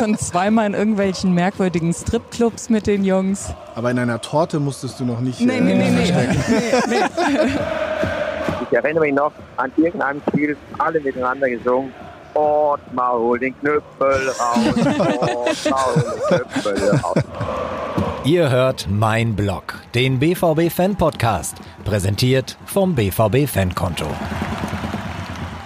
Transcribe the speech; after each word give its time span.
Ich 0.00 0.06
war 0.06 0.14
auch 0.14 0.18
schon 0.18 0.18
zweimal 0.18 0.66
in 0.66 0.74
irgendwelchen 0.74 1.34
merkwürdigen 1.34 1.92
Stripclubs 1.92 2.70
mit 2.70 2.86
den 2.86 3.04
Jungs. 3.04 3.52
Aber 3.74 3.90
in 3.90 3.98
einer 3.98 4.20
Torte 4.20 4.58
musstest 4.58 4.98
du 4.98 5.04
noch 5.04 5.20
nicht. 5.20 5.40
Nee, 5.40 5.58
äh, 5.58 5.60
nee, 5.60 5.74
nee, 5.74 5.90
nee. 5.90 6.10
nee, 6.88 6.96
nee. 7.28 7.50
Ich 8.70 8.76
erinnere 8.76 9.04
mich 9.04 9.14
noch 9.14 9.32
an 9.58 9.70
irgendeinem 9.76 10.22
Spiel, 10.28 10.56
alle 10.78 11.00
miteinander 11.00 11.50
gesungen. 11.50 11.92
Ort, 12.32 12.80
mal 12.94 13.12
hol 13.12 13.38
den 13.38 13.58
Knüppel 13.60 14.30
raus. 14.38 14.58
Ort, 14.86 15.70
mal 15.70 15.84
hol 15.84 16.18
den 16.30 16.62
Knüppel 16.62 16.90
raus. 17.00 17.24
Ihr 18.24 18.48
hört 18.48 18.86
Mein 18.88 19.36
Blog, 19.36 19.80
den 19.94 20.18
BVB 20.18 20.70
Fan 20.70 20.96
Podcast, 20.96 21.56
präsentiert 21.84 22.56
vom 22.64 22.94
BVB 22.94 23.46
Fankonto. 23.46 24.06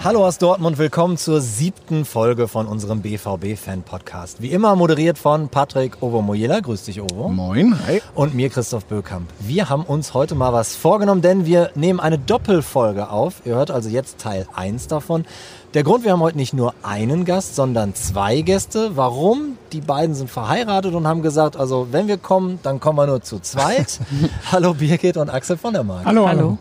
Hallo 0.05 0.23
aus 0.23 0.37
Dortmund, 0.37 0.77
willkommen 0.77 1.17
zur 1.17 1.41
siebten 1.41 2.05
Folge 2.05 2.47
von 2.47 2.67
unserem 2.67 3.01
BVB 3.01 3.57
Fan 3.57 3.81
Podcast. 3.81 4.39
Wie 4.39 4.51
immer 4.51 4.75
moderiert 4.75 5.17
von 5.17 5.49
Patrick 5.49 6.03
Ovomoyela. 6.03 6.59
Grüß 6.59 6.83
dich, 6.83 7.01
Ovo. 7.01 7.27
Moin. 7.29 7.75
Hi. 7.87 8.03
Und 8.13 8.35
mir, 8.35 8.51
Christoph 8.51 8.85
Böckamp. 8.85 9.27
Wir 9.39 9.67
haben 9.67 9.81
uns 9.81 10.13
heute 10.13 10.35
mal 10.35 10.53
was 10.53 10.75
vorgenommen, 10.75 11.23
denn 11.23 11.47
wir 11.47 11.71
nehmen 11.73 11.99
eine 11.99 12.19
Doppelfolge 12.19 13.09
auf. 13.09 13.41
Ihr 13.45 13.55
hört 13.55 13.71
also 13.71 13.89
jetzt 13.89 14.19
Teil 14.19 14.45
1 14.53 14.89
davon. 14.89 15.25
Der 15.73 15.81
Grund, 15.81 16.03
wir 16.03 16.11
haben 16.11 16.21
heute 16.21 16.37
nicht 16.37 16.53
nur 16.53 16.75
einen 16.83 17.25
Gast, 17.25 17.55
sondern 17.55 17.95
zwei 17.95 18.41
Gäste. 18.41 18.91
Warum? 18.95 19.57
Die 19.71 19.81
beiden 19.81 20.13
sind 20.13 20.29
verheiratet 20.29 20.93
und 20.93 21.07
haben 21.07 21.23
gesagt, 21.23 21.57
also 21.57 21.87
wenn 21.89 22.07
wir 22.07 22.19
kommen, 22.19 22.59
dann 22.61 22.79
kommen 22.79 22.99
wir 22.99 23.07
nur 23.07 23.23
zu 23.23 23.39
zweit. 23.39 23.99
Hallo 24.51 24.75
Birgit 24.75 25.17
und 25.17 25.31
Axel 25.31 25.57
von 25.57 25.73
der 25.73 25.83
Mark. 25.83 26.05
Hallo, 26.05 26.27
Hallo. 26.27 26.59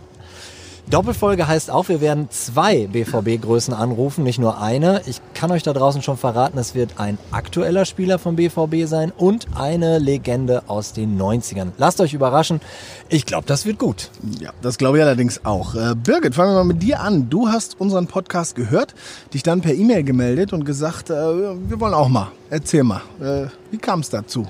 Doppelfolge 0.90 1.48
heißt 1.48 1.70
auch, 1.70 1.88
wir 1.88 2.00
werden 2.02 2.28
zwei 2.30 2.86
BVB-Größen 2.88 3.72
anrufen, 3.72 4.22
nicht 4.22 4.38
nur 4.38 4.60
eine. 4.60 5.00
Ich 5.06 5.20
kann 5.32 5.50
euch 5.50 5.62
da 5.62 5.72
draußen 5.72 6.02
schon 6.02 6.18
verraten, 6.18 6.58
es 6.58 6.74
wird 6.74 7.00
ein 7.00 7.16
aktueller 7.30 7.86
Spieler 7.86 8.18
vom 8.18 8.36
BVB 8.36 8.86
sein 8.86 9.10
und 9.16 9.46
eine 9.56 9.98
Legende 9.98 10.62
aus 10.68 10.92
den 10.92 11.18
90ern. 11.18 11.68
Lasst 11.78 12.00
euch 12.02 12.12
überraschen. 12.12 12.60
Ich 13.08 13.24
glaube, 13.24 13.46
das 13.46 13.64
wird 13.64 13.78
gut. 13.78 14.10
Ja, 14.40 14.50
das 14.60 14.76
glaube 14.76 14.98
ich 14.98 15.04
allerdings 15.04 15.44
auch. 15.46 15.74
Äh, 15.74 15.94
Birgit, 15.96 16.34
fangen 16.34 16.50
wir 16.52 16.56
mal 16.58 16.64
mit 16.64 16.82
dir 16.82 17.00
an. 17.00 17.30
Du 17.30 17.48
hast 17.48 17.80
unseren 17.80 18.06
Podcast 18.06 18.54
gehört, 18.54 18.94
dich 19.32 19.42
dann 19.42 19.62
per 19.62 19.72
E-Mail 19.74 20.04
gemeldet 20.04 20.52
und 20.52 20.64
gesagt, 20.64 21.08
äh, 21.08 21.14
wir 21.14 21.80
wollen 21.80 21.94
auch 21.94 22.08
mal. 22.08 22.28
Erzähl 22.50 22.84
mal, 22.84 23.00
äh, 23.20 23.46
wie 23.70 23.78
kam 23.78 24.00
es 24.00 24.10
dazu? 24.10 24.46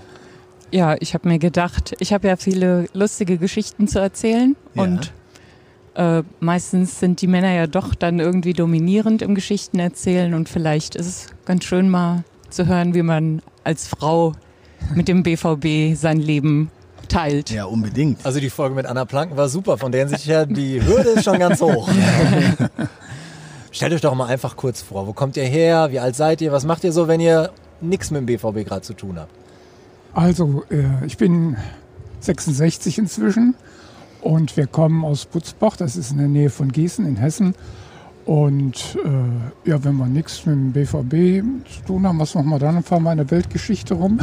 Ja, 0.72 0.96
ich 0.98 1.14
habe 1.14 1.28
mir 1.28 1.38
gedacht, 1.38 1.94
ich 2.00 2.12
habe 2.12 2.26
ja 2.26 2.36
viele 2.36 2.86
lustige 2.92 3.38
Geschichten 3.38 3.86
zu 3.86 4.00
erzählen 4.00 4.56
Ja. 4.74 4.82
und 4.82 5.12
äh, 5.94 6.22
meistens 6.40 6.98
sind 6.98 7.20
die 7.20 7.26
Männer 7.26 7.52
ja 7.52 7.66
doch 7.66 7.94
dann 7.94 8.18
irgendwie 8.18 8.52
dominierend 8.52 9.22
im 9.22 9.34
Geschichten 9.34 9.78
erzählen 9.78 10.34
und 10.34 10.48
vielleicht 10.48 10.96
ist 10.96 11.06
es 11.06 11.26
ganz 11.44 11.64
schön 11.64 11.88
mal 11.88 12.24
zu 12.50 12.66
hören, 12.66 12.94
wie 12.94 13.02
man 13.02 13.42
als 13.62 13.86
Frau 13.86 14.34
mit 14.94 15.08
dem 15.08 15.22
BVB 15.22 15.96
sein 15.96 16.18
Leben 16.18 16.70
teilt. 17.08 17.50
Ja, 17.50 17.64
unbedingt. 17.64 18.24
Also 18.24 18.40
die 18.40 18.50
Folge 18.50 18.74
mit 18.74 18.86
Anna 18.86 19.04
Planken 19.04 19.36
war 19.36 19.48
super, 19.48 19.78
von 19.78 19.92
der 19.92 20.08
sich 20.08 20.26
ja 20.26 20.46
die 20.46 20.84
Hürde 20.84 21.10
ist 21.10 21.24
schon 21.24 21.38
ganz 21.38 21.60
hoch. 21.60 21.88
Stellt 23.70 23.92
euch 23.92 24.00
doch 24.00 24.14
mal 24.14 24.26
einfach 24.26 24.56
kurz 24.56 24.82
vor, 24.82 25.06
wo 25.06 25.12
kommt 25.12 25.36
ihr 25.36 25.44
her, 25.44 25.90
wie 25.90 25.98
alt 25.98 26.16
seid 26.16 26.40
ihr, 26.40 26.52
was 26.52 26.64
macht 26.64 26.84
ihr 26.84 26.92
so, 26.92 27.08
wenn 27.08 27.20
ihr 27.20 27.50
nichts 27.80 28.10
mit 28.10 28.20
dem 28.20 28.26
BVB 28.26 28.66
gerade 28.66 28.82
zu 28.82 28.94
tun 28.94 29.18
habt? 29.18 29.32
Also, 30.12 30.62
äh, 30.70 31.06
ich 31.06 31.16
bin 31.16 31.56
66 32.20 32.98
inzwischen 32.98 33.54
und 34.24 34.56
wir 34.56 34.66
kommen 34.66 35.04
aus 35.04 35.26
Butzbach, 35.26 35.76
das 35.76 35.96
ist 35.96 36.10
in 36.10 36.18
der 36.18 36.28
Nähe 36.28 36.48
von 36.48 36.72
Gießen 36.72 37.06
in 37.06 37.16
Hessen. 37.16 37.54
Und 38.24 38.96
äh, 39.04 39.68
ja, 39.68 39.84
wenn 39.84 39.96
wir 39.96 40.06
nichts 40.06 40.46
mit 40.46 40.54
dem 40.54 40.72
BVB 40.72 41.44
zu 41.70 41.84
tun 41.86 42.06
haben, 42.06 42.18
was 42.18 42.34
machen 42.34 42.48
wir 42.48 42.58
dann? 42.58 42.76
Dann 42.76 42.82
fahren 42.82 43.02
wir 43.02 43.12
in 43.12 43.18
der 43.18 43.30
Weltgeschichte 43.30 43.92
rum. 43.92 44.20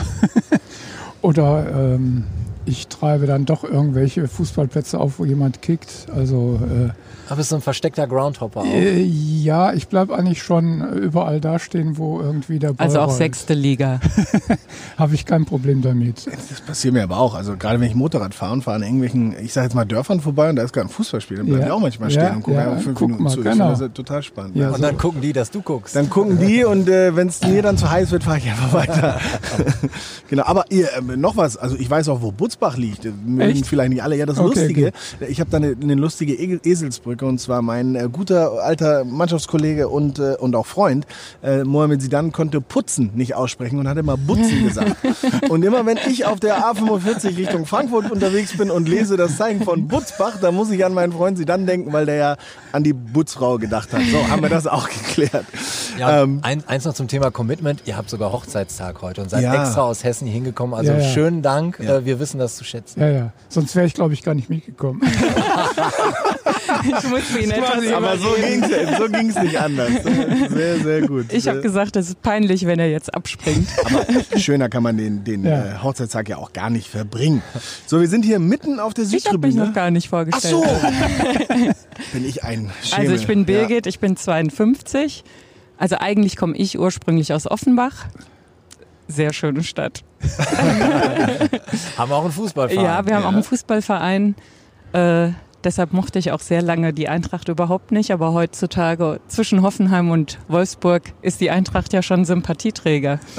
Oder 1.21 1.93
ähm, 1.93 2.23
ich 2.65 2.87
treibe 2.87 3.27
dann 3.27 3.45
doch 3.45 3.63
irgendwelche 3.63 4.27
Fußballplätze 4.27 4.99
auf, 4.99 5.19
wo 5.19 5.25
jemand 5.25 5.61
kickt. 5.61 6.07
Also 6.15 6.59
äh, 6.63 6.89
Aber 7.31 7.37
bist 7.37 7.49
so 7.49 7.55
ein 7.55 7.61
versteckter 7.61 8.07
Groundhopper 8.07 8.59
auch. 8.61 8.65
äh, 8.65 9.01
ja, 9.01 9.71
ich 9.73 9.87
bleibe 9.87 10.13
eigentlich 10.17 10.43
schon 10.43 10.81
überall 10.97 11.39
dastehen, 11.39 11.97
wo 11.97 12.19
irgendwie 12.19 12.59
der 12.59 12.73
Ball 12.73 12.85
Also 12.87 12.99
auch 12.99 13.07
rollt. 13.07 13.17
sechste 13.17 13.53
Liga. 13.53 14.01
Habe 14.97 15.15
ich 15.15 15.25
kein 15.25 15.45
Problem 15.45 15.81
damit. 15.81 16.27
Das 16.27 16.59
passiert 16.61 16.93
mir 16.93 17.03
aber 17.03 17.17
auch. 17.17 17.33
Also 17.33 17.55
gerade 17.55 17.79
wenn 17.79 17.87
ich 17.87 17.95
Motorrad 17.95 18.33
fahre 18.33 18.51
und 18.53 18.63
fahre 18.63 18.75
an 18.77 18.83
irgendwelchen, 18.83 19.33
ich 19.41 19.53
sage 19.53 19.67
jetzt 19.67 19.75
mal 19.75 19.85
Dörfern 19.85 20.19
vorbei 20.19 20.49
und 20.49 20.57
da 20.57 20.63
ist 20.63 20.73
gerade 20.73 20.87
ein 20.87 20.91
Fußballspiel, 20.91 21.37
dann 21.37 21.45
bleibe 21.45 21.61
Ja. 21.61 21.67
ich 21.67 21.71
auch 21.71 21.79
manchmal 21.79 22.11
Ja, 22.11 22.21
stehen 22.25 22.35
und 22.35 22.43
gucke 22.43 22.57
ja, 22.57 22.63
einfach 22.69 22.83
fünf 22.83 22.97
guck 22.99 23.07
Minuten 23.07 23.23
mal, 23.23 23.29
zu. 23.29 23.39
Ich 23.39 23.45
genau. 23.45 23.69
finde 23.69 23.85
das 23.87 23.93
total 23.93 24.23
spannend. 24.23 24.55
Ja, 24.57 24.63
Ja. 24.69 24.75
Und 24.75 24.81
dann 24.81 24.97
gucken 24.97 25.21
die, 25.21 25.31
dass 25.33 25.49
du 25.51 25.61
guckst. 25.61 25.95
Dann 25.95 26.09
gucken 26.09 26.37
die 26.37 26.65
und 26.65 26.89
äh, 26.89 27.15
wenn 27.15 27.29
es 27.29 27.41
mir 27.41 27.61
dann 27.61 27.77
zu 27.77 27.89
heiß 27.89 28.11
wird, 28.11 28.23
fahre 28.25 28.39
ich 28.39 28.49
einfach 28.49 28.73
weiter. 28.73 29.19
genau, 30.29 30.43
aber 30.45 30.65
ihr, 30.69 30.87
äh, 30.97 31.17
noch 31.17 31.37
was, 31.37 31.57
also 31.57 31.75
ich 31.77 31.89
weiß 31.89 32.09
auch, 32.09 32.21
wo 32.21 32.31
Butzbach 32.31 32.77
liegt. 32.77 33.05
Mögen 33.25 33.39
Echt? 33.51 33.65
vielleicht 33.67 33.89
nicht 33.91 34.03
alle. 34.03 34.15
Ja, 34.17 34.25
das 34.25 34.37
Okay, 34.37 34.47
Lustige, 34.59 34.91
ich 35.27 35.39
habe 35.39 35.49
da 35.49 35.57
eine, 35.57 35.75
eine 35.81 35.95
lustige 35.95 36.33
E- 36.33 36.59
Eselsbrücke 37.21 37.25
und 37.25 37.39
zwar 37.39 37.61
mein 37.61 37.95
äh, 37.95 38.09
guter 38.11 38.63
alter 38.63 39.03
Mannschaftskollege 39.05 39.87
und, 39.87 40.19
äh, 40.19 40.35
und 40.39 40.55
auch 40.55 40.65
Freund, 40.65 41.05
äh, 41.43 41.63
Mohamed 41.63 42.01
Sidan, 42.01 42.31
konnte 42.31 42.61
putzen 42.61 43.11
nicht 43.15 43.35
aussprechen 43.35 43.79
und 43.79 43.87
hat 43.87 43.97
immer 43.97 44.17
Butzen 44.17 44.63
gesagt. 44.67 44.95
und 45.49 45.63
immer 45.63 45.85
wenn 45.85 45.97
ich 46.09 46.25
auf 46.25 46.39
der 46.39 46.57
A45 46.59 47.37
Richtung 47.37 47.65
Frankfurt 47.65 48.11
unterwegs 48.11 48.57
bin 48.57 48.71
und 48.71 48.89
lese 48.89 49.17
das 49.17 49.37
Zeichen 49.37 49.63
von 49.63 49.87
Butzbach, 49.87 50.37
da 50.41 50.51
muss 50.51 50.69
ich 50.71 50.83
an 50.85 50.93
meinen 50.93 51.13
Freund 51.13 51.37
Sidan 51.37 51.65
denken, 51.65 51.93
weil 51.93 52.05
der 52.05 52.15
ja 52.15 52.37
an 52.71 52.83
die 52.83 52.93
Butzfrau 52.93 53.57
gedacht 53.57 53.93
hat. 53.93 54.01
So, 54.11 54.27
haben 54.29 54.41
wir 54.41 54.49
das 54.49 54.67
auch 54.67 54.87
geklärt. 54.89 55.45
Ja, 55.97 56.23
Ähm, 56.23 56.39
ein, 56.43 56.63
eins 56.67 56.85
noch 56.85 56.93
zum 56.93 57.07
Thema 57.07 57.31
Commitment. 57.31 57.81
Ihr 57.85 57.97
habt 57.97 58.09
sogar 58.09 58.31
Hochzeitstag 58.31 59.01
heute 59.01 59.21
und 59.21 59.29
seid 59.29 59.43
Ja. 59.43 59.61
extra 59.63 59.81
aus 59.83 60.03
Hessen 60.03 60.25
hier 60.25 60.33
hingekommen. 60.33 60.73
Also 60.73 60.91
Ja, 60.91 60.99
ja. 60.99 61.03
schönen 61.13 61.41
Dank. 61.41 61.79
Ja. 61.79 61.97
Äh, 61.97 62.05
wir 62.05 62.19
wissen 62.19 62.39
das 62.39 62.55
zu 62.55 62.63
schätzen. 62.63 62.99
Ja, 63.01 63.09
ja. 63.09 63.31
Sonst 63.49 63.75
wäre 63.75 63.85
ich, 63.85 63.93
glaube 63.93 64.13
ich, 64.13 64.23
gar 64.23 64.33
nicht 64.33 64.49
mitgekommen. 64.49 65.01
Ich 66.83 67.09
muss 67.09 67.35
ihn 67.37 67.51
etwas 67.51 67.91
Aber 67.93 68.17
so 68.17 68.35
überreden. 68.35 68.61
ging's, 68.69 68.97
so 68.97 69.09
ging's 69.09 69.35
nicht 69.41 69.59
anders. 69.59 69.89
Sehr, 70.49 70.79
sehr 70.79 71.01
gut. 71.01 71.31
Ich 71.31 71.47
habe 71.47 71.61
gesagt, 71.61 71.95
das 71.95 72.07
ist 72.09 72.21
peinlich, 72.21 72.65
wenn 72.65 72.79
er 72.79 72.89
jetzt 72.89 73.13
abspringt. 73.13 73.67
Aber 73.85 74.05
schöner 74.39 74.69
kann 74.69 74.83
man 74.83 74.97
den, 74.97 75.23
den 75.23 75.43
Ja. 75.45 75.51
äh, 75.65 75.77
Hochzeitstag 75.83 76.29
ja 76.29 76.37
auch 76.37 76.53
gar 76.53 76.69
nicht 76.69 76.87
verbringen. 76.87 77.41
So, 77.85 77.99
wir 77.99 78.07
sind 78.07 78.23
hier 78.25 78.39
mitten 78.39 78.79
auf 78.79 78.93
der 78.93 79.03
Ich 79.05 79.09
habe 79.27 79.37
mich 79.39 79.53
Südtribüne. 79.53 79.65
noch 79.67 79.73
gar 79.73 79.91
nicht 79.91 80.07
Ach 80.07 80.09
vorgestellt. 80.11 80.53
so. 80.53 80.63
Bin 82.13 82.25
ich 82.27 82.43
ein 82.43 82.71
Schemel. 82.83 82.99
Also 82.99 83.13
ich 83.15 83.27
bin 83.27 83.45
Birgit, 83.45 83.85
ich 83.87 83.99
bin 83.99 84.15
52. 84.17 85.23
Also 85.77 85.97
eigentlich 85.99 86.35
komme 86.37 86.55
ich 86.57 86.77
ursprünglich 86.79 87.33
aus 87.33 87.45
Offenbach. 87.49 88.05
Sehr 89.07 89.33
schöne 89.33 89.63
Stadt. 89.63 90.03
Haben 91.97 92.11
wir 92.11 92.15
auch 92.15 92.23
einen 92.23 92.31
Fußballverein. 92.31 92.83
Ja, 92.85 93.05
wir 93.05 93.15
haben 93.15 93.23
ja. 93.23 93.27
auch 93.29 93.33
einen 93.33 93.43
Fußballverein. 93.43 94.35
Äh, 94.93 95.29
deshalb 95.63 95.93
mochte 95.93 96.19
ich 96.19 96.31
auch 96.31 96.39
sehr 96.39 96.61
lange 96.61 96.93
die 96.93 97.07
Eintracht 97.09 97.47
überhaupt 97.49 97.91
nicht. 97.91 98.11
Aber 98.11 98.33
heutzutage 98.33 99.19
zwischen 99.27 99.61
Hoffenheim 99.61 100.11
und 100.11 100.39
Wolfsburg 100.47 101.03
ist 101.21 101.41
die 101.41 101.51
Eintracht 101.51 101.93
ja 101.93 102.01
schon 102.01 102.25
Sympathieträger. 102.25 103.19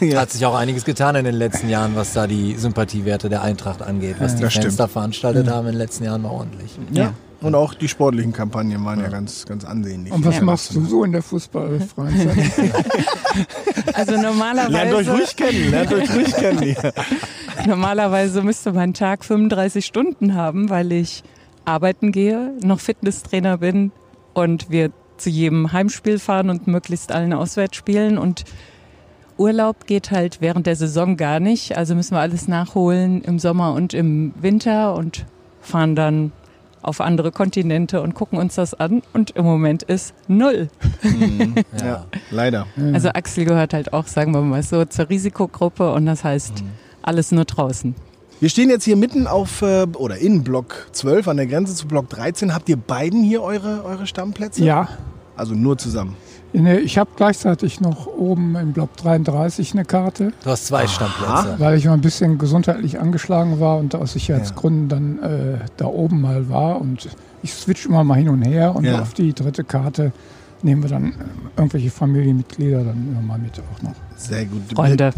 Ja. 0.00 0.20
Hat 0.22 0.30
sich 0.30 0.46
auch 0.46 0.54
einiges 0.54 0.86
getan 0.86 1.14
in 1.14 1.26
den 1.26 1.34
letzten 1.34 1.68
Jahren, 1.68 1.94
was 1.94 2.14
da 2.14 2.26
die 2.26 2.54
Sympathiewerte 2.54 3.28
der 3.28 3.42
Eintracht 3.42 3.82
angeht. 3.82 4.16
Was 4.18 4.34
die 4.34 4.40
das 4.40 4.54
Fans 4.54 4.64
stimmt. 4.64 4.80
da 4.80 4.88
veranstaltet 4.88 5.50
haben 5.50 5.66
in 5.66 5.72
den 5.74 5.78
letzten 5.78 6.04
Jahren 6.04 6.22
war 6.22 6.30
ordentlich. 6.32 6.70
Ja. 6.90 7.12
Und 7.42 7.54
auch 7.54 7.74
die 7.74 7.86
sportlichen 7.86 8.32
Kampagnen 8.32 8.82
waren 8.82 8.98
ja, 9.00 9.08
ganz, 9.08 9.44
ganz 9.44 9.62
ansehnlich. 9.66 10.10
Und 10.10 10.24
was 10.24 10.36
Ja. 10.36 10.42
machst 10.42 10.74
du 10.74 10.82
so 10.86 11.04
in 11.04 11.12
der 11.12 11.22
fußballfreien 11.22 12.16
Zeit? 12.16 12.36
Also 13.94 14.12
Lernt 14.12 14.24
euch 14.26 14.32
normalerweise, 14.32 15.12
ruhig 15.12 15.36
kennen, 15.36 15.70
lernt 15.70 15.92
euch 15.92 16.10
ruhig 16.14 16.34
kennen. 16.34 16.62
hier. 16.62 16.92
normalerweise 17.66 18.42
müsste 18.42 18.72
mein 18.72 18.94
Tag 18.94 19.24
35 19.24 19.84
Stunden 19.84 20.34
haben, 20.34 20.70
weil 20.70 20.92
ich 20.92 21.22
arbeiten 21.64 22.12
gehe, 22.12 22.52
noch 22.62 22.80
Fitnesstrainer 22.80 23.58
bin 23.58 23.92
und 24.34 24.70
wir 24.70 24.90
zu 25.16 25.30
jedem 25.30 25.72
Heimspiel 25.72 26.18
fahren 26.18 26.50
und 26.50 26.66
möglichst 26.66 27.12
allen 27.12 27.32
Auswärtsspielen 27.32 28.18
und 28.18 28.44
Urlaub 29.36 29.86
geht 29.86 30.10
halt 30.10 30.40
während 30.40 30.66
der 30.66 30.76
Saison 30.76 31.16
gar 31.16 31.40
nicht, 31.40 31.76
also 31.76 31.94
müssen 31.94 32.14
wir 32.14 32.20
alles 32.20 32.46
nachholen 32.46 33.22
im 33.22 33.38
Sommer 33.38 33.72
und 33.72 33.94
im 33.94 34.34
Winter 34.40 34.94
und 34.94 35.24
fahren 35.62 35.94
dann 35.94 36.32
auf 36.82 37.00
andere 37.00 37.30
Kontinente 37.30 38.00
und 38.02 38.14
gucken 38.14 38.38
uns 38.38 38.54
das 38.54 38.74
an 38.74 39.02
und 39.12 39.30
im 39.32 39.44
Moment 39.44 39.82
ist 39.82 40.14
null. 40.28 40.68
Ja. 41.82 42.04
leider. 42.30 42.66
Also 42.92 43.10
Axel 43.10 43.44
gehört 43.44 43.72
halt 43.74 43.92
auch, 43.92 44.06
sagen 44.06 44.32
wir 44.32 44.40
mal 44.42 44.62
so, 44.62 44.84
zur 44.84 45.08
Risikogruppe 45.08 45.92
und 45.92 46.06
das 46.06 46.24
heißt 46.24 46.62
alles 47.02 47.32
nur 47.32 47.44
draußen. 47.44 47.94
Wir 48.40 48.48
stehen 48.48 48.70
jetzt 48.70 48.84
hier 48.84 48.96
mitten 48.96 49.26
auf, 49.26 49.60
äh, 49.62 49.86
oder 49.96 50.16
in 50.18 50.42
Block 50.42 50.88
12 50.92 51.28
an 51.28 51.36
der 51.36 51.46
Grenze 51.46 51.74
zu 51.74 51.86
Block 51.86 52.08
13. 52.08 52.54
Habt 52.54 52.68
ihr 52.68 52.76
beiden 52.76 53.22
hier 53.22 53.42
eure, 53.42 53.84
eure 53.84 54.06
Stammplätze? 54.06 54.64
ja. 54.64 54.88
Also 55.36 55.54
nur 55.54 55.78
zusammen. 55.78 56.16
Nee, 56.52 56.78
ich 56.80 56.98
habe 56.98 57.08
gleichzeitig 57.16 57.80
noch 57.80 58.06
oben 58.06 58.56
im 58.56 58.72
Block 58.74 58.94
33 58.98 59.72
eine 59.72 59.86
Karte, 59.86 60.32
Du 60.44 60.50
hast 60.50 60.66
zwei 60.66 60.86
Stammplätze. 60.86 61.54
weil 61.58 61.78
ich 61.78 61.86
mal 61.86 61.94
ein 61.94 62.02
bisschen 62.02 62.36
gesundheitlich 62.36 63.00
angeschlagen 63.00 63.58
war 63.58 63.78
und 63.78 63.94
aus 63.94 64.12
Sicherheitsgründen 64.12 64.88
dann 64.88 65.18
äh, 65.22 65.58
da 65.78 65.86
oben 65.86 66.20
mal 66.20 66.50
war. 66.50 66.78
Und 66.80 67.08
ich 67.42 67.54
switch 67.54 67.86
immer 67.86 68.04
mal 68.04 68.16
hin 68.16 68.28
und 68.28 68.42
her 68.42 68.74
und 68.76 68.84
Ja. 68.84 69.00
auf 69.00 69.14
die 69.14 69.32
dritte 69.32 69.64
Karte 69.64 70.12
nehmen 70.62 70.82
wir 70.82 70.90
dann 70.90 71.06
äh, 71.06 71.14
irgendwelche 71.56 71.90
Familienmitglieder 71.90 72.84
dann 72.84 73.08
immer 73.12 73.22
mal 73.22 73.38
mit 73.38 73.52
auch 73.58 73.82
noch. 73.82 73.94
Sehr 74.16 74.44
gut. 74.44 74.60
Freunde. 74.74 75.12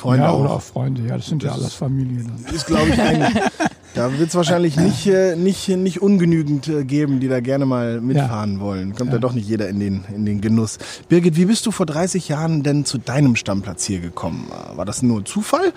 Freunde 0.00 0.24
ja, 0.24 0.30
auch. 0.30 0.40
oder 0.40 0.50
auch 0.52 0.62
Freunde, 0.62 1.02
ja, 1.02 1.16
das 1.16 1.26
sind 1.26 1.42
ja 1.42 1.52
alles 1.52 1.74
Familie 1.74 2.24
dann. 2.24 2.54
Ist, 2.54 2.66
glaube 2.66 2.88
ich, 2.88 3.00
ein, 3.00 3.20
da 3.94 4.18
wird 4.18 4.30
es 4.30 4.34
wahrscheinlich 4.34 4.76
nicht, 4.76 5.06
äh, 5.06 5.36
nicht, 5.36 5.68
nicht 5.68 6.00
ungenügend 6.00 6.68
äh, 6.68 6.84
geben, 6.84 7.20
die 7.20 7.28
da 7.28 7.40
gerne 7.40 7.66
mal 7.66 8.00
mitfahren 8.00 8.60
wollen. 8.60 8.94
Kommt 8.94 9.12
ja. 9.12 9.18
doch 9.18 9.34
nicht 9.34 9.48
jeder 9.48 9.68
in 9.68 9.78
den, 9.78 10.04
in 10.14 10.24
den 10.24 10.40
Genuss. 10.40 10.78
Birgit, 11.08 11.36
wie 11.36 11.44
bist 11.44 11.66
du 11.66 11.70
vor 11.70 11.86
30 11.86 12.28
Jahren 12.28 12.62
denn 12.62 12.84
zu 12.84 12.98
deinem 12.98 13.36
Stammplatz 13.36 13.84
hier 13.84 14.00
gekommen? 14.00 14.50
War 14.74 14.86
das 14.86 15.02
nur 15.02 15.24
Zufall 15.24 15.72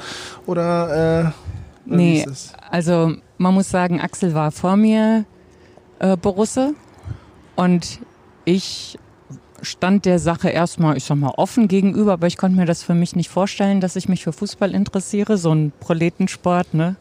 oder? 0.46 1.26
Äh, 1.26 1.32
Nee, 1.86 2.20
ist 2.20 2.28
das? 2.28 2.54
also 2.72 3.14
man 3.38 3.54
muss 3.54 3.70
sagen, 3.70 4.00
Axel 4.00 4.34
war 4.34 4.52
vor 4.52 4.78
mir 4.78 5.26
äh, 6.00 6.16
Borusse 6.16 6.76
und 7.56 8.00
ich 8.46 8.98
stand 9.64 10.06
der 10.06 10.20
Sache 10.20 10.50
erstmal, 10.50 10.98
ich 10.98 11.06
sag 11.06 11.18
mal, 11.18 11.34
offen 11.38 11.68
gegenüber, 11.68 12.14
aber 12.14 12.28
ich 12.28 12.38
konnte 12.38 12.58
mir 12.58 12.66
das 12.66 12.84
für 12.84 12.94
mich 12.94 13.16
nicht 13.16 13.30
vorstellen, 13.30 13.82
dass 13.82 13.96
ich 13.96 14.08
mich 14.10 14.24
für 14.24 14.34
Fußball 14.34 14.74
interessiere, 14.74 15.38
so 15.38 15.54
ein 15.54 15.72
Proletensport, 15.80 16.74
ne? 16.74 16.96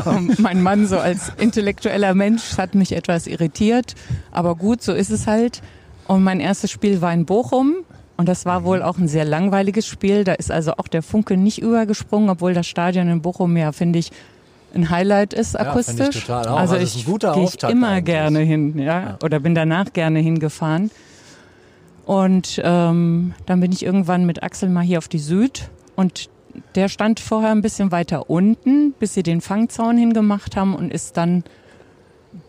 Mein 0.38 0.62
Mann 0.62 0.86
so 0.86 0.98
als 0.98 1.32
intellektueller 1.38 2.14
Mensch 2.14 2.56
hat 2.58 2.74
mich 2.74 2.92
etwas 2.92 3.26
irritiert, 3.26 3.94
aber 4.32 4.54
gut, 4.54 4.82
so 4.82 4.92
ist 4.92 5.10
es 5.10 5.26
halt. 5.26 5.62
Und 6.06 6.22
mein 6.22 6.40
erstes 6.40 6.70
Spiel 6.70 7.00
war 7.00 7.12
in 7.14 7.24
Bochum 7.24 7.76
und 8.16 8.28
das 8.28 8.44
war 8.44 8.64
wohl 8.64 8.82
auch 8.82 8.98
ein 8.98 9.08
sehr 9.08 9.24
langweiliges 9.24 9.86
Spiel. 9.86 10.24
Da 10.24 10.34
ist 10.34 10.50
also 10.50 10.72
auch 10.72 10.86
der 10.88 11.02
Funke 11.02 11.36
nicht 11.36 11.60
übergesprungen, 11.62 12.28
obwohl 12.30 12.54
das 12.54 12.66
Stadion 12.66 13.08
in 13.08 13.22
Bochum 13.22 13.56
ja, 13.56 13.72
finde 13.72 13.98
ich, 13.98 14.10
ein 14.74 14.90
Highlight 14.90 15.32
ist 15.32 15.54
Ja, 15.54 15.72
find 15.72 15.88
ich 15.88 16.02
akustisch. 16.02 16.30
Also 16.30 16.50
Also 16.54 16.76
ich 16.76 17.06
gehe 17.06 17.70
immer 17.70 17.88
eigentlich. 17.88 18.04
gerne 18.04 18.40
hin, 18.40 18.78
ja? 18.78 18.84
Ja. 19.00 19.18
oder 19.22 19.40
bin 19.40 19.54
danach 19.54 19.92
gerne 19.92 20.18
hingefahren. 20.18 20.90
Und 22.06 22.60
ähm, 22.62 23.34
dann 23.46 23.60
bin 23.60 23.72
ich 23.72 23.84
irgendwann 23.84 24.26
mit 24.26 24.42
Axel 24.42 24.68
mal 24.68 24.82
hier 24.82 24.98
auf 24.98 25.08
die 25.08 25.18
Süd. 25.18 25.70
Und 25.96 26.28
der 26.74 26.88
stand 26.88 27.20
vorher 27.20 27.50
ein 27.50 27.62
bisschen 27.62 27.90
weiter 27.92 28.28
unten, 28.30 28.92
bis 28.92 29.14
sie 29.14 29.22
den 29.22 29.40
Fangzaun 29.40 29.96
hingemacht 29.96 30.56
haben 30.56 30.74
und 30.74 30.92
ist 30.92 31.16
dann 31.16 31.44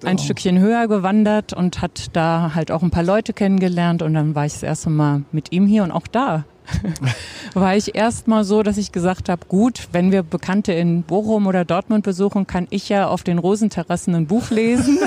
ein 0.03 0.17
Stückchen 0.17 0.59
höher 0.59 0.87
gewandert 0.87 1.53
und 1.53 1.81
hat 1.81 2.07
da 2.13 2.53
halt 2.55 2.71
auch 2.71 2.83
ein 2.83 2.91
paar 2.91 3.03
Leute 3.03 3.33
kennengelernt. 3.33 4.01
Und 4.01 4.13
dann 4.13 4.35
war 4.35 4.45
ich 4.45 4.53
das 4.53 4.63
erste 4.63 4.89
Mal 4.89 5.23
mit 5.31 5.51
ihm 5.51 5.67
hier 5.67 5.83
und 5.83 5.91
auch 5.91 6.07
da 6.07 6.45
war 7.53 7.75
ich 7.75 7.95
erst 7.95 8.27
mal 8.27 8.43
so, 8.43 8.63
dass 8.63 8.77
ich 8.77 8.91
gesagt 8.91 9.29
habe, 9.29 9.45
gut, 9.47 9.87
wenn 9.91 10.11
wir 10.11 10.23
Bekannte 10.23 10.73
in 10.73 11.03
Bochum 11.03 11.47
oder 11.47 11.65
Dortmund 11.65 12.03
besuchen, 12.03 12.47
kann 12.47 12.67
ich 12.69 12.89
ja 12.89 13.07
auf 13.07 13.23
den 13.23 13.37
Rosenterrassen 13.37 14.15
ein 14.15 14.27
Buch 14.27 14.49
lesen. 14.49 14.97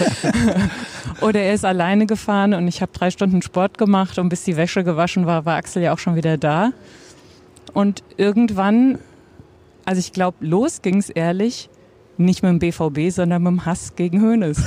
oder 1.20 1.40
er 1.40 1.54
ist 1.54 1.64
alleine 1.64 2.06
gefahren 2.06 2.54
und 2.54 2.68
ich 2.68 2.82
habe 2.82 2.92
drei 2.92 3.10
Stunden 3.10 3.42
Sport 3.42 3.78
gemacht 3.78 4.18
und 4.18 4.28
bis 4.28 4.44
die 4.44 4.56
Wäsche 4.56 4.84
gewaschen 4.84 5.26
war, 5.26 5.44
war 5.44 5.56
Axel 5.56 5.82
ja 5.82 5.92
auch 5.92 5.98
schon 5.98 6.16
wieder 6.16 6.36
da. 6.36 6.72
Und 7.72 8.02
irgendwann, 8.16 8.98
also 9.84 9.98
ich 9.98 10.12
glaube, 10.12 10.38
los 10.40 10.82
ging's 10.82 11.08
ehrlich, 11.10 11.70
nicht 12.20 12.42
mit 12.42 12.50
dem 12.50 12.58
BVB, 12.58 13.12
sondern 13.12 13.42
mit 13.42 13.50
dem 13.50 13.66
Hass 13.66 13.94
gegen 13.96 14.20
Hoeneß. 14.20 14.58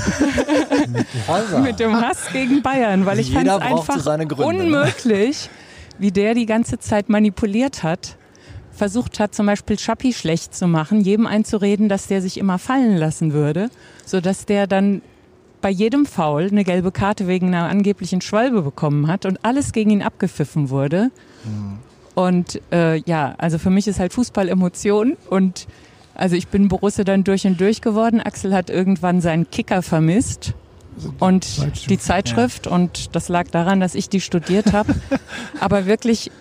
Mit 1.62 1.80
dem 1.80 1.96
Hass 1.96 2.28
gegen 2.34 2.62
Bayern, 2.62 3.06
weil 3.06 3.20
ich 3.20 3.32
fand 3.32 3.48
es 3.48 3.54
einfach 3.54 4.18
ne? 4.18 4.46
unmöglich, 4.46 5.50
wie 6.00 6.12
der 6.12 6.34
die 6.34 6.45
ganze 6.45 6.80
Zeit 6.80 7.10
manipuliert 7.10 7.84
hat. 7.84 8.18
Versucht 8.72 9.19
hat, 9.19 9.36
zum 9.36 9.45
Beispiel 9.45 9.78
Schappi 9.78 10.13
schlecht 10.13 10.56
zu 10.56 10.68
machen, 10.68 11.01
jedem 11.01 11.28
einzureden, 11.28 11.90
dass 11.90 12.07
der 12.07 12.22
sich 12.22 12.38
immer 12.40 12.57
fallen 12.57 12.98
lassen 12.98 13.31
würde, 13.31 13.69
sodass 14.04 14.45
der 14.45 14.66
dann 14.66 15.04
bei 15.62 15.69
jedem 15.69 16.06
Foul 16.06 16.48
eine 16.48 16.63
gelbe 16.63 16.92
Karte 16.92 17.28
wegen 17.28 17.48
einer 17.48 17.69
angeblichen 17.69 18.19
Schwalbe 18.19 18.63
bekommen 18.63 19.07
hat 19.07 19.25
und 19.25 19.45
alles 19.45 19.72
gegen 19.72 19.92
ihn 19.92 20.01
abgepfiffen 20.01 20.69
wurde. 20.69 21.12
Und 22.16 22.62
äh, 22.72 22.98
ja, 23.01 23.36
also 23.38 23.60
für 23.60 23.69
mich 23.69 23.88
ist 23.88 24.00
halt 24.00 24.13
Fußball 24.13 24.50
Emotion 24.50 25.18
und 25.30 25.68
also 26.16 26.36
ich 26.36 26.48
bin 26.48 26.68
Borussia 26.68 27.04
dann 27.04 27.24
durch 27.24 27.46
und 27.46 27.60
durch 27.60 27.81
geworden. 27.81 28.19
Axel 28.19 28.54
hat 28.54 28.69
irgendwann 28.69 29.22
seinen 29.22 29.50
Kicker 29.50 29.81
vermisst 29.81 30.54
und 31.19 31.44
Zeitschrift. 31.44 31.90
die 31.90 32.00
Zeitschrift 32.00 32.68
und 32.68 33.16
das 33.16 33.30
lag 33.30 33.48
daran, 33.50 33.80
dass 33.80 33.95
ich 33.95 34.10
die 34.10 34.22
studiert 34.22 34.74
habe. 34.74 34.95
aber 35.60 35.86
wirklich 35.86 36.31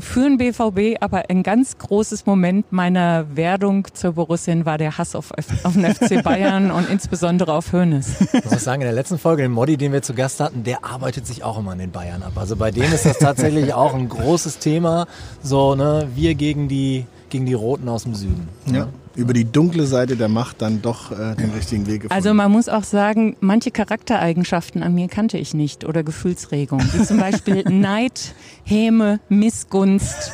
für 0.00 0.22
den 0.22 0.38
BVB, 0.38 1.02
aber 1.02 1.28
ein 1.28 1.42
ganz 1.42 1.76
großes 1.78 2.26
Moment 2.26 2.72
meiner 2.72 3.36
Werdung 3.36 3.86
zur 3.94 4.12
Borussia 4.12 4.54
war 4.64 4.78
der 4.78 4.96
Hass 4.96 5.14
auf, 5.14 5.32
auf 5.64 5.72
den 5.72 5.92
FC 5.92 6.22
Bayern 6.24 6.70
und 6.70 6.88
insbesondere 6.88 7.52
auf 7.52 7.72
Hoeneß. 7.72 8.20
Ich 8.32 8.44
muss 8.44 8.64
sagen, 8.64 8.82
in 8.82 8.86
der 8.86 8.94
letzten 8.94 9.18
Folge, 9.18 9.42
den 9.42 9.52
Modi, 9.52 9.76
den 9.76 9.92
wir 9.92 10.02
zu 10.02 10.14
Gast 10.14 10.40
hatten, 10.40 10.62
der 10.62 10.84
arbeitet 10.84 11.26
sich 11.26 11.42
auch 11.42 11.58
immer 11.58 11.72
an 11.72 11.78
den 11.78 11.90
Bayern 11.90 12.22
ab. 12.22 12.32
Also 12.36 12.56
bei 12.56 12.70
dem 12.70 12.92
ist 12.92 13.06
das 13.06 13.18
tatsächlich 13.18 13.74
auch 13.74 13.94
ein 13.94 14.08
großes 14.08 14.58
Thema. 14.58 15.06
So, 15.42 15.74
ne, 15.74 16.08
wir 16.14 16.34
gegen 16.34 16.68
die, 16.68 17.06
gegen 17.28 17.46
die 17.46 17.54
Roten 17.54 17.88
aus 17.88 18.04
dem 18.04 18.14
Süden. 18.14 18.48
Ja. 18.66 18.88
Über 19.18 19.32
die 19.32 19.44
dunkle 19.44 19.84
Seite 19.84 20.16
der 20.16 20.28
Macht 20.28 20.62
dann 20.62 20.80
doch 20.80 21.10
äh, 21.10 21.34
den 21.34 21.50
richtigen 21.50 21.88
Weg 21.88 22.02
gefunden. 22.02 22.14
Also 22.14 22.32
man 22.34 22.52
muss 22.52 22.68
auch 22.68 22.84
sagen, 22.84 23.36
manche 23.40 23.72
Charaktereigenschaften 23.72 24.84
an 24.84 24.94
mir 24.94 25.08
kannte 25.08 25.38
ich 25.38 25.54
nicht 25.54 25.84
oder 25.84 26.04
Gefühlsregung, 26.04 26.80
wie 26.92 27.02
zum 27.02 27.18
Beispiel 27.18 27.64
Neid, 27.68 28.32
Häme, 28.62 29.18
Missgunst, 29.28 30.32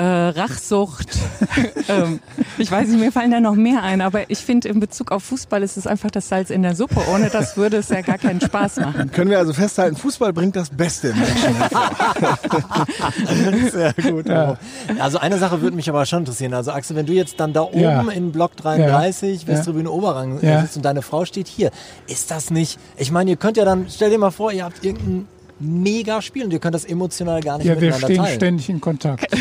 äh, 0.00 0.28
Rachsucht. 0.40 1.08
ähm, 1.88 2.20
ich 2.56 2.70
weiß 2.70 2.88
nicht, 2.88 3.00
mir 3.00 3.12
fallen 3.12 3.30
da 3.30 3.40
noch 3.40 3.54
mehr 3.54 3.82
ein, 3.82 4.00
aber 4.00 4.30
ich 4.30 4.38
finde 4.38 4.68
in 4.68 4.80
Bezug 4.80 5.12
auf 5.12 5.24
Fußball 5.24 5.62
ist 5.62 5.76
es 5.76 5.86
einfach 5.86 6.10
das 6.10 6.28
Salz 6.28 6.48
in 6.50 6.62
der 6.62 6.74
Suppe. 6.74 7.00
Ohne 7.12 7.28
das 7.28 7.56
würde 7.58 7.76
es 7.78 7.90
ja 7.90 8.00
gar 8.00 8.16
keinen 8.18 8.40
Spaß 8.40 8.76
machen. 8.80 9.10
Können 9.12 9.30
wir 9.30 9.38
also 9.38 9.52
festhalten, 9.52 9.96
Fußball 9.96 10.32
bringt 10.32 10.56
das 10.56 10.70
Beste 10.70 11.08
im 11.08 11.18
Menschen 11.18 11.54
hervor. 11.56 11.90
Sehr 13.70 13.92
gut. 13.94 14.26
Ja. 14.26 14.56
Also 14.98 15.18
eine 15.18 15.38
Sache 15.38 15.60
würde 15.60 15.76
mich 15.76 15.88
aber 15.88 16.06
schon 16.06 16.20
interessieren. 16.20 16.54
Also 16.54 16.72
Axel, 16.72 16.96
wenn 16.96 17.06
du 17.06 17.12
jetzt 17.12 17.38
dann 17.38 17.52
da 17.52 17.62
oben 17.62 17.80
Ja. 17.80 18.00
in 18.10 18.32
Block 18.32 18.56
33, 18.56 19.42
Ja. 19.42 19.48
Westtribüne 19.48 19.90
Oberrang 19.90 20.38
Ja. 20.42 20.62
sitzt 20.62 20.76
und 20.76 20.84
deine 20.84 21.02
Frau 21.02 21.24
steht 21.24 21.46
hier, 21.48 21.70
ist 22.06 22.30
das 22.30 22.50
nicht, 22.50 22.78
ich 22.96 23.10
meine, 23.10 23.30
ihr 23.30 23.36
könnt 23.36 23.56
ja 23.56 23.64
dann, 23.64 23.86
stell 23.90 24.10
dir 24.10 24.18
mal 24.18 24.30
vor, 24.30 24.52
ihr 24.52 24.64
habt 24.64 24.84
irgendein 24.84 25.28
mega 25.60 26.20
Spiel 26.22 26.44
und 26.44 26.52
ihr 26.52 26.58
könnt 26.58 26.74
das 26.74 26.84
emotional 26.84 27.40
gar 27.42 27.58
nicht 27.58 27.66
Ja, 27.66 27.74
wir 27.74 27.88
miteinander 27.90 28.06
stehen 28.06 28.16
teilen. 28.22 28.34
ständig 28.36 28.68
in 28.70 28.80
Kontakt. 28.80 29.26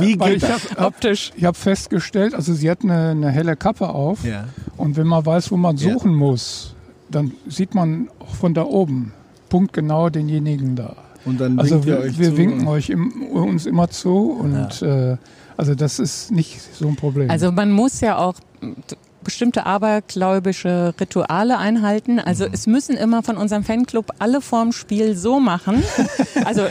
wie 0.00 0.16
geht 0.16 0.36
ich 0.36 0.42
das? 0.42 0.50
habe 0.70 0.80
hab, 0.80 0.86
Optisch. 0.88 1.32
ich 1.36 1.44
hab 1.44 1.56
festgestellt, 1.56 2.34
also 2.34 2.52
sie 2.54 2.70
hat 2.70 2.82
eine, 2.82 3.10
eine 3.10 3.30
helle 3.30 3.56
Kappe 3.56 3.88
auf 3.88 4.24
Ja. 4.24 4.44
und 4.76 4.96
wenn 4.96 5.06
man 5.06 5.24
weiß, 5.26 5.50
wo 5.50 5.56
man 5.56 5.76
Ja. 5.76 5.92
suchen 5.92 6.14
muss, 6.14 6.74
dann 7.10 7.32
sieht 7.48 7.74
man 7.74 8.08
auch 8.20 8.34
von 8.34 8.54
da 8.54 8.62
oben 8.64 9.12
punktgenau 9.48 10.08
denjenigen 10.10 10.76
da. 10.76 10.96
Und 11.24 11.40
dann 11.40 11.58
Also 11.58 11.84
wir, 11.84 11.98
euch 12.00 12.18
wir 12.18 12.30
zu. 12.30 12.36
winken 12.36 12.66
euch 12.68 12.90
im, 12.90 13.12
uns 13.32 13.66
immer 13.66 13.88
zu 13.90 14.30
und 14.32 14.82
äh, 14.82 15.16
also 15.56 15.74
das 15.74 15.98
ist 15.98 16.30
nicht 16.32 16.60
so 16.74 16.88
ein 16.88 16.96
Problem. 16.96 17.30
Also 17.30 17.52
man 17.52 17.70
muss 17.70 18.00
ja 18.00 18.18
auch 18.18 18.34
bestimmte 19.24 19.66
abergläubische 19.66 20.94
Rituale 21.00 21.58
einhalten. 21.58 22.18
Also 22.18 22.46
Mhm. 22.46 22.54
es 22.54 22.66
müssen 22.66 22.96
immer 22.96 23.22
von 23.22 23.36
unserem 23.36 23.64
Fanclub 23.64 24.10
alle 24.18 24.40
vorm 24.40 24.72
Spiel 24.72 25.16
so 25.16 25.40
machen. 25.40 25.82
Also 26.44 26.66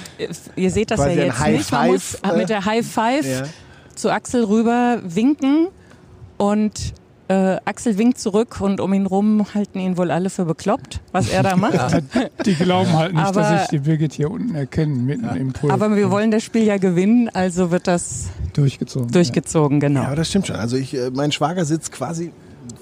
ihr 0.55 0.70
seht 0.72 0.91
das 0.91 1.00
Quasi 1.00 1.17
ja 1.17 1.25
jetzt 1.25 1.48
nicht. 1.48 1.72
Man 1.72 1.88
muss 1.91 2.15
äh, 2.15 2.36
mit 2.38 2.50
der 2.50 2.65
High 2.65 2.86
Five 2.86 3.25
Ja. 3.25 3.43
zu 3.96 4.10
Axel 4.12 4.43
rüber 4.43 5.00
winken 5.03 5.67
und 6.38 6.93
äh, 7.31 7.57
Axel 7.65 7.97
winkt 7.97 8.17
zurück 8.19 8.59
und 8.59 8.81
um 8.81 8.91
ihn 8.93 9.05
rum 9.05 9.45
halten 9.53 9.79
ihn 9.79 9.95
wohl 9.97 10.11
alle 10.11 10.29
für 10.29 10.43
bekloppt, 10.45 11.00
was 11.13 11.29
er 11.29 11.43
da 11.43 11.55
macht. 11.55 12.03
die 12.45 12.55
glauben 12.55 12.91
halt 12.93 13.13
nicht, 13.13 13.23
Aber- 13.25 13.41
dass 13.41 13.63
ich 13.63 13.67
die 13.69 13.79
Birgit 13.79 14.13
hier 14.13 14.29
unten 14.29 14.53
erkenne, 14.55 14.93
mitten 14.95 15.29
im 15.38 15.53
Pult 15.53 15.71
Aber 15.71 15.95
wir 15.95 16.11
wollen 16.11 16.31
das 16.31 16.43
Spiel 16.43 16.63
ja 16.63 16.77
gewinnen, 16.77 17.29
also 17.33 17.71
wird 17.71 17.88
das 17.88 18.25
durchgezogen. 18.53 19.11
durchgezogen, 19.11 19.79
genau. 19.79 20.01
Ja, 20.01 20.07
aber 20.07 20.15
das 20.17 20.27
stimmt 20.29 20.47
schon. 20.47 20.57
Also 20.57 20.75
ich, 20.75 20.93
äh, 20.93 21.09
mein 21.13 21.31
Schwager 21.31 21.63
sitzt 21.63 21.91
quasi 21.93 22.31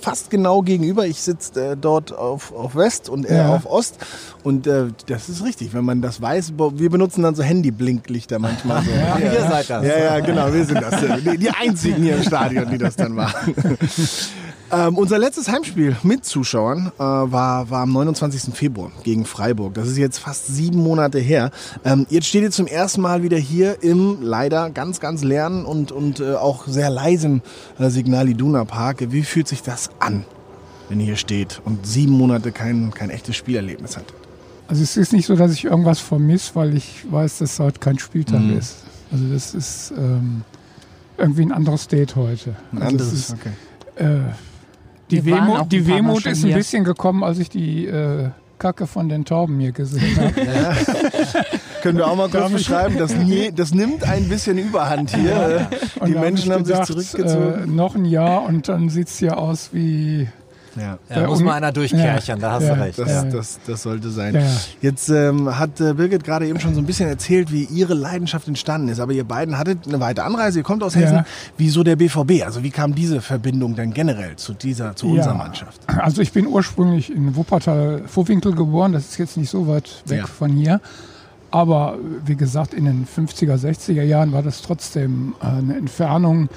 fast 0.01 0.29
genau 0.29 0.61
gegenüber. 0.61 1.05
Ich 1.05 1.21
sitze 1.21 1.71
äh, 1.71 1.77
dort 1.77 2.11
auf, 2.15 2.53
auf 2.53 2.75
West 2.75 3.09
und 3.09 3.25
er 3.25 3.37
Ja. 3.43 3.55
auf 3.55 3.65
Ost. 3.65 3.97
Und 4.43 4.67
äh, 4.67 4.87
das 5.07 5.29
ist 5.29 5.43
richtig, 5.43 5.73
wenn 5.73 5.85
man 5.85 6.01
das 6.01 6.21
weiß. 6.21 6.53
Wir 6.73 6.89
benutzen 6.89 7.23
dann 7.23 7.35
so 7.35 7.43
Handy-Blinklichter 7.43 8.39
manchmal. 8.39 8.83
So. 8.83 8.91
Ja, 8.91 9.17
ihr 9.19 9.41
seid 9.41 9.69
das. 9.69 9.85
Ja, 9.85 9.97
ja, 9.97 10.19
genau, 10.19 10.53
wir 10.53 10.65
sind 10.65 10.81
das. 10.81 10.95
Die, 11.23 11.37
die 11.37 11.49
einzigen 11.49 12.01
hier 12.03 12.17
im 12.17 12.23
Stadion, 12.23 12.69
die 12.69 12.77
das 12.77 12.95
dann 12.95 13.13
machen. 13.13 13.55
Ähm, 14.71 14.97
unser 14.97 15.17
letztes 15.17 15.49
Heimspiel 15.49 15.95
mit 16.03 16.25
Zuschauern 16.25 16.91
äh, 16.97 17.01
war, 17.01 17.69
war 17.71 17.81
am 17.81 17.91
29. 17.91 18.53
Februar 18.53 18.91
gegen 19.03 19.25
Freiburg. 19.25 19.73
Das 19.73 19.87
ist 19.87 19.97
jetzt 19.97 20.19
fast 20.19 20.45
sieben 20.47 20.77
Monate 20.79 21.17
her. 21.19 21.49
Ähm, 21.83 22.05
jetzt 22.09 22.27
steht 22.27 22.43
ihr 22.43 22.51
zum 22.51 22.67
ersten 22.67 23.01
Mal 23.01 23.23
wieder 23.23 23.37
hier 23.37 23.81
im 23.81 24.19
leider 24.21 24.69
ganz, 24.69 24.99
ganz 24.99 25.23
leeren 25.23 25.65
und, 25.65 25.91
und 25.91 26.19
äh, 26.19 26.35
auch 26.35 26.67
sehr 26.67 26.91
leisen 26.91 27.41
äh, 27.79 27.89
Signal 27.89 28.29
Iduna 28.29 28.63
Park. 28.63 28.97
Wie 29.11 29.23
fühlt 29.23 29.47
sich 29.47 29.63
das 29.63 29.89
an, 29.99 30.23
wenn 30.87 30.99
ihr 30.99 31.07
hier 31.07 31.15
steht 31.17 31.61
und 31.65 31.87
sieben 31.87 32.13
Monate 32.13 32.51
kein, 32.51 32.91
kein 32.93 33.09
echtes 33.09 33.35
Spielerlebnis 33.35 33.97
hat? 33.97 34.05
Also 34.67 34.83
es 34.83 34.97
ist 34.97 35.13
nicht 35.13 35.25
so, 35.25 35.35
dass 35.35 35.51
ich 35.51 35.65
irgendwas 35.65 35.99
vermisse, 35.99 36.51
weil 36.53 36.77
ich 36.77 37.05
weiß, 37.09 37.39
dass 37.39 37.57
heute 37.57 37.79
kein 37.79 37.97
Spieltag 37.97 38.41
Mhm. 38.41 38.57
ist. 38.59 38.75
Also 39.11 39.23
das 39.33 39.55
ist 39.55 39.93
ähm, 39.97 40.43
irgendwie 41.17 41.41
ein 41.41 41.51
anderes 41.51 41.87
Date 41.87 42.15
heute. 42.15 42.55
Ein 42.71 42.83
Also 42.83 42.95
es 42.97 43.01
anderes, 43.01 43.13
ist, 43.13 43.31
okay. 43.33 43.49
Die 45.11 45.25
Wir 45.25 45.35
Wehmut, 45.35 45.71
die 45.71 45.87
Wehmut 45.87 46.25
ist 46.25 46.45
ein 46.45 46.53
bisschen 46.53 46.83
gekommen, 46.83 47.23
als 47.23 47.39
ich 47.39 47.49
die 47.49 47.85
äh, 47.85 48.29
Kacke 48.59 48.87
von 48.87 49.09
den 49.09 49.25
Tauben 49.25 49.59
hier 49.59 49.71
gesehen 49.71 50.17
habe. 50.17 50.33
Können 51.81 51.97
wir 51.97 52.07
auch 52.07 52.15
mal 52.15 52.29
kurz 52.29 52.51
beschreiben, 52.51 52.97
das, 52.97 53.15
nie, 53.15 53.51
das 53.51 53.73
nimmt 53.73 54.03
ein 54.03 54.27
bisschen 54.27 54.57
Überhand 54.57 55.15
hier. 55.15 55.69
Und 55.99 56.09
Die 56.09 56.15
Menschen 56.15 56.51
haben 56.51 56.65
sich 56.65 56.73
gedacht, 56.73 56.87
zurückgezogen. 56.87 57.63
Äh, 57.63 57.67
noch 57.67 57.95
ein 57.95 58.05
Jahr 58.05 58.43
und 58.43 58.67
dann 58.67 58.89
sieht 58.89 59.07
es 59.07 59.17
hier 59.17 59.37
aus 59.37 59.69
wie. 59.71 60.27
Ja. 60.79 60.97
Da 61.09 61.21
Ja, 61.21 61.27
muss 61.27 61.41
mal 61.41 61.53
einer 61.53 61.71
durchkärchern, 61.71 62.39
da 62.39 62.51
hast 62.53 62.63
ja, 62.63 62.75
du 62.75 62.81
recht. 62.81 62.97
Das, 62.99 63.09
Ja. 63.09 63.23
das, 63.25 63.59
das 63.67 63.81
sollte 63.83 64.09
sein. 64.09 64.33
Ja. 64.35 64.41
Jetzt 64.81 65.09
ähm, 65.09 65.57
hat 65.57 65.79
äh, 65.81 65.93
Birgit 65.93 66.23
gerade 66.23 66.47
eben 66.47 66.59
schon 66.59 66.73
so 66.73 66.79
ein 66.81 66.85
bisschen 66.85 67.09
erzählt, 67.09 67.51
wie 67.51 67.63
ihre 67.65 67.93
Leidenschaft 67.93 68.47
entstanden 68.47 68.89
ist. 68.89 68.99
Aber 68.99 69.11
ihr 69.11 69.23
beiden 69.23 69.57
hattet 69.57 69.87
eine 69.87 69.99
weite 69.99 70.23
Anreise, 70.23 70.59
ihr 70.59 70.63
kommt 70.63 70.83
aus 70.83 70.95
Hessen. 70.95 71.15
Ja. 71.17 71.25
Wieso 71.57 71.83
der 71.83 71.95
BVB? 71.95 72.43
Also 72.45 72.63
wie 72.63 72.71
kam 72.71 72.95
diese 72.95 73.21
Verbindung 73.21 73.75
dann 73.75 73.91
generell 73.93 74.35
zu 74.37 74.53
dieser, 74.53 74.95
zu 74.95 75.07
unserer. 75.07 75.33
Mannschaft? 75.33 75.81
Also 75.87 76.21
ich 76.21 76.31
bin 76.31 76.47
ursprünglich 76.47 77.11
in 77.13 77.35
Wuppertal 77.35 78.03
Vorwinkel 78.07 78.53
geboren, 78.55 78.93
das 78.93 79.05
ist 79.09 79.17
jetzt 79.17 79.37
nicht 79.37 79.49
so 79.49 79.67
weit 79.67 80.03
weg 80.05 80.19
Ja. 80.19 80.25
von 80.27 80.51
hier. 80.51 80.81
Aber 81.51 81.97
wie 82.25 82.35
gesagt, 82.35 82.73
in 82.75 82.85
den 82.85 83.07
50er, 83.07 83.55
60er 83.57 84.03
Jahren 84.03 84.31
war 84.33 84.43
das 84.43 84.61
trotzdem 84.61 85.33
eine 85.39 85.77
Entfernung, 85.77 86.47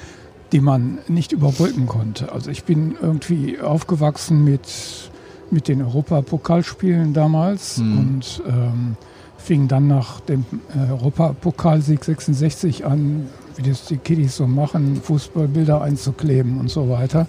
die 0.52 0.61
man 0.61 0.99
nicht 1.09 1.32
überbrücken 1.32 1.87
konnte. 1.87 2.32
Also 2.32 2.50
ich 2.50 2.64
bin 2.64 2.94
irgendwie 3.00 3.61
aufgewachsen 3.61 4.44
mit, 4.44 5.11
mit 5.50 5.66
den 5.66 5.82
Europapokalspielen 5.82 7.14
damals 7.14 7.78
und 7.78 8.42
ähm, 8.47 8.97
fing 9.38 9.66
dann 9.66 9.88
nach 9.88 10.21
dem 10.21 10.44
äh, 10.75 10.90
Europapokalsieg 10.90 12.04
66 12.04 12.85
an, 12.85 13.28
wie 13.56 13.62
das 13.62 13.87
die 13.87 13.97
Kiddies 13.97 14.37
so 14.37 14.47
machen, 14.47 15.00
Fußballbilder 15.02 15.82
einzukleben 15.82 16.61
und 16.61 16.71
so 16.71 16.88
weiter. 16.88 17.26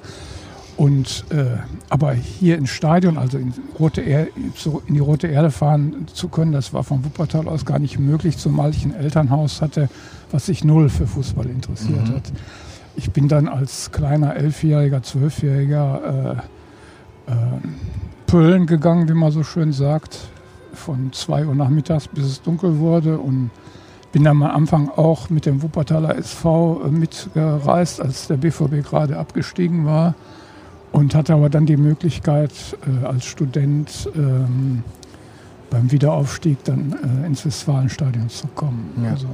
Und 0.75 1.25
äh, 1.29 1.57
aber 1.89 2.13
hier 2.13 2.57
ins 2.57 2.71
Stadion, 2.71 3.17
also 3.17 3.37
in, 3.37 3.53
Rote 3.79 4.01
er 4.01 4.27
in 4.35 4.95
die 4.95 4.99
Rote 4.99 5.27
Erde 5.27 5.51
fahren 5.51 6.07
zu 6.11 6.29
können, 6.29 6.51
das 6.51 6.73
war 6.73 6.83
von 6.83 7.05
Wuppertal 7.05 7.47
aus 7.47 7.63
gar 7.65 7.79
nicht 7.79 7.99
möglich, 7.99 8.37
zumal 8.37 8.71
ich 8.71 8.83
ein 8.83 8.93
Elternhaus 8.93 9.61
hatte, 9.61 9.87
was 10.31 10.47
sich 10.47 10.63
null 10.63 10.89
für 10.89 11.05
Fußball 11.05 11.45
interessiert 11.45 12.09
hat. 12.09 12.31
Ich 12.95 13.11
bin 13.11 13.27
dann 13.27 13.47
als 13.47 13.91
kleiner 13.91 14.35
Elfjähriger, 14.35 15.01
Zwölfjähriger 15.01 16.41
äh, 17.27 17.31
äh, 17.31 17.35
Pöllen 18.27 18.65
gegangen, 18.65 19.09
wie 19.09 19.13
man 19.13 19.31
so 19.31 19.43
schön 19.43 19.73
sagt, 19.73 20.19
von 20.73 21.11
2 21.11 21.45
Uhr 21.45 21.55
nachmittags 21.55 22.07
bis 22.07 22.25
es 22.25 22.41
dunkel 22.41 22.79
wurde 22.79 23.17
und 23.17 23.51
bin 24.11 24.23
dann 24.23 24.43
am 24.43 24.43
Anfang 24.43 24.89
auch 24.89 25.29
mit 25.29 25.45
dem 25.45 25.61
Wuppertaler 25.61 26.17
SV 26.17 26.83
äh, 26.85 26.89
mitgereist, 26.89 27.99
als 27.99 28.27
der 28.27 28.37
BVB 28.37 28.87
gerade 28.87 29.17
abgestiegen 29.17 29.85
war 29.85 30.13
und 30.91 31.15
hatte 31.15 31.33
aber 31.33 31.49
dann 31.49 31.65
die 31.65 31.77
Möglichkeit, 31.77 32.53
äh, 32.85 33.05
als 33.05 33.25
Student 33.25 34.09
ähm, 34.15 34.83
beim 35.71 35.91
Wiederaufstieg 35.91 36.63
dann 36.63 36.95
äh, 37.23 37.25
ins 37.25 37.43
Westfalenstadion 37.45 38.29
zu 38.29 38.47
kommen. 38.47 38.91
Ja. 39.03 39.11
Also, 39.11 39.27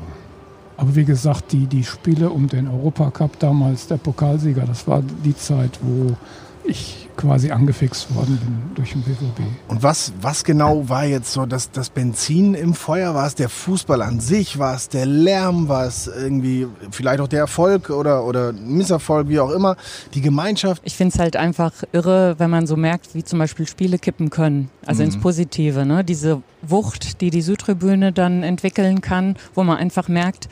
aber 0.79 0.95
wie 0.95 1.03
gesagt, 1.03 1.51
die, 1.51 1.67
die 1.67 1.83
Spiele 1.83 2.29
um 2.29 2.47
den 2.47 2.69
Europacup 2.69 3.37
damals, 3.39 3.87
der 3.87 3.97
Pokalsieger, 3.97 4.61
das 4.65 4.87
war 4.87 5.03
die 5.25 5.35
Zeit, 5.35 5.77
wo 5.81 6.15
ich 6.63 7.09
quasi 7.17 7.51
angefixt 7.51 8.15
worden 8.15 8.37
bin 8.37 8.75
durch 8.75 8.93
den 8.93 9.01
BVB. 9.01 9.41
Und 9.67 9.83
was, 9.83 10.13
was 10.21 10.45
genau 10.45 10.87
war 10.87 11.03
jetzt 11.03 11.33
so 11.33 11.45
das, 11.45 11.69
das 11.71 11.89
Benzin 11.89 12.53
im 12.53 12.73
Feuer? 12.73 13.13
War 13.13 13.27
es 13.27 13.35
der 13.35 13.49
Fußball 13.49 14.01
an 14.01 14.21
sich? 14.21 14.57
War 14.57 14.75
es 14.75 14.87
der 14.87 15.05
Lärm? 15.05 15.67
War 15.67 15.85
es 15.85 16.07
irgendwie 16.07 16.67
vielleicht 16.91 17.19
auch 17.19 17.27
der 17.27 17.39
Erfolg 17.39 17.89
oder, 17.89 18.23
oder 18.23 18.53
Misserfolg, 18.53 19.27
wie 19.27 19.41
auch 19.41 19.51
immer? 19.51 19.75
Die 20.13 20.21
Gemeinschaft? 20.21 20.81
Ich 20.85 20.95
finde 20.95 21.13
es 21.13 21.19
halt 21.19 21.35
einfach 21.35 21.73
irre, 21.91 22.35
wenn 22.37 22.49
man 22.49 22.67
so 22.67 22.77
merkt, 22.77 23.13
wie 23.15 23.23
zum 23.25 23.39
Beispiel 23.39 23.67
Spiele 23.67 23.99
kippen 23.99 24.29
können. 24.29 24.69
Also 24.85 25.03
ins 25.03 25.19
Positive. 25.19 25.85
Ne? 25.85 26.05
Diese 26.05 26.41
Wucht, 26.61 27.19
die 27.19 27.31
die 27.31 27.41
Südtribüne 27.41 28.13
dann 28.13 28.43
entwickeln 28.43 29.01
kann, 29.01 29.35
wo 29.53 29.63
man 29.63 29.77
einfach 29.77 30.07
merkt, 30.07 30.47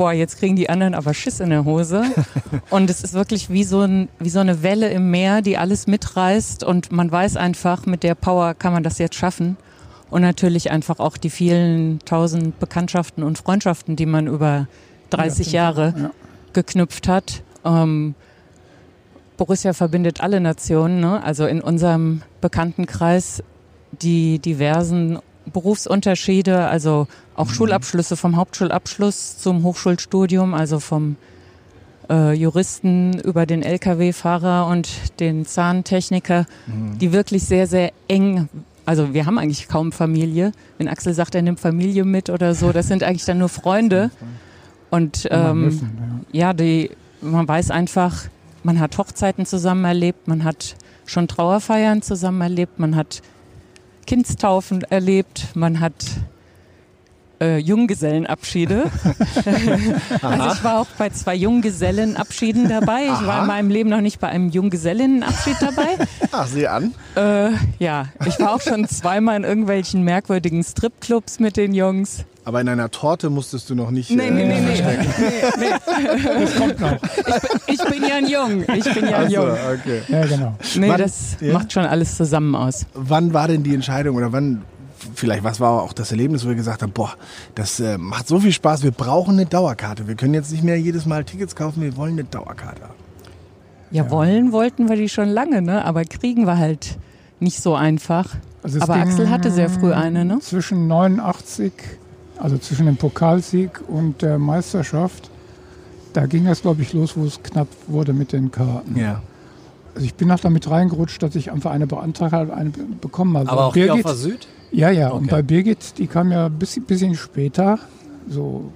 boah, 0.00 0.14
jetzt 0.14 0.38
kriegen 0.38 0.56
die 0.56 0.70
anderen 0.70 0.94
aber 0.94 1.12
Schiss 1.12 1.40
in 1.40 1.50
der 1.50 1.66
Hose. 1.66 2.02
und 2.70 2.88
es 2.88 3.02
ist 3.04 3.12
wirklich 3.12 3.50
wie 3.50 3.64
so, 3.64 3.82
ein, 3.82 4.08
wie 4.18 4.30
so 4.30 4.38
eine 4.38 4.62
Welle 4.62 4.88
im 4.88 5.10
Meer, 5.10 5.42
die 5.42 5.58
alles 5.58 5.86
mitreißt. 5.86 6.64
Und 6.64 6.90
man 6.90 7.12
weiß 7.12 7.36
einfach, 7.36 7.84
mit 7.84 8.02
der 8.02 8.14
Power 8.14 8.54
kann 8.54 8.72
man 8.72 8.82
das 8.82 8.96
jetzt 8.96 9.14
schaffen. 9.14 9.58
Und 10.08 10.22
natürlich 10.22 10.70
einfach 10.70 11.00
auch 11.00 11.18
die 11.18 11.28
vielen 11.28 11.98
tausend 12.06 12.58
Bekanntschaften 12.58 13.22
und 13.22 13.36
Freundschaften, 13.36 13.94
die 13.94 14.06
man 14.06 14.26
über 14.26 14.68
30 15.10 15.52
Jahre 15.52 15.92
Ja. 15.94 16.10
geknüpft 16.54 17.06
hat. 17.06 17.42
Ähm, 17.66 18.14
Borussia 19.36 19.74
verbindet 19.74 20.22
alle 20.22 20.40
Nationen, 20.40 21.00
ne? 21.00 21.22
also 21.22 21.44
in 21.44 21.60
unserem 21.60 22.22
Bekanntenkreis 22.40 23.42
die 23.92 24.38
diversen 24.38 25.18
Berufsunterschiede, 25.52 26.68
also 26.68 27.06
auch 27.40 27.50
Schulabschlüsse 27.50 28.16
vom 28.16 28.36
Hauptschulabschluss 28.36 29.38
zum 29.38 29.62
Hochschulstudium, 29.62 30.54
also 30.54 30.78
vom 30.78 31.16
äh, 32.10 32.34
Juristen 32.34 33.18
über 33.20 33.46
den 33.46 33.62
Lkw-Fahrer 33.62 34.66
und 34.66 34.88
den 35.20 35.46
Zahntechniker, 35.46 36.46
die 37.00 37.12
wirklich 37.12 37.44
sehr, 37.44 37.66
sehr 37.66 37.92
eng, 38.08 38.48
also 38.84 39.14
wir 39.14 39.24
haben 39.24 39.38
eigentlich 39.38 39.68
kaum 39.68 39.92
Familie. 39.92 40.52
Wenn 40.76 40.88
Axel 40.88 41.14
sagt, 41.14 41.34
er 41.34 41.42
nimmt 41.42 41.60
Familie 41.60 42.04
mit 42.04 42.28
oder 42.28 42.54
so, 42.54 42.72
das 42.72 42.88
sind 42.88 43.02
eigentlich 43.02 43.24
dann 43.24 43.38
nur 43.38 43.48
Freunde. 43.48 44.10
Und 44.90 45.28
ähm, 45.30 46.24
ja, 46.32 46.52
die, 46.52 46.90
man 47.20 47.46
weiß 47.46 47.70
einfach, 47.70 48.24
man 48.64 48.80
hat 48.80 48.98
Hochzeiten 48.98 49.46
zusammen 49.46 49.84
erlebt, 49.84 50.26
man 50.26 50.42
hat 50.42 50.74
schon 51.06 51.28
Trauerfeiern 51.28 52.02
zusammen 52.02 52.40
erlebt, 52.40 52.80
man 52.80 52.96
hat 52.96 53.22
Kindstaufen 54.08 54.82
erlebt, 54.82 55.54
man 55.54 55.78
hat 55.78 56.04
äh, 57.40 57.58
Junggesellenabschiede. 57.58 58.84
also 60.22 60.52
ich 60.52 60.64
war 60.64 60.80
auch 60.80 60.86
bei 60.98 61.10
zwei 61.10 61.34
Junggesellenabschieden 61.34 62.68
dabei. 62.68 63.04
Ich 63.04 63.26
war 63.26 63.42
in 63.42 63.46
meinem 63.46 63.70
Leben 63.70 63.90
noch 63.90 64.00
nicht 64.00 64.20
bei 64.20 64.28
einem 64.28 64.50
Junggesellinnenabschied 64.50 65.56
dabei. 65.60 65.96
Ach, 66.32 66.46
sieh 66.52 66.66
an. 66.66 66.94
Äh, 67.16 67.50
ja, 67.78 68.06
ich 68.26 68.38
war 68.40 68.54
auch 68.54 68.60
schon 68.60 68.86
zweimal 68.88 69.36
in 69.36 69.44
irgendwelchen 69.44 70.02
merkwürdigen 70.04 70.62
Stripclubs 70.62 71.40
mit 71.40 71.56
den 71.56 71.74
Jungs. 71.74 72.24
Aber 72.44 72.60
in 72.60 72.68
einer 72.68 72.90
Torte 72.90 73.28
musstest 73.30 73.68
du 73.70 73.74
noch 73.74 73.90
nicht. 73.90 74.10
Nee, 74.10 74.30
nee, 74.30 74.42
äh, 74.42 74.46
nee, 74.46 74.60
nee. 74.60 74.74
verstecken. 74.74 75.06
Das 76.40 76.56
kommt 76.56 76.80
noch. 76.80 76.96
Ich 77.66 77.84
bin 77.84 78.02
ja 78.08 78.14
ein 78.16 78.28
Jung. 78.28 78.64
Ich 78.76 78.94
bin 78.94 79.08
ja 79.08 79.18
ein 79.18 79.28
so, 79.28 79.34
Jung. 79.36 79.50
okay. 79.50 80.02
Ja, 80.08 80.26
genau. 80.26 80.56
Nee, 80.74 80.88
Wann- 80.88 80.98
das 80.98 81.36
ja? 81.40 81.52
macht 81.52 81.72
schon 81.72 81.84
alles 81.84 82.16
zusammen 82.16 82.54
aus. 82.54 82.86
Wann 82.94 83.34
war 83.34 83.46
denn 83.48 83.62
die 83.62 83.74
Entscheidung 83.74 84.16
oder 84.16 84.32
wann, 84.32 84.62
vielleicht, 85.14 85.44
was 85.44 85.60
war 85.60 85.82
auch 85.82 85.92
das 85.92 86.10
Erlebnis, 86.10 86.44
wo 86.44 86.50
ihr 86.50 86.54
gesagt 86.54 86.82
habt, 86.82 86.94
boah, 86.94 87.12
das 87.54 87.80
äh, 87.80 87.98
macht 87.98 88.28
so 88.28 88.40
viel 88.40 88.52
Spaß, 88.52 88.82
wir 88.82 88.90
brauchen 88.92 89.34
eine 89.34 89.46
Dauerkarte. 89.46 90.06
Wir 90.08 90.14
können 90.14 90.34
jetzt 90.34 90.50
nicht 90.52 90.62
mehr 90.64 90.78
jedes 90.80 91.06
Mal 91.06 91.24
Tickets 91.24 91.54
kaufen, 91.56 91.82
wir 91.82 91.96
wollen 91.96 92.12
eine 92.12 92.24
Dauerkarte 92.24 92.82
haben. 92.82 92.94
Ja, 93.90 94.08
wollen 94.10 94.52
wollten 94.52 94.88
wir 94.88 94.96
die 94.96 95.08
schon 95.08 95.28
lange, 95.28 95.62
ne? 95.62 95.84
Aber 95.84 96.04
kriegen 96.04 96.46
wir 96.46 96.58
halt 96.58 96.98
nicht 97.40 97.60
so 97.60 97.74
einfach. 97.74 98.36
Also 98.62 98.80
Aber 98.80 98.94
Axel 98.94 99.30
hatte 99.30 99.50
sehr 99.50 99.68
früh 99.70 99.92
eine, 99.92 100.24
ne? 100.24 100.38
Zwischen 100.40 100.86
89, 100.86 101.72
also 102.38 102.56
zwischen 102.58 102.86
dem 102.86 102.96
Pokalsieg 102.96 103.80
und 103.88 104.22
der 104.22 104.38
Meisterschaft, 104.38 105.28
da 106.12 106.26
ging 106.26 106.44
das, 106.44 106.62
glaube 106.62 106.82
ich, 106.82 106.92
los, 106.92 107.16
wo 107.16 107.24
es 107.24 107.42
knapp 107.42 107.68
wurde 107.88 108.12
mit 108.12 108.32
den 108.32 108.50
Karten. 108.52 108.96
Ja. 108.96 109.22
Also 109.94 110.06
ich 110.06 110.14
bin 110.14 110.28
noch 110.28 110.38
damit 110.38 110.70
reingerutscht, 110.70 111.20
dass 111.22 111.34
ich 111.34 111.50
einfach 111.50 111.72
eine 111.72 111.86
beantragt 111.88 112.32
habe, 112.32 112.54
eine 112.54 112.70
be- 112.70 112.84
bekommen 113.00 113.36
habe. 113.36 113.50
Aber 113.50 113.64
auch 113.66 113.74
hier 113.74 113.92
auf 113.92 114.02
Birgit, 114.02 114.06
der 114.06 114.14
Süd? 114.14 114.48
Ja, 114.72 114.90
ja, 114.90 115.08
und 115.10 115.24
Okay. 115.24 115.30
bei 115.30 115.42
Birgit, 115.42 115.98
die 115.98 116.06
kam 116.06 116.30
ja 116.32 116.46
ein 116.46 116.58
bisschen, 116.58 116.84
bisschen 116.84 117.14
später, 117.14 117.78
so 118.28 118.72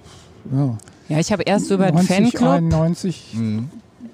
ja, 0.52 0.76
Ja, 1.08 1.18
ich 1.18 1.32
habe 1.32 1.42
erst 1.44 1.70
über 1.70 1.86
den 1.86 1.94
90, 1.96 2.14
Fanclub 2.16 2.50
91. 2.50 3.36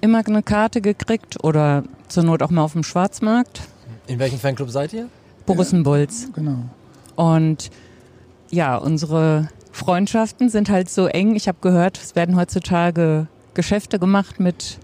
immer 0.00 0.22
eine 0.26 0.42
Karte 0.42 0.80
gekriegt 0.80 1.42
oder 1.44 1.84
zur 2.08 2.24
Not 2.24 2.42
auch 2.42 2.50
mal 2.50 2.62
auf 2.62 2.72
dem 2.72 2.82
Schwarzmarkt. 2.82 3.62
In 4.06 4.18
welchem 4.18 4.38
Fanclub 4.38 4.70
seid 4.70 4.92
ihr? 4.92 5.08
Borissenbulls. 5.46 6.30
Genau. 6.34 6.58
Und 7.16 7.70
ja, 8.50 8.76
unsere 8.76 9.48
Freundschaften 9.72 10.48
sind 10.48 10.68
halt 10.68 10.90
so 10.90 11.06
eng. 11.06 11.36
Ich 11.36 11.46
habe 11.48 11.58
gehört, 11.60 11.98
es 12.02 12.16
werden 12.16 12.36
heutzutage 12.36 13.28
Geschäfte 13.54 13.98
gemacht 13.98 14.40
mit 14.40 14.78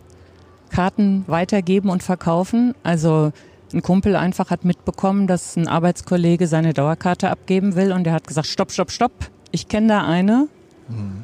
Karten 0.70 1.24
weitergeben 1.26 1.90
und 1.90 2.02
verkaufen. 2.02 2.74
Also 2.82 3.32
ein 3.72 3.82
Kumpel 3.82 4.16
einfach 4.16 4.50
hat 4.50 4.64
mitbekommen, 4.64 5.26
dass 5.26 5.56
ein 5.56 5.68
Arbeitskollege 5.68 6.46
seine 6.46 6.72
Dauerkarte 6.72 7.30
abgeben 7.30 7.74
will 7.74 7.92
und 7.92 8.04
der 8.04 8.12
hat 8.12 8.26
gesagt, 8.26 8.46
stopp, 8.46 8.70
stopp, 8.70 8.90
stopp, 8.90 9.12
ich 9.50 9.68
kenne 9.68 9.88
da 9.88 10.06
eine 10.06 10.48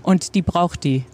und 0.02 0.34
die 0.34 0.42
braucht 0.42 0.84
die. 0.84 1.04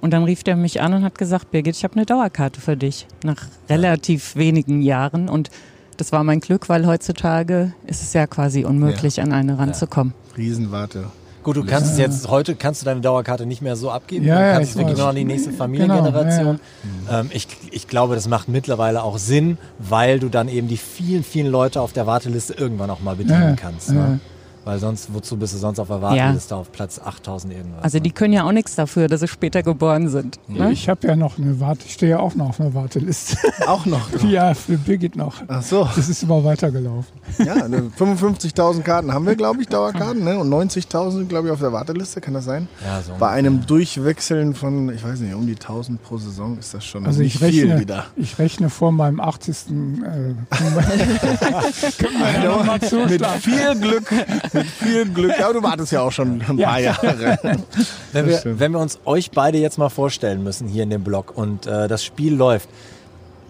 Und 0.00 0.10
dann 0.10 0.24
rief 0.24 0.42
der 0.42 0.56
mich 0.56 0.82
an 0.82 0.92
und 0.92 1.02
hat 1.02 1.16
gesagt, 1.16 1.50
Birgit, 1.50 1.76
ich 1.76 1.84
habe 1.84 1.94
eine 1.94 2.04
Dauerkarte 2.04 2.60
für 2.60 2.76
dich. 2.76 3.06
Nach 3.22 3.46
relativ 3.70 4.36
wenigen 4.36 4.82
Jahren. 4.82 5.30
Und 5.30 5.50
das 5.96 6.12
war 6.12 6.24
mein 6.24 6.40
Glück, 6.40 6.68
weil 6.68 6.86
heutzutage 6.86 7.72
ist 7.86 8.02
es 8.02 8.12
ja 8.12 8.26
quasi 8.26 8.64
unmöglich, 8.64 9.22
an 9.22 9.32
eine 9.32 9.58
ranzukommen. 9.58 10.12
Riesenwarte. 10.36 11.06
Gut, 11.44 11.56
du 11.56 11.64
kannst 11.64 11.92
es 11.92 11.98
jetzt, 11.98 12.28
heute 12.28 12.56
kannst 12.56 12.80
du 12.82 12.86
deine 12.86 13.00
Dauerkarte 13.02 13.44
nicht 13.46 13.60
mehr 13.62 13.76
so 13.76 13.90
abgeben. 13.90 14.24
Ja, 14.24 14.34
du 14.36 14.40
ja, 14.40 14.52
kannst 14.54 14.64
ich 14.64 14.70
es 14.70 14.76
wirklich 14.76 14.94
weiß. 14.96 15.02
noch 15.02 15.08
an 15.10 15.16
die 15.16 15.24
nächste 15.24 15.52
Familiengeneration. 15.52 16.58
Ähm, 17.10 17.30
ich, 17.32 17.46
ich 17.70 17.86
glaube, 17.86 18.14
das 18.14 18.26
macht 18.28 18.48
mittlerweile 18.48 19.02
auch 19.02 19.18
Sinn, 19.18 19.58
weil 19.78 20.18
du 20.18 20.28
dann 20.30 20.48
eben 20.48 20.68
die 20.68 20.78
vielen, 20.78 21.22
vielen 21.22 21.48
Leute 21.52 21.80
auf 21.82 21.92
der 21.92 22.06
Warteliste 22.06 22.54
irgendwann 22.54 22.88
auch 22.90 23.00
mal 23.00 23.14
bedienen 23.16 23.40
Ja, 23.42 23.48
ja, 23.50 23.56
kannst. 23.56 23.88
ja, 23.90 23.94
Ne? 23.94 24.20
Ja. 24.64 24.70
Weil 24.72 24.78
sonst, 24.78 25.12
wozu 25.12 25.36
bist 25.36 25.54
du 25.54 25.58
sonst 25.58 25.78
auf 25.78 25.88
der 25.88 26.00
Warteliste 26.02 26.56
auf 26.56 26.72
Platz 26.72 27.00
8000 27.04 27.52
irgendwas? 27.52 27.84
Also 27.84 27.98
ne? 27.98 28.02
die 28.02 28.10
können 28.12 28.32
ja 28.32 28.44
auch 28.44 28.52
nichts 28.52 28.74
dafür, 28.74 29.08
dass 29.08 29.20
sie 29.20 29.28
später 29.28 29.62
geboren 29.62 30.08
sind. 30.08 30.38
Ne? 30.48 30.72
Ich 30.72 30.88
habe 30.88 31.06
ja 31.06 31.16
noch 31.16 31.38
eine 31.38 31.60
Warte, 31.60 31.84
ich 31.86 31.94
stehe 31.94 32.12
ja 32.12 32.18
auch 32.18 32.34
noch 32.34 32.50
auf 32.50 32.60
einer 32.60 32.74
Warteliste. 32.74 33.36
Auch 33.66 33.86
noch. 33.86 34.10
ja, 34.28 34.52
für 34.54 34.76
Birgit 34.76 35.16
noch. 35.16 35.42
Ach 35.48 35.62
so. 35.62 35.88
Das 35.96 36.08
ist 36.08 36.22
immer 36.22 36.44
weitergelaufen. 36.44 37.12
Ja, 37.38 37.66
ne, 37.66 37.90
55.000 37.98 38.82
Karten 38.82 39.12
haben 39.12 39.26
wir, 39.26 39.36
glaube 39.36 39.62
ich, 39.62 39.68
Dauerkarten. 39.68 40.22
Ne? 40.24 40.38
Und 40.38 40.52
90.000, 40.52 41.26
glaube 41.26 41.48
ich, 41.48 41.52
auf 41.52 41.60
der 41.60 41.72
Warteliste. 41.72 42.20
Kann 42.20 42.34
das 42.34 42.44
sein? 42.44 42.68
Ja, 42.84 43.00
so 43.02 43.12
Bei 43.18 43.30
einem 43.30 43.66
Durchwechseln 43.66 44.54
von, 44.54 44.92
ich 44.92 45.02
weiß 45.02 45.20
nicht, 45.20 45.34
um 45.34 45.46
die 45.46 45.54
1000 45.54 46.02
pro 46.02 46.18
Saison 46.18 46.58
ist 46.58 46.74
das 46.74 46.84
schon 46.84 47.06
Also 47.06 47.22
nicht 47.22 47.36
ich 47.36 47.40
rechne, 47.40 47.60
viel 47.60 47.80
wieder. 47.80 48.06
ich 48.16 48.38
rechne 48.38 48.70
vor 48.70 48.92
meinem 48.92 49.20
80. 49.20 49.48
Äh, 49.48 49.70
können 49.70 50.36
wir, 50.50 50.82
können 51.98 52.18
wir 52.18 52.42
da 52.42 52.56
noch 52.56 52.64
mal 52.64 52.78
Mit 53.08 53.26
viel 53.26 53.74
Glück, 53.80 54.12
mit 54.54 54.66
viel 54.66 55.04
Glück. 55.06 55.32
Ja, 55.38 55.46
aber 55.46 55.54
du 55.54 55.62
wartest 55.62 55.92
ja 55.92 56.00
auch 56.02 56.12
schon 56.12 56.40
ein 56.48 56.58
Ja. 56.58 56.68
paar 56.68 56.80
Jahre. 56.80 57.38
Wenn 58.12 58.26
wir, 58.28 58.40
wenn 58.44 58.72
wir 58.72 58.78
uns 58.80 58.98
euch 59.04 59.30
beide 59.30 59.58
jetzt 59.58 59.76
mal 59.78 59.88
vorstellen 59.90 60.42
müssen 60.42 60.68
hier 60.68 60.84
in 60.84 60.90
dem 60.90 61.04
Blog 61.04 61.36
und 61.36 61.66
äh, 61.66 61.88
das 61.88 62.04
Spiel 62.04 62.34
läuft, 62.34 62.68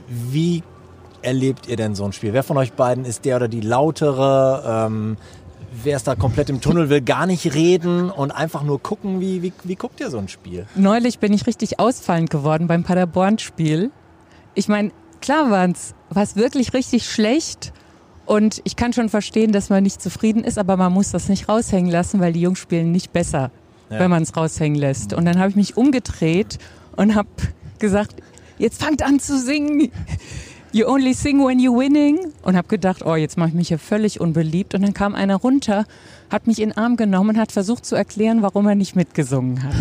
wie 0.08 0.62
erlebt 1.22 1.68
ihr 1.68 1.76
denn 1.76 1.94
so 1.94 2.04
ein 2.04 2.12
Spiel? 2.12 2.32
Wer 2.32 2.42
von 2.42 2.56
euch 2.58 2.72
beiden 2.72 3.04
ist 3.04 3.24
der 3.24 3.36
oder 3.36 3.48
die 3.48 3.60
lautere? 3.60 4.86
Ähm, 4.86 5.16
wer 5.82 5.96
ist 5.96 6.06
da 6.06 6.14
komplett 6.14 6.50
im 6.50 6.60
Tunnel, 6.60 6.88
will 6.90 7.00
gar 7.00 7.26
nicht 7.26 7.54
reden 7.54 8.10
und 8.10 8.30
einfach 8.30 8.62
nur 8.62 8.82
gucken? 8.82 9.20
Wie, 9.20 9.42
wie, 9.42 9.52
wie 9.64 9.74
guckt 9.76 10.00
ihr 10.00 10.10
so 10.10 10.18
ein 10.18 10.28
Spiel? 10.28 10.66
Neulich 10.74 11.18
bin 11.18 11.32
ich 11.32 11.46
richtig 11.46 11.80
ausfallend 11.80 12.30
geworden 12.30 12.66
beim 12.66 12.84
Paderborn-Spiel. 12.84 13.90
Ich 14.54 14.68
meine, 14.68 14.90
klar 15.20 15.50
war 15.50 15.66
es 16.22 16.36
wirklich 16.36 16.74
richtig 16.74 17.08
schlecht 17.10 17.72
und 18.26 18.60
ich 18.64 18.76
kann 18.76 18.92
schon 18.92 19.08
verstehen, 19.08 19.52
dass 19.52 19.70
man 19.70 19.82
nicht 19.82 20.00
zufrieden 20.02 20.44
ist, 20.44 20.58
aber 20.58 20.76
man 20.76 20.92
muss 20.92 21.10
das 21.10 21.28
nicht 21.28 21.48
raushängen 21.48 21.90
lassen, 21.90 22.20
weil 22.20 22.32
die 22.32 22.40
Jungs 22.40 22.58
spielen 22.58 22.90
nicht 22.92 23.12
besser, 23.12 23.50
Ja. 23.90 23.98
wenn 23.98 24.10
man 24.10 24.22
es 24.22 24.36
raushängen 24.36 24.78
lässt. 24.78 25.12
Und 25.12 25.24
dann 25.24 25.38
habe 25.38 25.50
ich 25.50 25.56
mich 25.56 25.76
umgedreht 25.76 26.58
und 26.96 27.14
habe 27.14 27.28
gesagt, 27.78 28.16
jetzt 28.58 28.80
fangt 28.82 29.02
an 29.02 29.20
zu 29.20 29.38
singen. 29.38 29.90
You 30.72 30.86
only 30.88 31.14
sing 31.14 31.38
when 31.46 31.60
you're 31.60 31.78
winning. 31.78 32.18
Und 32.42 32.56
habe 32.56 32.66
gedacht, 32.66 33.04
oh, 33.06 33.14
jetzt 33.14 33.36
mache 33.36 33.50
ich 33.50 33.54
mich 33.54 33.68
hier 33.68 33.78
völlig 33.78 34.20
unbeliebt. 34.20 34.74
Und 34.74 34.82
dann 34.82 34.92
kam 34.92 35.14
einer 35.14 35.36
runter, 35.36 35.84
hat 36.30 36.48
mich 36.48 36.60
in 36.60 36.70
den 36.70 36.76
Arm 36.78 36.96
genommen 36.96 37.30
und 37.30 37.38
hat 37.38 37.52
versucht 37.52 37.86
zu 37.86 37.94
erklären, 37.94 38.42
warum 38.42 38.66
er 38.66 38.74
nicht 38.74 38.96
mitgesungen 38.96 39.62
hat. 39.62 39.74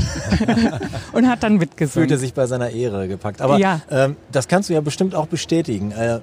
und 1.13 1.27
hat 1.27 1.41
dann 1.41 1.57
mitgesungen. 1.57 2.07
Fühlt 2.07 2.11
er 2.11 2.19
sich 2.19 2.35
bei 2.35 2.45
seiner 2.45 2.69
Ehre 2.69 3.07
gepackt. 3.07 3.41
Aber 3.41 3.57
Ja. 3.57 3.81
ähm, 3.89 4.17
das 4.31 4.47
kannst 4.47 4.69
du 4.69 4.73
ja 4.75 4.81
bestimmt 4.81 5.15
auch 5.15 5.25
bestätigen. 5.25 5.91
Äh, 5.93 6.19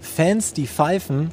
Fans, 0.00 0.52
die 0.52 0.66
pfeifen, 0.66 1.30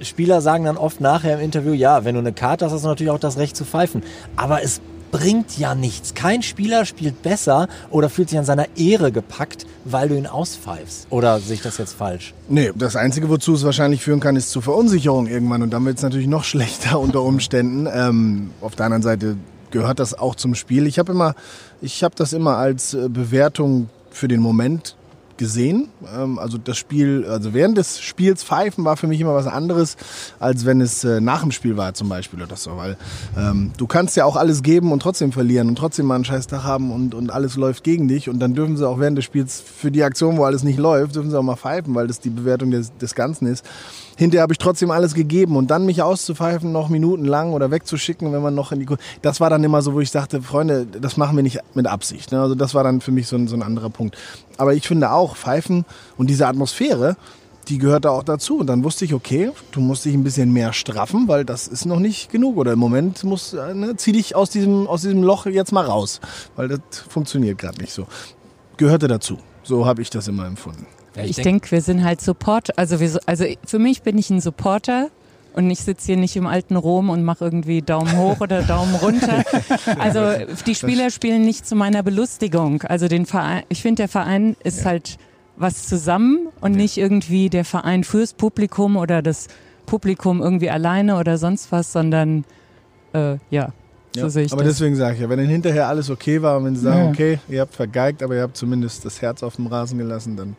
Spieler 0.00 0.40
sagen 0.40 0.64
dann 0.64 0.76
oft 0.76 1.00
nachher 1.00 1.34
im 1.34 1.40
Interview, 1.40 1.72
ja, 1.72 2.04
wenn 2.04 2.14
du 2.14 2.20
eine 2.20 2.32
Karte 2.32 2.64
hast, 2.64 2.72
hast 2.72 2.84
du 2.84 2.88
natürlich 2.88 3.10
auch 3.10 3.18
das 3.18 3.38
Recht 3.38 3.56
zu 3.56 3.64
pfeifen. 3.64 4.02
Aber 4.36 4.62
es 4.62 4.80
bringt 5.10 5.58
ja 5.58 5.74
nichts. 5.74 6.14
Kein 6.14 6.42
Spieler 6.42 6.84
spielt 6.84 7.22
besser 7.22 7.68
oder 7.90 8.08
fühlt 8.08 8.28
sich 8.28 8.38
an 8.38 8.44
seiner 8.44 8.66
Ehre 8.76 9.12
gepackt, 9.12 9.66
weil 9.84 10.08
du 10.08 10.16
ihn 10.16 10.26
auspfeifst. 10.26 11.06
Oder 11.10 11.40
sehe 11.40 11.54
ich 11.54 11.62
das 11.62 11.78
jetzt 11.78 11.94
falsch? 11.94 12.34
Nee, 12.48 12.72
das 12.74 12.96
Einzige, 12.96 13.28
wozu 13.28 13.54
es 13.54 13.64
wahrscheinlich 13.64 14.02
führen 14.02 14.20
kann, 14.20 14.36
ist 14.36 14.50
zur 14.50 14.62
Verunsicherung 14.62 15.26
irgendwann. 15.26 15.62
Und 15.62 15.70
dann 15.70 15.84
wird 15.84 15.96
es 15.96 16.02
natürlich 16.02 16.28
noch 16.28 16.44
schlechter 16.48 16.98
unter 17.00 17.22
Umständen. 17.22 17.88
Ähm, 17.92 18.50
auf 18.60 18.76
der 18.76 18.86
anderen 18.86 19.02
Seite 19.02 19.36
gehört 19.70 19.98
das 19.98 20.14
auch 20.18 20.34
zum 20.34 20.54
Spiel. 20.54 20.86
Ich 20.86 20.98
habe 20.98 21.12
immer, 21.12 21.34
ich 21.80 22.04
habe 22.04 22.14
das 22.14 22.32
immer 22.32 22.56
als 22.56 22.94
äh, 22.94 23.08
Bewertung 23.08 23.88
für 24.10 24.28
den 24.28 24.40
Moment 24.40 24.96
gesehen. 25.38 25.88
Ähm, 26.14 26.38
also 26.38 26.58
das 26.58 26.76
Spiel, 26.76 27.24
also 27.26 27.54
während 27.54 27.78
des 27.78 28.00
Spiels 28.00 28.44
pfeifen 28.44 28.84
war 28.84 28.96
für 28.96 29.06
mich 29.06 29.20
immer 29.20 29.34
was 29.34 29.46
anderes, 29.46 29.96
als 30.38 30.66
wenn 30.66 30.80
es 30.80 31.04
äh, 31.04 31.20
nach 31.20 31.40
dem 31.40 31.52
Spiel 31.52 31.76
war 31.76 31.94
zum 31.94 32.08
Beispiel 32.08 32.42
oder 32.42 32.56
so. 32.56 32.76
Weil 32.76 32.96
ähm, 33.36 33.72
du 33.76 33.86
kannst 33.86 34.16
ja 34.16 34.24
auch 34.24 34.36
alles 34.36 34.62
geben 34.62 34.92
und 34.92 35.00
trotzdem 35.00 35.32
verlieren 35.32 35.68
und 35.68 35.76
trotzdem 35.76 36.06
mal 36.06 36.16
einen 36.16 36.24
scheiß 36.24 36.46
Tag 36.48 36.64
haben 36.64 36.92
und, 36.92 37.14
und 37.14 37.30
alles 37.30 37.56
läuft 37.56 37.84
gegen 37.84 38.08
dich. 38.08 38.28
Und 38.28 38.40
dann 38.40 38.54
dürfen 38.54 38.76
sie 38.76 38.86
auch 38.86 38.98
während 39.00 39.16
des 39.16 39.24
Spiels 39.24 39.60
für 39.60 39.90
die 39.90 40.02
Aktion, 40.02 40.36
wo 40.36 40.44
alles 40.44 40.62
nicht 40.62 40.78
läuft, 40.78 41.14
dürfen 41.14 41.30
sie 41.30 41.38
auch 41.38 41.42
mal 41.42 41.56
pfeifen, 41.56 41.94
weil 41.94 42.06
das 42.06 42.20
die 42.20 42.30
Bewertung 42.30 42.70
des, 42.70 42.96
des 42.98 43.14
Ganzen 43.14 43.46
ist. 43.46 43.64
Hinterher 44.18 44.42
habe 44.42 44.52
ich 44.52 44.58
trotzdem 44.58 44.90
alles 44.90 45.14
gegeben 45.14 45.54
und 45.56 45.70
dann 45.70 45.86
mich 45.86 46.02
auszupfeifen, 46.02 46.72
noch 46.72 46.88
minutenlang 46.88 47.52
oder 47.52 47.70
wegzuschicken, 47.70 48.32
wenn 48.32 48.42
man 48.42 48.52
noch 48.52 48.72
in 48.72 48.80
die... 48.80 48.86
Ku- 48.86 48.96
Das 49.22 49.40
war 49.40 49.48
dann 49.48 49.62
immer 49.62 49.80
so, 49.80 49.94
wo 49.94 50.00
ich 50.00 50.10
dachte, 50.10 50.42
Freunde, 50.42 50.86
das 50.86 51.16
machen 51.16 51.36
wir 51.36 51.44
nicht 51.44 51.60
mit 51.74 51.86
Absicht. 51.86 52.32
Ne? 52.32 52.40
Also 52.40 52.56
das 52.56 52.74
war 52.74 52.82
dann 52.82 53.00
für 53.00 53.12
mich 53.12 53.28
so 53.28 53.36
ein, 53.36 53.46
so 53.46 53.54
ein 53.54 53.62
anderer 53.62 53.90
Punkt. 53.90 54.18
Aber 54.56 54.74
ich 54.74 54.88
finde 54.88 55.12
auch, 55.12 55.36
Pfeifen 55.36 55.84
und 56.16 56.28
diese 56.28 56.48
Atmosphäre, 56.48 57.16
die 57.68 57.78
gehört 57.78 58.06
da 58.06 58.10
auch 58.10 58.24
dazu. 58.24 58.58
Und 58.58 58.66
dann 58.66 58.82
wusste 58.82 59.04
ich, 59.04 59.14
okay, 59.14 59.52
du 59.70 59.80
musst 59.80 60.04
dich 60.04 60.14
ein 60.14 60.24
bisschen 60.24 60.52
mehr 60.52 60.72
straffen, 60.72 61.28
weil 61.28 61.44
das 61.44 61.68
ist 61.68 61.86
noch 61.86 62.00
nicht 62.00 62.32
genug. 62.32 62.56
Oder 62.56 62.72
im 62.72 62.80
Moment 62.80 63.22
muss, 63.22 63.52
ne, 63.52 63.94
zieh 63.96 64.10
dich 64.10 64.34
aus 64.34 64.50
diesem, 64.50 64.88
aus 64.88 65.02
diesem 65.02 65.22
Loch 65.22 65.46
jetzt 65.46 65.70
mal 65.70 65.84
raus. 65.84 66.20
Weil 66.56 66.66
das 66.66 66.80
funktioniert 67.08 67.58
gerade 67.58 67.80
nicht 67.80 67.92
so. 67.92 68.08
Gehörte 68.78 69.06
dazu. 69.06 69.38
So 69.62 69.86
habe 69.86 70.02
ich 70.02 70.10
das 70.10 70.26
immer 70.26 70.44
empfunden. 70.46 70.86
Ja, 71.18 71.24
ich 71.24 71.36
denk- 71.36 71.44
denke, 71.44 71.70
wir 71.72 71.80
sind 71.82 72.04
halt 72.04 72.20
Supporter. 72.20 72.72
Also, 72.76 73.00
wir, 73.00 73.08
so- 73.10 73.18
also 73.26 73.44
für 73.66 73.78
mich 73.78 74.02
bin 74.02 74.16
ich 74.18 74.30
ein 74.30 74.40
Supporter 74.40 75.08
und 75.54 75.70
ich 75.70 75.80
sitze 75.80 76.06
hier 76.06 76.16
nicht 76.16 76.36
im 76.36 76.46
alten 76.46 76.76
Rom 76.76 77.10
und 77.10 77.24
mache 77.24 77.44
irgendwie 77.44 77.82
Daumen 77.82 78.16
hoch 78.16 78.40
oder 78.40 78.62
Daumen 78.62 78.94
runter. 78.94 79.42
Also 79.98 80.20
die 80.66 80.74
Spieler 80.74 81.10
spielen 81.10 81.44
nicht 81.44 81.66
zu 81.66 81.74
meiner 81.74 82.02
Belustigung. 82.02 82.82
Also 82.82 83.08
den 83.08 83.26
Verein, 83.26 83.62
ich 83.68 83.82
finde, 83.82 84.02
der 84.02 84.08
Verein 84.08 84.56
ist 84.62 84.84
halt 84.84 85.16
was 85.56 85.88
zusammen 85.88 86.48
und 86.60 86.72
nicht 86.72 86.96
irgendwie 86.98 87.50
der 87.50 87.64
Verein 87.64 88.04
fürs 88.04 88.32
Publikum 88.34 88.96
oder 88.96 89.22
das 89.22 89.48
Publikum 89.86 90.40
irgendwie 90.40 90.70
alleine 90.70 91.16
oder 91.16 91.38
sonst 91.38 91.72
was, 91.72 91.90
sondern 91.92 92.44
äh, 93.14 93.36
ja, 93.50 93.72
so 94.14 94.28
sehe 94.28 94.44
ich 94.44 94.52
aber 94.52 94.62
das. 94.62 94.74
deswegen 94.74 94.94
sage 94.96 95.14
ich 95.16 95.20
ja, 95.22 95.28
wenn 95.28 95.38
dann 95.38 95.48
hinterher 95.48 95.88
alles 95.88 96.10
okay 96.10 96.40
war 96.42 96.58
und 96.58 96.66
wenn 96.66 96.76
sie 96.76 96.82
sagen, 96.82 97.04
Ja. 97.06 97.10
okay, 97.10 97.38
ihr 97.48 97.60
habt 97.62 97.74
vergeigt, 97.74 98.22
aber 98.22 98.36
ihr 98.36 98.42
habt 98.42 98.56
zumindest 98.56 99.04
das 99.04 99.20
Herz 99.22 99.42
auf 99.42 99.56
dem 99.56 99.66
Rasen 99.66 99.98
gelassen, 99.98 100.36
dann, 100.36 100.56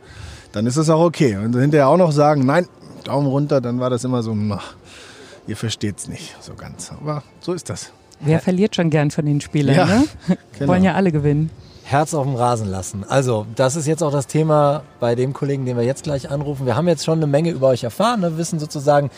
dann 0.51 0.65
ist 0.65 0.77
das 0.77 0.89
auch 0.89 1.01
okay. 1.01 1.35
Und 1.35 1.43
wenn 1.43 1.53
sie 1.53 1.62
hinterher 1.62 1.88
auch 1.88 1.97
noch 1.97 2.12
sagen, 2.12 2.45
nein, 2.45 2.67
Daumen 3.03 3.27
runter, 3.27 3.62
dann 3.62 3.79
war 3.79 3.89
das 3.89 4.03
immer 4.03 4.23
so, 4.23 4.35
ach, 4.51 4.75
ihr 5.47 5.57
versteht's 5.57 6.07
nicht 6.07 6.35
so 6.41 6.53
ganz. 6.53 6.91
Aber 6.91 7.23
so 7.39 7.53
ist 7.53 7.69
das. 7.69 7.91
Wer 8.21 8.39
verliert 8.39 8.75
schon 8.75 8.89
gern 8.89 9.12
von 9.12 9.25
den 9.25 9.39
Spielern, 9.41 9.75
Ja, 9.75 9.85
ne? 9.85 10.05
Genau. 10.57 10.73
Wollen 10.73 10.83
ja 10.83 10.93
alle 10.93 11.12
gewinnen. 11.12 11.49
Herz 11.85 12.13
auf 12.13 12.25
dem 12.25 12.35
Rasen 12.35 12.69
lassen. 12.69 13.03
Also, 13.07 13.47
das 13.55 13.75
ist 13.75 13.88
jetzt 13.88 14.03
auch 14.03 14.12
das 14.12 14.27
Thema 14.27 14.83
bei 14.99 15.15
dem 15.15 15.33
Kollegen, 15.33 15.65
den 15.65 15.75
wir 15.75 15.83
jetzt 15.83 16.03
gleich 16.03 16.29
anrufen. 16.29 16.67
Wir 16.67 16.75
haben 16.75 16.88
jetzt 16.88 17.03
schon 17.03 17.17
eine 17.17 17.25
Menge 17.25 17.49
über 17.49 17.69
euch 17.69 17.83
erfahren, 17.83 18.19
ne? 18.19 18.38
wissen 18.38 18.59
sozusagen, 18.59 19.09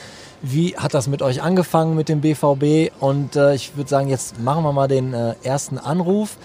wie 0.41 0.77
hat 0.77 0.93
das 0.93 1.07
mit 1.07 1.21
euch 1.21 1.41
angefangen 1.41 1.95
mit 1.95 2.07
dem 2.07 2.21
BVB. 2.21 2.93
Und 3.01 3.35
äh, 3.35 3.55
ich 3.55 3.75
würde 3.75 3.89
sagen, 3.89 4.07
jetzt 4.07 4.39
machen 4.39 4.63
wir 4.63 4.71
mal 4.71 4.87
den 4.87 5.13
äh, 5.13 5.33
ersten 5.43 5.79
Anruf. 5.79 6.37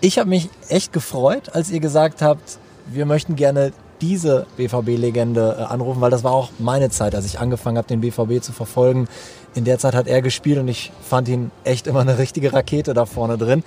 Ich 0.00 0.18
habe 0.18 0.30
mich 0.30 0.48
echt 0.68 0.92
gefreut, 0.92 1.50
als 1.52 1.70
ihr 1.70 1.80
gesagt 1.80 2.22
habt, 2.22 2.58
wir 2.86 3.04
möchten 3.04 3.36
gerne 3.36 3.72
diese 4.00 4.46
BVB-Legende 4.56 5.56
äh, 5.58 5.62
anrufen, 5.62 6.00
weil 6.00 6.10
das 6.10 6.24
war 6.24 6.32
auch 6.32 6.50
meine 6.58 6.90
Zeit, 6.90 7.14
als 7.14 7.26
ich 7.26 7.38
angefangen 7.38 7.78
habe, 7.78 7.88
den 7.88 8.00
BVB 8.00 8.42
zu 8.42 8.52
verfolgen. 8.52 9.08
In 9.54 9.64
der 9.64 9.78
Zeit 9.78 9.94
hat 9.94 10.06
er 10.06 10.22
gespielt 10.22 10.58
und 10.58 10.68
ich 10.68 10.92
fand 11.02 11.28
ihn 11.28 11.50
echt 11.64 11.86
immer 11.86 12.00
eine 12.00 12.18
richtige 12.18 12.52
Rakete 12.52 12.94
da 12.94 13.06
vorne 13.06 13.38
drin. 13.38 13.62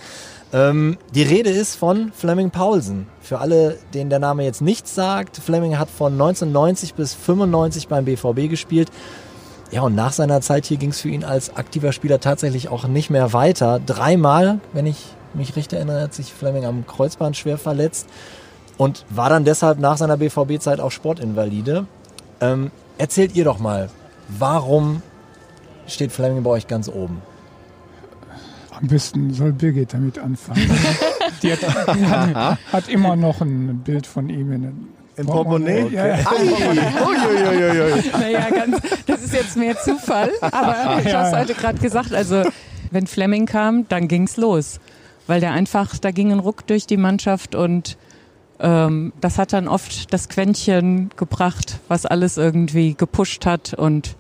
Ähm, 0.54 0.98
die 1.14 1.24
Rede 1.24 1.50
ist 1.50 1.76
von 1.76 2.12
Fleming 2.16 2.52
Paulsen. 2.52 3.08
Für 3.22 3.40
alle, 3.40 3.78
denen 3.94 4.10
der 4.10 4.20
Name 4.20 4.44
jetzt 4.44 4.62
nichts 4.62 4.96
sagt, 4.96 5.38
Fleming 5.38 5.78
hat 5.78 5.90
von 5.90 6.14
1990 6.14 6.94
bis 6.94 7.14
95 7.14 7.88
beim 7.88 8.06
BVB 8.06 8.50
gespielt. 8.50 8.90
Ja, 9.72 9.82
und 9.82 9.96
nach 9.96 10.14
seiner 10.14 10.40
Zeit 10.40 10.66
hier 10.66 10.78
ging 10.78 10.92
es 10.92 11.02
für 11.02 11.10
ihn 11.10 11.26
als 11.26 11.56
aktiver 11.58 11.92
Spieler 11.92 12.22
tatsächlich 12.22 12.70
auch 12.70 12.88
nicht 12.88 13.10
mehr 13.10 13.34
weiter. 13.34 13.82
Dreimal, 13.86 14.60
wenn 14.72 14.86
ich 14.86 14.98
mich 15.34 15.58
richtig 15.58 15.78
erinnere, 15.78 16.04
hat 16.04 16.14
sich 16.14 16.32
Fleming 16.32 16.66
am 16.66 16.88
Kreuzband 16.88 17.36
schwer 17.36 17.58
verletzt 17.58 18.08
und 18.78 19.06
war 19.10 19.30
dann 19.30 19.44
deshalb 19.44 19.80
nach 19.80 19.98
seiner 19.98 20.18
BVB-Zeit 20.18 20.80
auch 20.80 20.92
Sportinvalide. 20.92 21.86
Ähm, 22.42 22.72
erzählt 22.98 23.36
ihr 23.36 23.44
doch 23.44 23.60
mal, 23.60 23.90
warum 24.28 25.02
steht 25.88 26.12
Fleming 26.12 26.44
bei 26.44 26.52
euch 26.52 26.68
ganz 26.68 26.88
oben? 26.88 27.22
Am 28.80 28.88
besten 28.88 29.34
soll 29.34 29.54
Birgit 29.54 29.94
damit 29.94 30.20
anfangen. 30.20 30.70
Die 31.42 31.52
hat, 31.52 31.88
hat, 31.88 32.58
hat 32.74 32.90
immer 32.90 33.16
noch 33.16 33.42
ein 33.42 33.80
Bild 33.80 34.06
von 34.06 34.30
ihm 34.30 34.52
in 34.52 34.62
den 34.62 34.88
Im 35.16 35.26
Portemonnaie? 35.26 35.90
Ja, 35.90 36.08
ja. 36.08 36.18
Uiuiuiui. 36.32 38.04
Naja, 38.12 38.50
ganz, 38.52 38.78
das 39.08 39.24
ist 39.24 39.34
jetzt 39.34 39.58
mehr 39.58 39.76
Zufall, 39.80 40.32
aber 40.42 41.02
ich 41.04 41.14
habe 41.14 41.28
es 41.28 41.34
heute 41.34 41.54
gerade 41.56 41.80
gesagt. 41.80 42.14
Also, 42.14 42.44
wenn 42.92 43.08
Fleming 43.08 43.48
kam, 43.48 43.88
dann 43.88 44.08
ging's 44.08 44.38
los. 44.38 44.80
Weil 45.26 45.42
der 45.42 45.52
einfach, 45.52 45.98
da 45.98 46.12
ging 46.12 46.32
ein 46.32 46.40
Ruck 46.40 46.68
durch 46.68 46.86
die 46.86 46.98
Mannschaft 46.98 47.56
und 47.56 47.98
ähm, 48.60 49.14
das 49.22 49.38
hat 49.38 49.54
dann 49.54 49.68
oft 49.68 50.14
das 50.14 50.30
Quäntchen 50.30 51.10
gebracht, 51.16 51.80
was 51.88 52.06
alles 52.06 52.38
irgendwie 52.38 52.96
gepusht 52.96 53.46
hat 53.46 53.74
und 53.74 54.16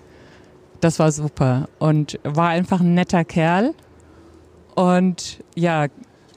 das 0.81 0.99
war 0.99 1.11
super. 1.11 1.69
Und 1.79 2.19
war 2.23 2.49
einfach 2.49 2.81
ein 2.81 2.93
netter 2.93 3.25
Kerl 3.25 3.73
Und 4.75 5.43
ja, 5.55 5.87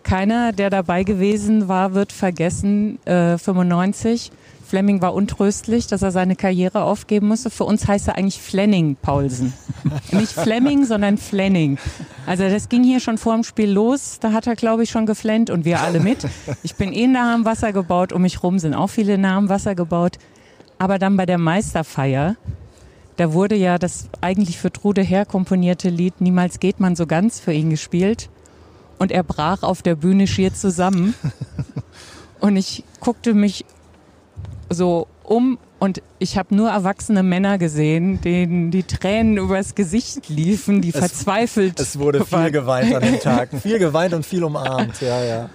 keiner, 0.02 0.52
der 0.52 0.70
dabei 0.70 1.04
gewesen 1.04 1.68
war, 1.68 1.94
wird 1.94 2.12
vergessen, 2.12 2.98
äh, 3.06 3.36
95. 3.36 4.32
Fleming 4.70 5.02
war 5.02 5.14
untröstlich, 5.14 5.88
dass 5.88 6.02
er 6.02 6.12
seine 6.12 6.37
Karriere 6.37 6.85
aufgeben 6.85 7.26
musste. 7.26 7.50
Für 7.50 7.64
uns 7.64 7.88
heißt 7.88 8.06
er 8.06 8.16
eigentlich 8.16 8.40
Flenning 8.40 8.94
Paulsen. 8.94 9.52
Nicht 10.12 10.30
Fleming, 10.30 10.85
sondern 10.85 11.18
Flenning. 11.18 11.76
Also 12.24 12.48
das 12.48 12.68
ging 12.68 12.85
hier 12.85 13.00
schon 13.00 13.18
vor 13.18 13.35
dem 13.35 13.42
Spiel 13.42 13.68
los. 13.68 14.20
Da 14.20 14.30
hat 14.30 14.46
er, 14.46 14.54
glaube 14.54 14.85
ich, 14.85 14.90
schon 14.90 15.06
geflennt 15.06 15.50
und 15.50 15.64
wir 15.64 15.80
alle 15.80 15.98
mit. 15.98 16.18
Ich 16.62 16.76
bin 16.76 16.92
eh 16.92 17.09
nah 17.09 17.35
am 17.35 17.44
Wasser 17.44 17.72
gebaut. 17.72 18.12
Um 18.12 18.22
mich 18.22 18.44
rum 18.44 18.61
sind 18.61 18.74
auch 18.74 18.87
viele 18.87 19.18
nah 19.18 19.38
am 19.38 19.48
Wasser 19.48 19.74
gebaut. 19.74 20.18
Aber 20.78 21.00
dann 21.00 21.16
bei 21.16 21.26
der 21.26 21.38
Meisterfeier, 21.38 22.37
da 23.16 23.33
wurde 23.33 23.56
ja 23.56 23.76
das 23.76 24.09
eigentlich 24.20 24.56
für 24.56 24.70
Trude 24.70 25.02
Herr 25.02 25.26
komponierte 25.26 25.88
Lied 25.88 26.20
Niemals 26.20 26.61
geht 26.61 26.78
man 26.78 26.94
so 26.94 27.09
ganz 27.09 27.40
für 27.40 27.52
ihn 27.52 27.70
gespielt. 27.70 28.30
Und 28.98 29.11
er 29.11 29.24
brach 29.24 29.64
auf 29.64 29.83
der 29.83 29.96
Bühne 29.96 30.28
schier 30.28 30.54
zusammen. 30.54 31.14
Und 32.38 32.56
ich 32.56 32.85
guckte 33.00 33.35
mich 33.35 33.64
so 34.70 35.06
um 35.24 35.59
und 35.78 36.02
ich 36.18 36.37
habe 36.37 36.54
nur 36.54 36.70
erwachsene 36.70 37.22
Männer 37.22 37.56
gesehen, 37.59 38.20
denen 38.20 38.70
die 38.70 38.83
Tränen 38.83 39.37
übers 39.38 39.74
Gesicht 39.74 40.28
liefen, 40.28 40.80
die 40.83 40.90
Es- 40.90 40.98
verzweifelt 40.98 41.80
Es 41.80 41.98
wurde 41.98 42.24
viel 42.24 42.38
waren. 42.38 42.52
geweint 42.52 42.94
an 42.94 43.02
den 43.02 43.18
Tagen. 43.20 43.61
Viel 43.61 43.78
geweint 43.78 44.12
und 44.14 44.26
viel 44.26 44.44
umarmt. 44.44 45.00
Ja, 45.00 45.22
ja. 45.24 45.50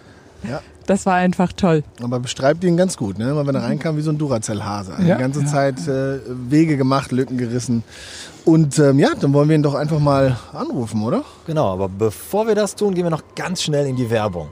Das 0.88 1.06
war 1.08 1.15
einfach 1.15 1.51
toll. 1.54 1.84
Aber 2.04 2.19
beschreibt 2.19 2.63
ihn 2.63 2.78
ganz 2.78 2.95
gut, 2.97 3.17
ne? 3.17 3.32
Immer 3.32 3.47
wenn 3.47 3.56
er 3.56 3.63
reinkam, 3.63 3.97
wie 3.97 4.01
so 4.01 4.12
ein 4.12 4.19
Duracell-Hase. 4.19 4.93
Ja, 4.99 5.15
die 5.15 5.21
ganze 5.21 5.39
ja. 5.41 5.45
Zeit 5.47 5.88
äh, 5.88 6.19
Wege 6.28 6.78
gemacht, 6.78 7.12
Lücken 7.12 7.38
gerissen. 7.39 7.84
Und 8.45 8.78
ähm, 8.78 8.99
ja, 8.99 9.10
dann 9.19 9.34
wollen 9.34 9.49
wir 9.49 9.56
ihn 9.56 9.63
doch 9.63 9.73
einfach 9.73 9.97
mal 9.97 10.38
anrufen, 10.54 11.01
oder? 11.01 11.23
Genau, 11.47 11.73
aber 11.73 11.89
bevor 11.89 12.45
wir 12.47 12.54
das 12.54 12.75
tun, 12.75 12.93
gehen 12.93 13.04
wir 13.06 13.10
noch 13.10 13.23
ganz 13.36 13.63
schnell 13.63 13.88
in 13.88 13.95
die 13.95 14.08
Werbung. 14.12 14.49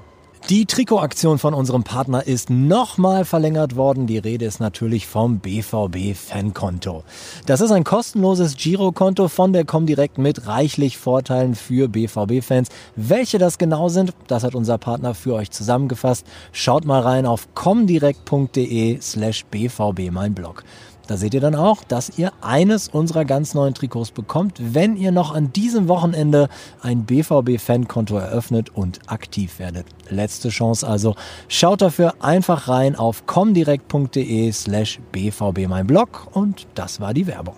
Die 0.50 0.66
Trikotaktion 0.66 1.40
von 1.40 1.54
unserem 1.54 1.86
Partner 1.86 2.28
ist 2.28 2.50
nochmal 2.50 3.24
verlängert 3.24 3.78
worden. 3.78 4.08
Die 4.08 4.18
Rede 4.18 4.44
ist 4.44 4.60
natürlich 4.60 5.08
vom 5.08 5.40
BVB 5.40 6.14
Fankonto. 6.14 7.06
Das 7.46 7.62
ist 7.62 7.72
ein 7.72 7.86
kostenloses 7.86 8.58
Girokonto 8.58 9.30
von 9.30 9.54
der 9.54 9.64
Comdirect 9.64 10.18
mit 10.18 10.46
reichlich 10.46 10.98
Vorteilen 10.98 11.56
für 11.56 11.88
BVB-Fans. 11.88 12.68
Welche 12.98 13.38
das 13.38 13.58
genau 13.58 13.88
sind, 13.88 14.14
das 14.28 14.44
hat 14.44 14.54
unser 14.54 14.78
Partner 14.78 15.16
für 15.16 15.34
euch 15.34 15.50
zusammengefasst. 15.50 16.26
Schaut 16.52 16.84
mal 16.84 17.00
rein 17.00 17.26
auf 17.26 17.48
comdirect.de 17.56 19.00
slash 19.00 19.46
bvb 19.46 20.12
mein 20.12 20.34
Blog. 20.34 20.66
Da 21.08 21.18
seht 21.18 21.34
ihr 21.34 21.42
dann 21.42 21.56
auch, 21.56 21.84
dass 21.84 22.18
ihr 22.18 22.32
eines 22.40 22.88
unserer 22.88 23.26
ganz 23.26 23.54
neuen 23.54 23.74
Trikots 23.74 24.12
bekommt, 24.12 24.56
wenn 24.60 24.96
ihr 24.96 25.12
noch 25.12 25.36
an 25.36 25.52
diesem 25.52 25.90
Wochenende 25.90 26.48
ein 26.82 27.04
BVB-Fankonto 27.04 28.16
eröffnet 28.16 28.70
und 28.74 29.00
aktiv 29.08 29.60
werdet. 29.60 29.86
Letzte 30.10 30.48
Chance 30.48 30.88
also. 30.88 31.16
Schaut 31.50 31.82
dafür 31.82 32.14
einfach 32.22 32.70
rein 32.70 32.96
auf 32.96 33.26
comdirect.de 33.26 34.52
slash 34.54 35.02
bvb 35.12 35.68
mein 35.68 35.88
Blog 35.88 36.28
und 36.32 36.68
das 36.74 37.02
war 37.02 37.14
die 37.14 37.28
Werbung. 37.28 37.56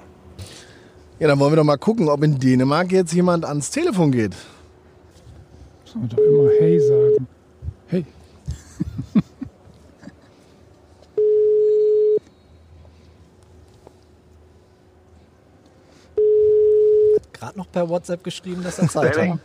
Ja, 1.19 1.27
dann 1.27 1.39
wollen 1.39 1.53
wir 1.53 1.58
doch 1.58 1.63
mal 1.63 1.77
gucken, 1.77 2.10
ob 2.10 2.23
in 2.23 2.39
Dänemark 2.39 2.91
jetzt 2.91 3.13
jemand 3.13 3.45
ans 3.45 3.69
Telefon 3.69 4.12
geht. 4.12 4.34
Soll 5.86 6.01
man 6.01 6.10
doch 6.10 6.17
immer 6.17 6.49
Hey 6.60 6.79
sagen. 6.79 7.27
Gerade 17.45 17.60
noch 17.60 17.71
per 17.71 17.88
WhatsApp 17.88 18.23
geschrieben, 18.23 18.63
dass 18.63 18.79
er 18.79 18.88
Zeit 18.89 19.13
Fleming. 19.13 19.34
hat. 19.34 19.39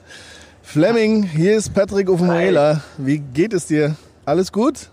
Fleming, 0.62 1.22
hier 1.22 1.56
ist 1.58 1.74
Patrick 1.74 2.08
Ofenmuela. 2.08 2.80
Wie 2.96 3.18
geht 3.18 3.52
es 3.52 3.66
dir? 3.66 3.94
Alles 4.24 4.50
gut? 4.50 4.88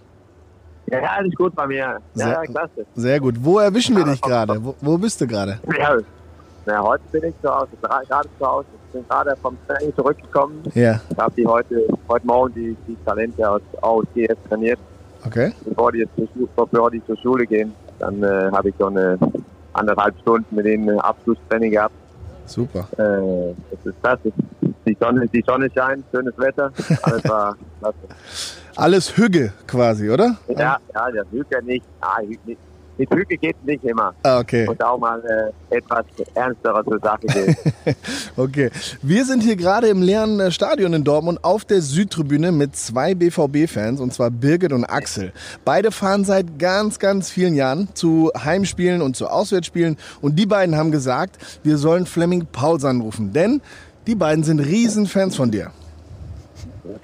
Ja, 0.88 1.00
alles 1.18 1.34
gut 1.36 1.56
bei 1.56 1.68
mir. 1.68 1.78
Ja, 1.78 2.00
Sehr- 2.16 2.28
ja, 2.28 2.42
klasse. 2.44 2.86
Sehr 2.96 3.20
gut. 3.22 3.36
Wo 3.40 3.60
erwischen 3.60 3.96
wir 3.96 4.04
dich 4.04 4.22
gerade? 4.22 4.62
Wo, 4.62 4.76
wo 4.82 4.98
bist 4.98 5.22
du 5.22 5.28
gerade? 5.28 5.58
Ja, 5.80 5.96
ja, 6.66 6.84
heute 6.84 7.02
bin 7.14 7.24
ich 7.30 7.34
zu 7.42 7.50
Hause, 7.50 7.70
gerade 7.82 8.28
zu 8.38 8.46
Hause. 8.46 8.68
Ich 8.88 8.92
bin 8.92 9.08
gerade 9.08 9.38
vom 9.42 9.58
Training 9.70 9.96
zurückgekommen. 9.96 10.64
Ja, 10.76 11.00
Ich 11.10 11.18
habe 11.18 11.34
die 11.38 11.48
heute, 11.48 11.88
heute 12.10 12.28
Morgen 12.28 12.54
die, 12.56 12.76
die 12.90 12.98
Talente 13.06 13.50
aus 13.50 13.62
AOC 13.82 14.08
jetzt 14.16 14.50
trainiert. 14.50 14.80
okay. 15.26 15.54
Bevor 15.64 15.94
die, 15.94 16.00
jetzt 16.00 16.14
zur 16.18 16.28
Schule, 16.34 16.48
bevor 16.58 16.92
die 16.92 17.06
zur 17.06 17.18
Schule 17.20 17.48
gehen, 17.48 17.72
dann 18.00 18.22
äh, 18.22 18.50
habe 18.52 18.68
ich 18.68 18.76
so 18.78 18.88
eine 18.88 19.18
anderthalb 19.72 20.14
Stunden 20.20 20.54
mit 20.54 20.66
denen 20.66 21.00
Abschlusstraining 21.00 21.72
gehabt. 21.72 21.94
Super. 22.48 22.88
Äh, 22.98 23.54
das 23.72 23.86
ist 23.86 23.98
das. 24.02 24.20
Die 24.86 24.98
Sonne, 25.00 25.28
die 25.28 25.44
Sonne 25.46 25.70
scheint, 25.76 26.04
schönes 26.14 26.38
Wetter. 26.38 26.72
Alles 27.04 27.24
war 27.30 27.56
klasse. 27.80 27.98
Alles 28.76 29.18
Hügge 29.18 29.54
quasi, 29.68 30.10
oder? 30.10 30.38
Ja, 30.48 30.78
ja, 30.94 31.12
der 31.12 31.26
Hüge 31.32 31.64
nicht. 31.64 31.86
Ah, 32.02 32.20
Hü- 32.22 32.38
nicht. 32.46 32.60
Mit 32.98 33.14
Hüge 33.14 33.38
geht 33.38 33.64
nicht 33.66 33.84
immer. 33.84 34.14
Ah, 34.24 34.40
okay. 34.40 34.68
Und 34.68 34.84
auch 34.84 34.98
mal 34.98 35.22
äh, 35.70 35.76
etwas 35.76 36.06
ernsterer 36.34 36.84
zur 36.84 37.00
Sache 37.00 37.28
geht. 37.28 37.58
Okay. 38.36 38.70
Wir 39.02 39.26
sind 39.26 39.42
hier 39.42 39.56
gerade 39.56 39.88
im 39.88 40.02
leeren 40.02 40.40
äh, 40.40 40.52
Stadion 40.52 40.94
in 40.94 41.04
Dortmund 41.04 41.44
auf 41.44 41.66
der 41.66 41.82
Südtribüne 41.82 42.52
mit 42.52 42.76
zwei 42.76 43.16
BVB-Fans, 43.16 44.00
und 44.00 44.14
zwar 44.14 44.30
Birgit 44.30 44.74
und 44.74 44.86
Axel. 44.86 45.32
Beide 45.66 45.92
fahren 45.92 46.24
seit 46.24 46.60
ganz, 46.60 47.00
ganz 47.00 47.30
vielen 47.30 47.56
Jahren 47.56 47.90
zu 47.94 48.32
Heimspielen 48.38 49.02
und 49.02 49.16
zu 49.16 49.28
Auswärtsspielen. 49.28 49.98
Und 50.22 50.38
die 50.38 50.46
beiden 50.46 50.76
haben 50.76 50.92
gesagt, 50.92 51.38
wir 51.64 51.78
sollen 51.78 52.06
Fleming 52.06 52.48
Pauls 52.52 52.86
anrufen, 52.86 53.34
denn 53.34 53.62
die 54.06 54.16
beiden 54.16 54.44
sind 54.44 54.60
Riesenfans 54.60 55.36
von 55.36 55.52
dir. 55.52 55.72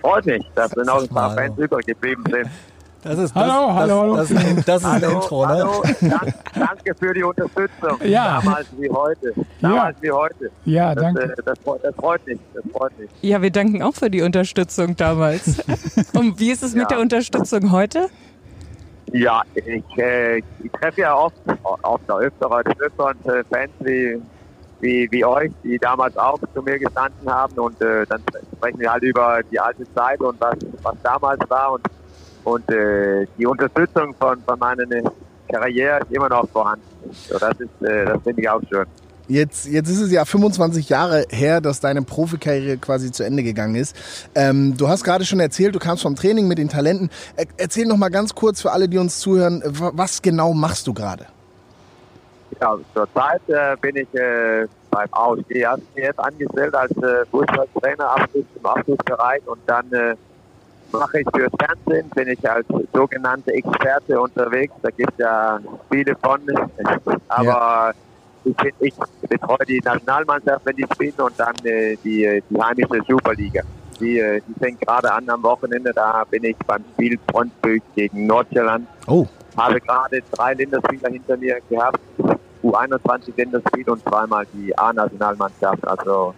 Freut 0.01 0.25
mich, 0.25 0.45
dass 0.55 0.75
wir 0.75 0.83
noch 0.83 1.01
ein 1.01 1.07
paar. 1.09 1.33
Fans 1.33 1.57
übrig 1.57 1.85
geblieben 1.85 2.23
sind. 2.29 2.49
Das 3.03 3.17
ist, 3.19 3.35
das, 3.35 3.43
Hallo, 3.43 3.67
das, 3.67 3.75
hallo, 3.75 4.01
hallo. 4.01 4.15
Das, 4.15 4.29
das, 4.29 4.43
ist- 4.43 4.67
das 4.67 4.81
ist 4.81 4.85
ein 4.87 5.03
Intro, 5.03 5.45
ne? 5.45 5.47
hallo. 5.53 5.83
Dank, 6.01 6.33
danke 6.55 6.95
für 6.97 7.13
die 7.13 7.23
Unterstützung. 7.23 7.97
Ja. 8.03 8.39
Damals 8.41 8.67
wie 8.77 8.89
heute. 8.89 9.33
Damals 9.61 9.97
wie 10.01 10.11
heute. 10.11 10.51
Ja, 10.65 10.95
Das, 10.95 11.03
danke. 11.03 11.23
äh, 11.23 11.35
das, 11.45 11.59
freut- 11.59 11.83
das 11.83 11.95
freut 11.95 12.25
mich. 12.27 12.39
Das 12.53 12.63
freut 12.71 12.97
mich. 12.97 13.09
Ja, 13.21 13.41
wir 13.41 13.51
danken 13.51 13.83
auch 13.83 13.93
für 13.93 14.09
die 14.09 14.21
Unterstützung 14.21 14.95
damals. 14.95 15.61
Und 16.17 16.39
wie 16.39 16.51
ist 16.51 16.63
es 16.63 16.73
mit 16.73 16.83
Ja. 16.83 16.87
der 16.87 16.99
Unterstützung 16.99 17.71
heute? 17.73 18.07
Ja, 19.11 19.41
ich, 19.53 19.83
äh, 19.97 20.37
ich 20.37 20.71
treffe 20.79 21.01
ja 21.01 21.13
oft, 21.15 21.35
oft 21.83 22.09
auch 22.09 22.19
öfter, 22.19 22.49
öfter 22.79 23.11
äh, 23.25 23.43
Fans 23.51 23.71
wie, 23.81 24.19
wie, 24.79 25.07
wie 25.11 25.25
euch, 25.25 25.51
die 25.63 25.77
damals 25.77 26.15
auch 26.17 26.39
zu 26.53 26.61
mir 26.63 26.79
gestanden 26.79 27.29
haben 27.29 27.53
und 27.59 27.79
äh, 27.81 28.05
dann 28.07 28.21
sprechen 28.57 28.79
wir 28.79 28.91
halt 28.91 29.03
über 29.03 29.41
die 29.51 29.59
alte 29.59 29.83
Zeit 29.93 30.19
und 30.21 30.39
was, 30.41 30.55
was 30.81 30.95
damals 31.03 31.39
war 31.49 31.73
und, 31.73 31.81
und 32.43 32.69
äh, 32.71 33.25
die 33.37 33.45
Unterstützung 33.45 34.13
von, 34.19 34.39
von 34.41 34.59
meiner 34.59 34.83
Karriere 35.51 35.99
ist 36.01 36.11
immer 36.11 36.29
noch 36.29 36.47
vorhanden. 36.49 36.83
So, 37.29 37.37
das 37.37 37.59
ist, 37.59 37.81
äh, 37.87 38.05
das 38.05 38.21
finde 38.23 38.41
ich 38.41 38.49
auch 38.49 38.61
schön. 38.69 38.85
Jetzt, 39.29 39.67
jetzt 39.67 39.89
ist 39.89 40.01
es 40.01 40.11
ja 40.11 40.25
25 40.25 40.89
Jahre 40.89 41.25
her, 41.29 41.61
dass 41.61 41.79
deine 41.79 42.01
Profikarriere 42.01 42.77
quasi 42.77 43.09
zu 43.09 43.23
Ende 43.23 43.41
gegangen 43.41 43.75
ist. 43.75 43.95
Ähm, 44.35 44.75
du 44.75 44.89
hast 44.89 45.05
gerade 45.05 45.23
schon 45.23 45.39
erzählt, 45.39 45.73
du 45.73 45.79
kamst 45.79 46.03
vom 46.03 46.15
Training 46.17 46.47
mit 46.47 46.57
den 46.57 46.67
Talenten. 46.67 47.09
Er, 47.37 47.45
erzähl 47.55 47.85
noch 47.85 47.95
mal 47.95 48.09
ganz 48.09 48.35
kurz 48.35 48.61
für 48.61 48.71
alle, 48.73 48.89
die 48.89 48.97
uns 48.97 49.19
zuhören, 49.19 49.63
wa- 49.65 49.91
was 49.93 50.21
genau 50.21 50.53
machst 50.53 50.87
du 50.87 50.93
gerade? 50.93 51.25
Ja, 52.59 52.75
zurzeit 52.93 53.41
äh, 53.47 53.75
bin 53.81 53.95
ich 53.95 54.13
äh, 54.13 54.67
beim 54.91 55.07
AOSG 55.11 55.65
jetzt 55.95 56.19
angestellt 56.19 56.75
als 56.75 56.91
äh, 56.97 57.25
Fußballtrainer 57.31 58.15
im 58.55 58.65
Abschlussbereich 58.65 59.41
und 59.47 59.59
dann 59.65 59.91
äh, 59.93 60.15
mache 60.93 61.19
ich 61.21 61.27
fürs 61.35 61.51
Fernsehen, 61.59 62.09
bin 62.15 62.27
ich 62.29 62.49
als 62.49 62.65
sogenannte 62.93 63.51
Experte 63.53 64.19
unterwegs. 64.19 64.73
Da 64.81 64.89
gibt 64.89 65.11
es 65.13 65.17
ja 65.19 65.59
viele 65.91 66.15
von. 66.23 66.41
Aber 67.27 67.93
ich, 68.45 68.55
bin- 68.55 68.71
ich 68.79 68.93
betreue 69.29 69.65
die 69.67 69.79
Nationalmannschaft, 69.83 70.65
wenn 70.65 70.75
die 70.75 70.85
spielen 70.93 71.13
und 71.17 71.33
dann 71.39 71.55
äh, 71.63 71.95
die, 72.03 72.41
die 72.49 72.61
heimische 72.61 73.01
Superliga. 73.07 73.61
Die, 73.99 74.19
äh, 74.19 74.41
die 74.47 74.53
fängt 74.59 74.81
gerade 74.81 75.11
an 75.13 75.29
am 75.29 75.43
Wochenende. 75.43 75.91
Da 75.93 76.23
bin 76.29 76.43
ich 76.43 76.57
beim 76.67 76.83
Spiel 76.93 77.17
Frontbüch 77.31 77.81
gegen 77.95 78.25
Nordirland 78.27 78.87
Oh, 79.07 79.25
habe 79.57 79.79
gerade 79.81 80.21
drei 80.31 80.53
Länderspieler 80.55 81.09
hinter 81.09 81.37
mir 81.37 81.57
gehabt, 81.69 81.99
U21 82.63 83.33
Länderspiel 83.37 83.89
und 83.89 84.01
zweimal 84.07 84.45
die 84.53 84.75
A-Nationalmannschaft. 84.77 85.87
Also 85.87 86.33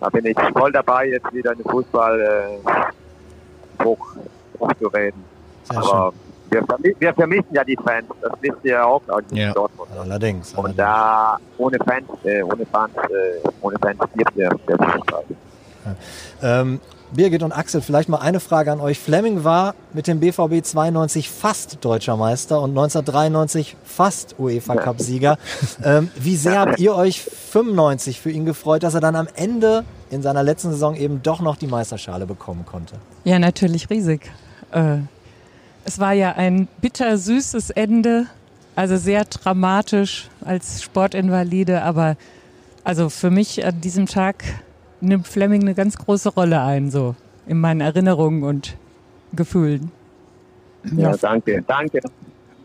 da 0.00 0.08
bin 0.08 0.24
ich 0.26 0.36
voll 0.56 0.70
dabei, 0.72 1.08
jetzt 1.08 1.32
wieder 1.32 1.52
in 1.52 1.58
den 1.58 1.70
Fußball 1.70 2.20
äh, 2.20 2.99
hoch, 3.84 4.14
hoch 4.58 4.72
zu 4.78 4.88
reden. 4.88 5.24
Sehr 5.64 5.82
schön. 5.82 5.92
Aber 5.92 6.12
wir, 6.50 6.64
vermi 6.64 6.96
wir 6.98 7.14
vermissen 7.14 7.52
ja 7.52 7.64
die 7.64 7.76
Fans, 7.76 8.06
das 8.20 8.32
wisst 8.40 8.56
ihr 8.64 8.72
ja 8.72 8.84
auch 8.84 9.02
Ja. 9.30 9.52
Dortmund. 9.52 9.90
Allerdings. 9.98 10.50
Und 10.50 10.58
allerdings. 10.58 10.76
da 10.76 11.38
ohne 11.58 11.78
Fans, 11.78 12.06
äh, 12.24 12.42
ohne 12.42 12.66
Fans, 12.66 12.92
äh, 12.96 13.48
ohne 13.60 13.78
Fans 13.78 13.98
stirbt 14.12 14.36
der, 14.36 14.50
der 14.68 14.78
Fußball. 14.78 15.24
Ähm, 16.42 16.80
Birgit 17.12 17.42
und 17.42 17.52
Axel, 17.52 17.80
vielleicht 17.80 18.08
mal 18.08 18.18
eine 18.18 18.38
Frage 18.38 18.70
an 18.70 18.80
euch. 18.80 18.98
Fleming 18.98 19.42
war 19.42 19.74
mit 19.92 20.06
dem 20.06 20.20
BVB 20.20 20.62
92 20.62 21.28
fast 21.28 21.84
deutscher 21.84 22.16
Meister 22.16 22.60
und 22.60 22.70
1993 22.70 23.76
fast 23.82 24.38
UEFA 24.38 24.76
Cup 24.76 25.00
Sieger. 25.00 25.36
Ähm, 25.82 26.10
wie 26.16 26.36
sehr 26.36 26.60
habt 26.60 26.78
ihr 26.78 26.94
euch 26.94 27.22
95 27.22 28.20
für 28.20 28.30
ihn 28.30 28.44
gefreut, 28.44 28.82
dass 28.84 28.94
er 28.94 29.00
dann 29.00 29.16
am 29.16 29.26
Ende 29.34 29.84
in 30.10 30.22
seiner 30.22 30.42
letzten 30.42 30.70
Saison 30.70 30.96
eben 30.96 31.22
doch 31.22 31.40
noch 31.40 31.56
die 31.56 31.66
Meisterschale 31.66 32.26
bekommen 32.26 32.66
konnte? 32.66 32.96
Ja, 33.24 33.38
natürlich 33.38 33.88
riesig. 33.90 34.30
Äh, 34.72 34.98
es 35.84 35.98
war 35.98 36.12
ja 36.12 36.32
ein 36.32 36.68
bittersüßes 36.80 37.70
Ende, 37.70 38.26
also 38.76 38.96
sehr 38.96 39.24
dramatisch 39.24 40.28
als 40.44 40.82
Sportinvalide, 40.82 41.82
aber 41.82 42.16
also 42.84 43.08
für 43.08 43.30
mich 43.30 43.64
an 43.64 43.80
diesem 43.80 44.06
Tag 44.06 44.44
nimmt 45.00 45.26
Fleming 45.26 45.62
eine 45.62 45.74
ganz 45.74 45.96
große 45.96 46.30
Rolle 46.30 46.60
ein, 46.60 46.90
so 46.90 47.14
in 47.46 47.58
meinen 47.58 47.80
Erinnerungen 47.80 48.42
und 48.42 48.76
Gefühlen. 49.32 49.90
Ja, 50.96 51.16
danke, 51.16 51.62
danke. 51.66 52.00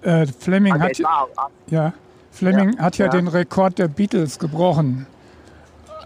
Äh, 0.01 0.25
Fleming 0.27 0.73
Okay, 0.73 1.03
hat, 1.03 1.41
ja, 1.69 1.93
Fleming 2.31 2.77
hat 2.79 2.97
ja, 2.97 3.05
ja. 3.05 3.11
den 3.11 3.27
Rekord 3.27 3.77
der 3.77 3.87
Beatles 3.87 4.39
gebrochen. 4.39 5.05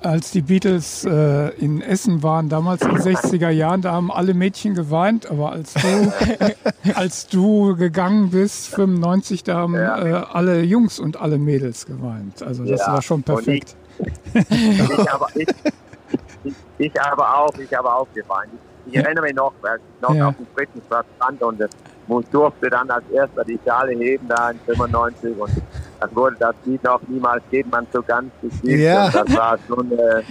Als 0.01 0.31
die 0.31 0.41
Beatles 0.41 1.03
äh, 1.05 1.49
in 1.57 1.81
Essen 1.81 2.23
waren, 2.23 2.47
damals 2.47 2.81
in 2.83 2.89
den 2.89 2.99
60er 2.99 3.49
Jahren, 3.49 3.81
da 3.81 3.91
haben 3.91 4.11
alle 4.11 4.33
Mädchen 4.33 4.73
geweint, 4.73 5.29
aber 5.29 5.51
als 5.51 5.73
du, 5.73 6.11
als 6.95 7.27
du 7.27 7.75
gegangen 7.75 8.29
bist, 8.29 8.67
95, 8.69 9.43
da 9.43 9.55
haben 9.57 9.75
Ja. 9.75 10.01
äh, 10.05 10.13
alle 10.31 10.61
Jungs 10.61 10.99
und 10.99 11.19
alle 11.19 11.37
Mädels 11.37 11.85
geweint. 11.85 12.41
Also 12.43 12.63
das 12.65 12.79
Ja, 12.79 12.93
war 12.93 13.01
schon 13.01 13.23
perfekt. 13.23 13.75
ich, 14.33 15.11
aber, 15.11 15.27
ich, 15.35 15.47
ich, 16.43 16.53
ich 16.77 17.01
aber 17.01 17.37
auch, 17.37 17.53
ich 17.57 17.73
habe 17.73 17.93
auch 17.93 18.07
geweint. 18.13 18.49
Ich, 18.85 18.93
ich 18.93 18.99
erinnere 19.03 19.25
mich 19.25 19.35
noch, 19.35 19.53
als 19.63 19.81
ich 19.95 20.01
noch 20.01 20.15
Ja. 20.15 20.29
auf 20.29 20.35
dem 20.37 20.47
dritten 20.55 20.81
Platz 20.87 21.05
stand 21.17 21.41
und 21.43 21.59
muss- 22.09 22.29
durfte 22.31 22.69
dann 22.69 22.89
als 22.89 23.07
erster 23.09 23.43
die 23.45 23.59
Schale 23.65 23.93
heben 23.93 24.27
da 24.27 24.49
in 24.51 24.59
95 24.65 25.37
und 25.39 25.49
dann 25.99 26.15
wurde 26.15 26.35
das 26.39 26.55
Lied 26.65 26.83
noch 26.83 27.01
niemals 27.07 27.43
geht 27.51 27.69
man 27.71 27.87
so 27.93 28.01
ganz 28.01 28.31
gespielt. 28.41 28.79
Ja. 28.81 29.05
Und 29.05 29.15
das 29.15 29.37
war 29.37 29.57
schon, 29.67 29.91
äh, 29.91 30.23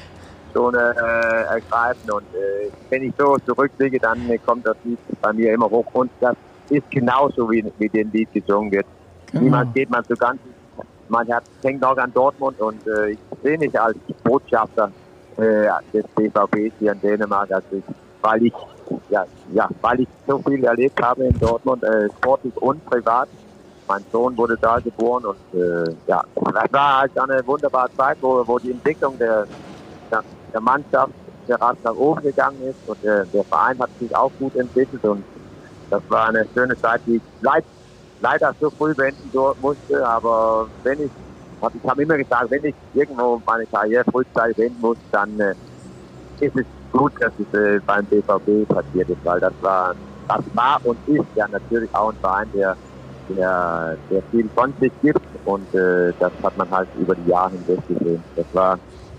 schon 0.54 0.74
äh, 0.74 0.78
ergreifend 0.78 2.10
und 2.10 2.24
äh, 2.34 2.70
wenn 2.90 3.02
ich 3.04 3.12
so 3.18 3.36
zurückblicke, 3.46 3.98
dann 4.00 4.20
kommt 4.44 4.66
das 4.66 4.76
Lied 4.84 4.98
bei 5.20 5.32
mir 5.32 5.52
immer 5.54 5.70
hoch 5.70 5.86
und 5.92 6.10
das 6.20 6.34
ist 6.70 6.90
genauso 6.90 7.50
wie, 7.50 7.64
wie 7.78 7.88
dem 7.88 8.10
Lied 8.10 8.32
gesungen 8.32 8.70
wird. 8.72 8.86
Genau. 9.30 9.44
Niemals 9.44 9.68
geht 9.74 9.90
man 9.90 10.02
so 10.08 10.14
ganz. 10.16 10.40
Man 11.08 11.26
hat, 11.32 11.44
hängt 11.62 11.82
auch 11.84 11.96
an 11.96 12.12
Dortmund 12.12 12.58
und 12.60 12.86
äh, 12.86 13.12
ich 13.12 13.18
sehe 13.42 13.56
mich 13.58 13.78
als 13.80 13.96
Botschafter 14.24 14.90
äh, 15.38 15.68
des 15.92 16.04
BVBs 16.14 16.74
hier 16.78 16.92
in 16.92 17.00
Dänemark, 17.00 17.50
also 17.50 17.66
ich, 17.76 17.84
weil 18.20 18.42
ich 18.44 18.52
ja, 19.08 19.24
ja, 19.52 19.68
weil 19.80 20.00
ich 20.00 20.08
so 20.26 20.38
viel 20.46 20.64
erlebt 20.64 21.00
habe 21.02 21.24
in 21.24 21.38
Dortmund, 21.38 21.82
äh, 21.82 22.08
sportlich 22.18 22.56
und 22.56 22.84
privat. 22.84 23.28
Mein 23.86 24.04
Sohn 24.12 24.36
wurde 24.36 24.56
da 24.60 24.78
geboren 24.80 25.24
und 25.24 25.38
äh, 25.58 25.90
ja, 26.06 26.22
das 26.34 26.72
war 26.72 27.00
halt 27.00 27.18
eine 27.18 27.46
wunderbare 27.46 27.88
Zeit, 27.96 28.18
wo, 28.20 28.46
wo 28.46 28.58
die 28.58 28.70
Entwicklung 28.70 29.16
der, 29.18 29.46
der, 30.10 30.22
der 30.52 30.60
Mannschaft 30.60 31.12
Rat 31.56 31.78
nach 31.82 31.94
oben 31.94 32.22
gegangen 32.22 32.60
ist 32.62 32.76
und 32.86 33.02
äh, 33.04 33.24
der 33.32 33.44
Verein 33.44 33.78
hat 33.78 33.90
sich 33.98 34.14
auch 34.14 34.30
gut 34.38 34.54
entwickelt 34.56 35.02
und 35.04 35.24
das 35.90 36.02
war 36.08 36.28
eine 36.28 36.46
schöne 36.54 36.78
Zeit, 36.80 37.00
die 37.06 37.16
ich 37.16 37.22
leid, 37.40 37.64
leider 38.20 38.54
so 38.60 38.70
früh 38.76 38.94
beenden 38.94 39.30
musste, 39.60 40.06
aber 40.06 40.68
wenn 40.82 41.00
ich, 41.00 41.10
hab, 41.62 41.74
ich 41.74 41.88
habe 41.88 42.02
immer 42.02 42.18
gesagt, 42.18 42.50
wenn 42.50 42.64
ich 42.64 42.74
irgendwo 42.92 43.40
meine 43.46 43.66
Karriere 43.66 44.04
frühzeitig 44.10 44.56
beenden 44.56 44.80
muss, 44.80 44.98
dann 45.10 45.40
äh, 45.40 45.54
ist 46.40 46.54
es 46.54 46.66
gut, 46.92 47.12
dass 47.20 47.32
es 47.38 47.58
äh, 47.58 47.80
beim 47.86 48.06
BVB 48.06 48.68
passiert 48.68 49.08
ist, 49.08 49.24
weil 49.24 49.40
das 49.40 49.52
war, 49.60 49.94
das 50.28 50.44
war 50.54 50.78
und 50.84 50.98
ist 51.06 51.24
ja 51.34 51.46
natürlich 51.48 51.92
auch 51.94 52.10
ein 52.10 52.16
Verein, 52.20 52.50
der, 52.52 52.76
der, 53.28 53.96
der 54.10 54.22
viel 54.30 54.48
von 54.54 54.72
sich 54.80 54.92
gibt 55.02 55.20
und 55.44 55.72
äh, 55.74 56.12
das 56.18 56.32
hat 56.42 56.56
man 56.56 56.70
halt 56.70 56.88
über 56.98 57.14
die 57.14 57.30
Jahre 57.30 57.52
hinweg 57.52 57.80
gesehen. 57.86 58.22
Das 58.36 58.46
war, 58.52 58.78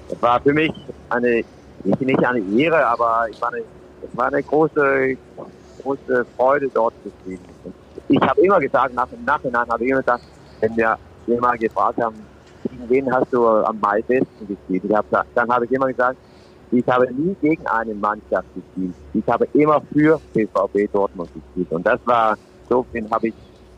das 0.10 0.22
war 0.22 0.42
für 0.42 0.54
mich 0.54 0.72
eine, 1.10 1.44
nicht 1.84 2.26
eine 2.26 2.40
Ehre, 2.40 2.86
aber 2.88 3.28
ich 3.30 3.42
war 3.42 3.52
eine, 3.54 3.64
es 4.02 4.18
war 4.18 4.28
eine 4.28 4.44
große, 4.44 5.18
große 5.82 6.26
Freude 6.36 6.70
dort 6.74 6.94
zu 7.04 7.12
spielen. 7.22 7.40
Und 7.64 7.74
ich 8.08 8.22
habe 8.22 8.42
immer 8.42 8.60
gesagt, 8.60 8.94
nach 8.94 9.08
dem 9.08 9.24
Nachhinein 9.24 9.68
habe 9.70 9.84
ich 9.84 9.92
immer 9.92 10.02
gesagt, 10.02 10.24
wenn 10.62 10.76
wir 10.76 10.98
jemand 11.28 11.60
gefragt 11.60 12.02
haben, 12.02 12.16
gegen 12.64 12.90
wen 12.90 13.14
hast 13.14 13.32
du 13.32 13.48
am 13.48 13.80
besten 13.80 14.48
gespielt? 14.48 14.84
Ich 14.84 14.94
hab, 14.94 15.06
dann 15.36 15.50
habe 15.50 15.66
ich 15.66 15.72
immer 15.72 15.88
gesagt, 15.88 16.18
ich 16.72 16.88
habe 16.88 17.12
nie 17.14 17.36
gegen 17.42 17.66
eine 17.68 17.94
Mannschaft 17.96 18.48
gespielt. 18.56 18.94
Ich 19.14 19.28
habe 19.28 19.48
immer 19.54 19.82
für 19.94 20.20
BVB 20.34 20.92
Dortmund 20.94 21.30
gespielt. 21.34 21.72
Und 21.72 21.86
das 21.86 22.00
war, 22.06 22.38
so 22.70 22.86
bin, 22.92 23.10
habe 23.12 23.30
ich, 23.30 23.34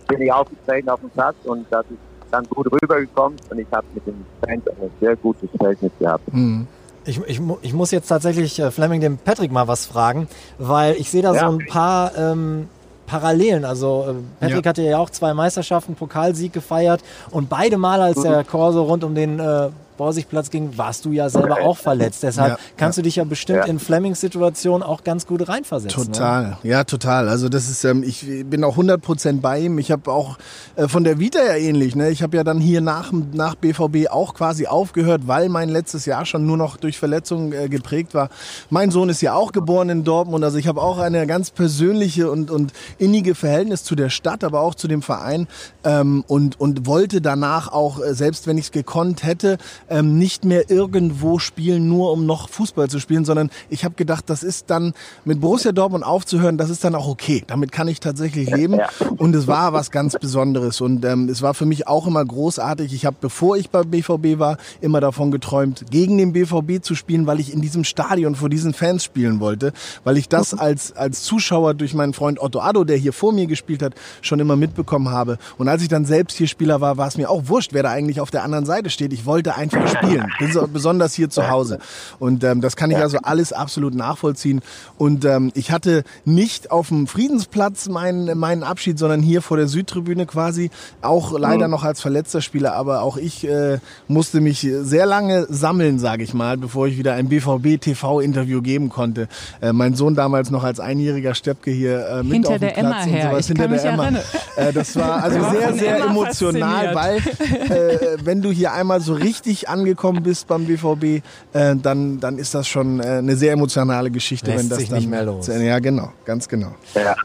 bin 0.07 0.21
ich 0.21 0.31
aufgetreten 0.31 0.89
auf 0.89 0.99
dem 0.99 1.09
Platz 1.11 1.35
und 1.45 1.65
das 1.69 1.85
ist 1.89 1.97
dann 2.31 2.45
gut 2.45 2.67
rübergekommen 2.71 3.37
und 3.49 3.59
ich 3.59 3.67
habe 3.71 3.85
mit 3.93 4.05
den 4.05 4.25
Fans 4.45 4.63
ein 4.67 4.89
sehr 4.99 5.15
gutes 5.17 5.49
Verhältnis 5.57 5.91
gehabt. 5.99 6.23
Hm. 6.31 6.67
Ich, 7.03 7.19
ich, 7.25 7.41
ich 7.61 7.73
muss 7.73 7.91
jetzt 7.91 8.07
tatsächlich 8.07 8.59
äh, 8.59 8.69
Fleming 8.71 9.01
dem 9.01 9.17
Patrick 9.17 9.51
mal 9.51 9.67
was 9.67 9.85
fragen, 9.87 10.27
weil 10.59 10.95
ich 10.97 11.09
sehe 11.09 11.23
da 11.23 11.33
Ja. 11.33 11.49
so 11.49 11.57
ein 11.57 11.65
paar 11.67 12.15
ähm, 12.17 12.67
Parallelen. 13.07 13.65
Also 13.65 14.05
äh, 14.07 14.13
Patrick 14.39 14.65
Ja. 14.65 14.69
hatte 14.69 14.81
ja 14.83 14.97
auch 14.99 15.09
zwei 15.09 15.33
Meisterschaften, 15.33 15.95
Pokalsieg 15.95 16.53
gefeiert 16.53 17.01
und 17.31 17.49
beide 17.49 17.77
Mal, 17.77 18.01
als 18.01 18.21
der 18.21 18.43
Corso 18.43 18.83
rund 18.83 19.03
um 19.03 19.15
den 19.15 19.39
äh, 19.39 19.69
Borsigplatz 19.97 20.49
ging, 20.49 20.77
warst 20.77 21.05
du 21.05 21.11
ja 21.11 21.29
selber 21.29 21.61
auch 21.61 21.77
verletzt. 21.77 22.23
Deshalb 22.23 22.53
Ja, 22.53 22.57
kannst 22.77 22.97
du 22.97 23.01
dich 23.01 23.17
ja 23.17 23.23
bestimmt 23.23 23.59
Ja. 23.59 23.65
in 23.65 23.79
Flemings 23.79 24.19
Situation 24.21 24.83
auch 24.83 25.03
ganz 25.03 25.27
gut 25.27 25.47
reinversetzen. 25.47 26.03
Ne? 26.03 26.11
Total, 26.11 26.57
ja, 26.63 26.83
total. 26.83 27.29
Also 27.29 27.49
das 27.49 27.69
ist, 27.69 27.83
ähm, 27.83 28.03
ich 28.03 28.25
bin 28.45 28.63
auch 28.63 28.77
100% 28.77 29.41
bei 29.41 29.59
ihm. 29.59 29.77
Ich 29.77 29.91
habe 29.91 30.11
auch 30.11 30.37
äh, 30.75 30.87
von 30.87 31.03
der 31.03 31.19
Vita 31.19 31.39
ja 31.43 31.55
ähnlich. 31.55 31.95
Ne? 31.95 32.09
Ich 32.09 32.23
habe 32.23 32.35
ja 32.37 32.43
dann 32.43 32.59
hier 32.59 32.81
nach, 32.81 33.11
nach 33.33 33.55
BVB 33.55 34.09
auch 34.09 34.33
quasi 34.33 34.67
aufgehört, 34.67 35.23
weil 35.27 35.49
mein 35.49 35.69
letztes 35.69 36.05
Jahr 36.05 36.25
schon 36.25 36.45
nur 36.45 36.57
noch 36.57 36.77
durch 36.77 36.97
Verletzungen 36.97 37.53
äh, 37.53 37.69
geprägt 37.69 38.13
war. 38.13 38.29
Mein 38.69 38.91
Sohn 38.91 39.09
ist 39.09 39.21
ja 39.21 39.33
auch 39.33 39.51
geboren 39.51 39.89
in 39.89 40.03
Dortmund. 40.03 40.43
Also 40.43 40.57
ich 40.57 40.67
habe 40.67 40.81
auch 40.81 40.97
eine 40.97 41.27
ganz 41.27 41.51
persönliche 41.51 42.31
und, 42.31 42.49
und 42.51 42.73
innige 42.97 43.35
Verhältnis 43.35 43.83
zu 43.83 43.95
der 43.95 44.09
Stadt, 44.09 44.43
aber 44.43 44.61
auch 44.61 44.75
zu 44.75 44.87
dem 44.87 45.01
Verein 45.01 45.47
ähm, 45.83 46.23
und, 46.27 46.59
und 46.59 46.85
wollte 46.85 47.21
danach 47.21 47.71
auch, 47.71 47.99
äh, 48.01 48.13
selbst 48.13 48.47
wenn 48.47 48.57
ich 48.57 48.65
es 48.65 48.71
gekonnt 48.71 49.23
hätte, 49.23 49.57
ähm, 49.91 50.17
nicht 50.17 50.45
mehr 50.45 50.69
irgendwo 50.71 51.37
spielen, 51.37 51.87
nur 51.87 52.11
um 52.11 52.25
noch 52.25 52.49
Fußball 52.49 52.89
zu 52.89 52.99
spielen, 52.99 53.25
sondern 53.25 53.49
ich 53.69 53.85
habe 53.85 53.95
gedacht, 53.95 54.29
das 54.29 54.41
ist 54.41 54.69
dann 54.69 54.93
mit 55.25 55.41
Borussia 55.41 55.71
Dortmund 55.71 56.05
aufzuhören, 56.05 56.57
das 56.57 56.69
ist 56.69 56.83
dann 56.83 56.95
auch 56.95 57.07
okay. 57.07 57.43
Damit 57.45 57.71
kann 57.71 57.87
ich 57.87 57.99
tatsächlich 57.99 58.49
leben 58.49 58.79
und 59.17 59.35
es 59.35 59.47
war 59.47 59.73
was 59.73 59.91
ganz 59.91 60.17
Besonderes 60.19 60.81
und 60.81 61.03
ähm, 61.05 61.29
es 61.29 61.41
war 61.41 61.53
für 61.53 61.65
mich 61.65 61.87
auch 61.87 62.07
immer 62.07 62.23
großartig. 62.23 62.93
Ich 62.93 63.05
habe, 63.05 63.17
bevor 63.19 63.57
ich 63.57 63.69
bei 63.69 63.83
BVB 63.83 64.39
war, 64.39 64.57
immer 64.79 65.01
davon 65.01 65.31
geträumt, 65.31 65.85
gegen 65.91 66.17
den 66.17 66.33
BVB 66.33 66.81
zu 66.81 66.95
spielen, 66.95 67.27
weil 67.27 67.39
ich 67.39 67.53
in 67.53 67.61
diesem 67.61 67.83
Stadion 67.83 68.35
vor 68.35 68.49
diesen 68.49 68.73
Fans 68.73 69.03
spielen 69.03 69.39
wollte, 69.39 69.73
weil 70.03 70.17
ich 70.17 70.29
das 70.29 70.53
als, 70.53 70.95
als 70.95 71.23
Zuschauer 71.23 71.73
durch 71.73 71.93
meinen 71.93 72.13
Freund 72.13 72.41
Otto 72.41 72.59
Addo, 72.59 72.85
der 72.85 72.97
hier 72.97 73.13
vor 73.13 73.33
mir 73.33 73.47
gespielt 73.47 73.81
hat, 73.81 73.93
schon 74.21 74.39
immer 74.39 74.55
mitbekommen 74.55 75.09
habe. 75.09 75.37
Und 75.57 75.67
als 75.67 75.81
ich 75.81 75.89
dann 75.89 76.05
selbst 76.05 76.37
hier 76.37 76.47
Spieler 76.47 76.79
war, 76.79 76.97
war 76.97 77.07
es 77.07 77.17
mir 77.17 77.29
auch 77.29 77.43
wurscht, 77.47 77.73
wer 77.73 77.83
da 77.83 77.91
eigentlich 77.91 78.21
auf 78.21 78.31
der 78.31 78.43
anderen 78.43 78.65
Seite 78.65 78.89
steht. 78.89 79.11
Ich 79.11 79.25
wollte 79.25 79.55
einfach 79.55 79.80
spielen, 79.87 80.25
Bes- 80.39 80.67
besonders 80.67 81.13
hier 81.13 81.29
zu 81.29 81.49
Hause. 81.49 81.79
Und 82.19 82.43
ähm, 82.43 82.61
das 82.61 82.75
kann 82.75 82.91
ich 82.91 82.97
also 82.97 83.17
alles 83.23 83.53
absolut 83.53 83.93
nachvollziehen. 83.95 84.61
Und 84.97 85.25
ähm, 85.25 85.51
ich 85.55 85.71
hatte 85.71 86.03
nicht 86.25 86.71
auf 86.71 86.89
dem 86.89 87.07
Friedensplatz 87.07 87.89
meinen, 87.89 88.37
meinen 88.37 88.63
Abschied, 88.63 88.97
sondern 88.99 89.21
hier 89.21 89.41
vor 89.41 89.57
der 89.57 89.67
Südtribüne 89.67 90.25
quasi, 90.25 90.71
auch 91.01 91.37
leider 91.37 91.67
noch 91.67 91.83
als 91.83 92.01
verletzter 92.01 92.41
Spieler. 92.41 92.73
Aber 92.73 93.01
auch 93.01 93.17
ich 93.17 93.47
äh, 93.47 93.79
musste 94.07 94.41
mich 94.41 94.67
sehr 94.81 95.05
lange 95.05 95.45
sammeln, 95.49 95.99
sage 95.99 96.23
ich 96.23 96.33
mal, 96.33 96.57
bevor 96.57 96.87
ich 96.87 96.97
wieder 96.97 97.13
ein 97.13 97.29
BVB-TV-Interview 97.29 98.61
geben 98.61 98.89
konnte. 98.89 99.27
Äh, 99.61 99.73
mein 99.73 99.95
Sohn 99.95 100.15
damals 100.15 100.51
noch 100.51 100.63
als 100.63 100.79
einjähriger 100.79 101.33
Steppke 101.35 101.71
hier 101.71 102.07
äh, 102.07 102.23
mit 102.23 102.33
Hinter 102.33 102.49
auf 102.49 102.55
dem 102.55 102.61
der 102.61 102.67
Platz 102.69 102.77
Emma 102.77 103.03
und 103.03 103.09
her. 103.09 103.29
sowas. 103.29 103.39
Ich 103.39 103.47
hinter 103.47 103.63
kann 103.63 103.71
der 103.71 103.81
mich 103.83 103.91
Emma. 103.91 104.19
Äh, 104.55 104.73
das 104.73 104.95
war 104.95 105.23
also 105.23 105.41
war 105.41 105.51
sehr, 105.51 105.73
sehr 105.73 105.95
Emma 105.97 106.05
emotional, 106.11 106.95
weil 106.95 107.17
äh, 107.17 108.17
wenn 108.23 108.41
du 108.41 108.51
hier 108.51 108.73
einmal 108.73 109.01
so 109.01 109.13
richtig 109.13 109.69
angekommen 109.71 110.21
bist 110.23 110.47
beim 110.47 110.65
BVB, 110.65 111.23
äh, 111.53 111.75
dann, 111.75 112.19
dann 112.19 112.37
ist 112.37 112.53
das 112.53 112.67
schon 112.67 112.99
äh, 112.99 113.03
eine 113.19 113.35
sehr 113.35 113.53
emotionale 113.53 114.11
Geschichte, 114.11 114.51
Lässt 114.51 114.63
wenn 114.63 114.69
das 114.69 114.77
sich 114.79 114.89
dann 114.89 114.99
nicht 114.99 115.09
mehr 115.09 115.23
los. 115.23 115.47
Ja, 115.47 115.79
genau, 115.79 116.11
ganz 116.25 116.47
genau. 116.47 116.75
Ja, 116.93 117.15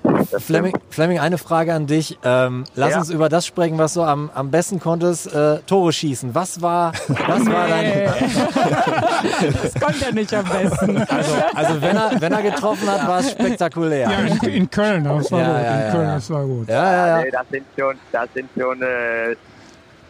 Fleming, 0.41 0.73
Fleming, 0.91 1.19
eine 1.19 1.39
Frage 1.39 1.75
an 1.75 1.87
dich. 1.87 2.19
Ähm, 2.25 2.65
lass 2.75 2.91
Ja. 2.93 2.99
uns 2.99 3.11
über 3.11 3.29
das 3.29 3.47
sprechen, 3.47 3.79
was 3.79 3.95
du 3.95 4.03
am, 4.03 4.31
am 4.35 4.51
besten 4.51 4.81
konntest. 4.81 5.33
Äh, 5.33 5.59
Tore 5.67 5.93
schießen. 5.93 6.35
Was 6.35 6.61
war, 6.63 6.93
was 7.09 7.47
war 7.47 7.69
dein... 7.69 7.93
das 9.63 9.75
konnte 9.83 10.05
er 10.07 10.13
nicht 10.13 10.33
am 10.35 10.45
besten. 10.45 10.99
Also, 10.99 11.33
also 11.55 11.83
wenn, 11.83 11.97
er, 11.97 12.11
wenn 12.21 12.33
er 12.33 12.43
getroffen 12.43 12.89
hat, 12.91 13.07
war 13.07 13.21
es 13.21 13.31
spektakulär. 13.31 14.11
Ja, 14.11 14.19
in, 14.21 14.49
in 14.53 14.71
Köln, 14.71 15.05
das 15.05 15.31
war 15.33 15.41
Ja, 15.41 15.47
gut. 15.57 15.65
ja, 15.65 15.81
in 15.87 15.93
Köln, 15.93 16.07
ja. 16.09 16.15
das 16.15 16.31
war 16.31 16.45
gut. 16.45 16.69
Ja, 16.69 16.75
ja, 16.93 17.07
ja. 17.19 17.23
Nee, 17.25 17.31
das 17.31 17.47
sind 17.51 17.65
schon, 17.79 17.95
das 18.13 18.29
sind 18.35 18.49
schon 18.59 18.83
äh, 18.83 19.37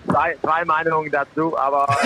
zwei, 0.07 0.37
zwei 0.43 0.65
Meinungen 0.65 1.11
dazu, 1.11 1.57
aber 1.59 1.87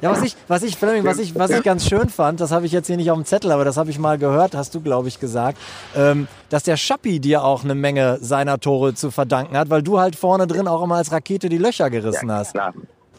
Ja, 0.00 0.10
was 0.10 0.22
ich, 0.22 0.36
was 0.48 0.62
ich, 0.64 0.76
Fleming, 0.76 1.04
was 1.04 1.18
ich, 1.18 1.38
was 1.38 1.50
ich 1.50 1.62
ganz 1.62 1.86
schön 1.86 2.08
fand, 2.08 2.40
das 2.40 2.50
habe 2.50 2.66
ich 2.66 2.72
jetzt 2.72 2.88
hier 2.88 2.96
nicht 2.96 3.10
auf 3.12 3.16
dem 3.18 3.24
Zettel, 3.24 3.52
aber 3.52 3.64
das 3.64 3.76
habe 3.76 3.90
ich 3.90 3.98
mal 4.00 4.18
gehört, 4.18 4.54
hast 4.56 4.74
du, 4.74 4.80
glaube 4.80 5.06
ich, 5.06 5.20
gesagt, 5.20 5.58
ähm, 5.94 6.26
dass 6.50 6.64
der 6.64 6.76
Schappi 6.76 7.20
dir 7.20 7.44
auch 7.44 7.62
eine 7.62 7.76
Menge 7.76 8.18
seiner 8.20 8.58
Tore 8.58 8.94
zu 8.94 9.12
verdanken 9.12 9.56
hat, 9.56 9.70
weil 9.70 9.82
du 9.82 10.00
halt 10.00 10.16
vorne 10.16 10.48
drin 10.48 10.66
auch 10.66 10.82
immer 10.82 10.96
als 10.96 11.12
Rakete 11.12 11.48
die 11.48 11.58
Löcher 11.58 11.88
gerissen 11.88 12.32
hast. 12.32 12.52
klar. 12.52 12.72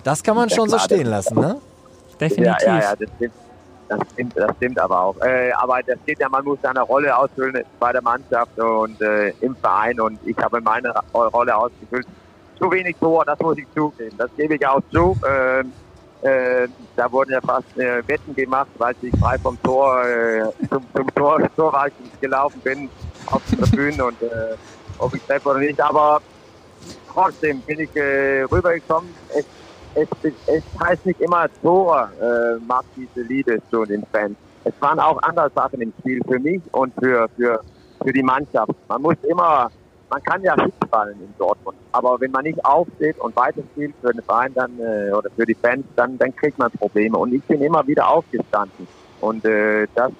Das 0.04 0.22
kann 0.24 0.36
man 0.36 0.50
Ja, 0.50 0.56
schon 0.58 0.67
so 0.69 0.76
klar, 0.76 0.86
stehen 0.86 1.06
das- 1.06 1.30
lassen, 1.30 1.39
ne? 1.39 1.56
Definitiv. 2.19 2.67
Ja, 2.67 2.76
ja, 2.76 2.82
ja, 2.82 2.96
das 2.98 3.10
stimmt. 3.15 3.34
das 3.88 4.00
stimmt, 4.13 4.34
das 4.38 4.56
stimmt 4.58 4.80
aber 4.80 5.00
auch. 5.02 5.15
Äh, 5.22 5.52
aber 5.54 5.80
das 5.88 5.98
geht 6.06 6.19
ja, 6.19 6.28
man 6.28 6.43
muss 6.43 6.60
seine 6.62 6.82
Rolle 6.82 7.15
ausfüllen 7.17 7.63
bei 7.80 7.91
der 7.93 8.02
Mannschaft 8.02 8.60
und 8.60 9.00
äh, 9.02 9.30
im 9.39 9.56
Verein 9.56 10.00
und 10.02 10.19
ich 10.26 10.38
habe 10.38 10.60
meine 10.60 10.93
Rolle 11.13 11.56
ausgefüllt. 11.56 12.06
Zu 12.57 12.71
wenig 12.71 12.95
Tor, 12.97 13.25
das 13.25 13.39
muss 13.39 13.57
ich 13.57 13.67
zugeben. 13.75 14.15
Das 14.17 14.29
gebe 14.37 14.55
ich 14.55 14.67
auch 14.67 14.81
zu. 14.91 15.17
Äh, 15.25 15.63
äh, 16.23 16.67
da 16.95 17.11
wurden 17.11 17.31
ja 17.31 17.41
fast 17.41 17.77
äh, 17.77 18.01
Wetten 18.07 18.33
gemacht, 18.33 18.69
weil 18.77 18.95
ich 19.01 19.13
frei 19.19 19.37
vom 19.37 19.61
Tor 19.61 20.05
äh, 20.05 20.43
zum, 20.69 20.85
zum 20.95 21.13
Tor, 21.15 21.39
Tor 21.57 21.87
gelaufen 22.21 22.61
bin 22.61 22.89
auf 23.25 23.41
die 23.51 23.57
Tribünen 23.57 24.01
und 24.01 24.21
äh, 24.21 24.55
ob 24.99 25.13
ich 25.13 25.21
treffe 25.23 25.49
oder 25.49 25.59
nicht. 25.59 25.81
Aber 25.81 26.21
trotzdem 27.11 27.59
bin 27.61 27.81
ich 27.81 27.93
äh, 27.95 28.43
rübergekommen. 28.43 29.13
Es, 29.35 29.45
es, 29.95 30.07
es 30.47 30.63
heißt 30.79 31.05
nicht 31.05 31.19
immer 31.19 31.47
Tor 31.61 32.09
äh, 32.21 32.57
macht 32.65 32.85
diese 32.95 33.27
Liebe 33.27 33.61
zu 33.69 33.83
den 33.83 34.05
Fans. 34.11 34.37
Es 34.63 34.73
waren 34.79 34.99
auch 34.99 35.21
andere 35.23 35.51
Sachen 35.53 35.81
im 35.81 35.93
Spiel 35.99 36.21
für 36.25 36.39
mich 36.39 36.61
und 36.71 36.93
für, 37.01 37.27
für, 37.35 37.59
für 38.01 38.13
die 38.13 38.23
Mannschaft. 38.23 38.71
Man 38.87 39.01
muss 39.01 39.17
immer 39.23 39.69
man 40.13 40.23
kann 40.23 40.43
ja 40.43 40.56
fallen 40.91 41.19
in 41.19 41.34
Dortmund, 41.39 41.78
aber 41.91 42.21
wenn 42.21 42.30
man 42.30 42.43
nicht 42.43 42.63
aufsteht 42.63 43.17
und 43.19 43.36
weiterspielt 43.36 43.95
für 43.99 44.13
den 44.13 44.21
Verein 44.21 44.54
dann 44.54 44.71
äh, 44.80 45.12
oder 45.12 45.30
für 45.36 45.45
die 45.45 45.56
Fans, 45.56 45.86
dann, 45.95 46.17
dann 46.19 46.36
kriegt 46.36 46.60
man 46.60 46.69
Probleme. 46.71 47.17
Und 47.17 47.34
ich 47.34 47.41
bin 47.43 47.62
immer 47.62 47.86
wieder 47.88 48.08
aufgestanden. 48.08 48.88
Und 49.21 49.43
äh, 49.45 49.88
das 49.95 50.12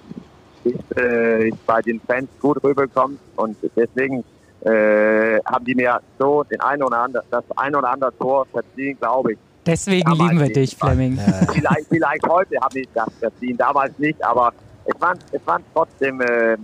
ist, 0.64 0.98
äh, 0.98 1.50
ist 1.50 1.66
bei 1.68 1.82
den 1.82 2.00
Fans 2.00 2.28
gut 2.42 2.64
rübergekommen 2.64 3.20
und 3.36 3.56
deswegen 3.76 4.24
äh, 4.62 5.40
haben 5.46 5.66
die 5.66 5.76
mir 5.76 6.00
so 6.18 6.44
den 6.44 6.62
ein 6.62 6.82
oder 6.82 6.98
andere, 7.00 7.24
das 7.30 7.44
ein 7.56 7.76
oder 7.76 7.90
andere 7.92 8.18
Tor 8.18 8.48
verziehen, 8.52 8.98
glaube 9.00 9.34
ich. 9.34 9.38
Deswegen 9.66 10.10
damals 10.10 10.32
lieben 10.32 10.40
wir 10.40 10.54
dich, 10.54 10.76
Fleming. 10.76 11.20
Vielleicht, 11.52 11.88
vielleicht 11.90 12.28
heute 12.28 12.60
habe 12.60 12.80
ich 12.80 12.88
das 12.96 13.10
verziehen, 13.20 13.58
damals 13.58 13.98
nicht, 14.00 14.24
aber 14.24 14.54
es 14.86 15.00
waren, 15.00 15.20
es 15.32 15.46
waren 15.46 15.64
trotzdem 15.74 16.20
äh, 16.22 16.58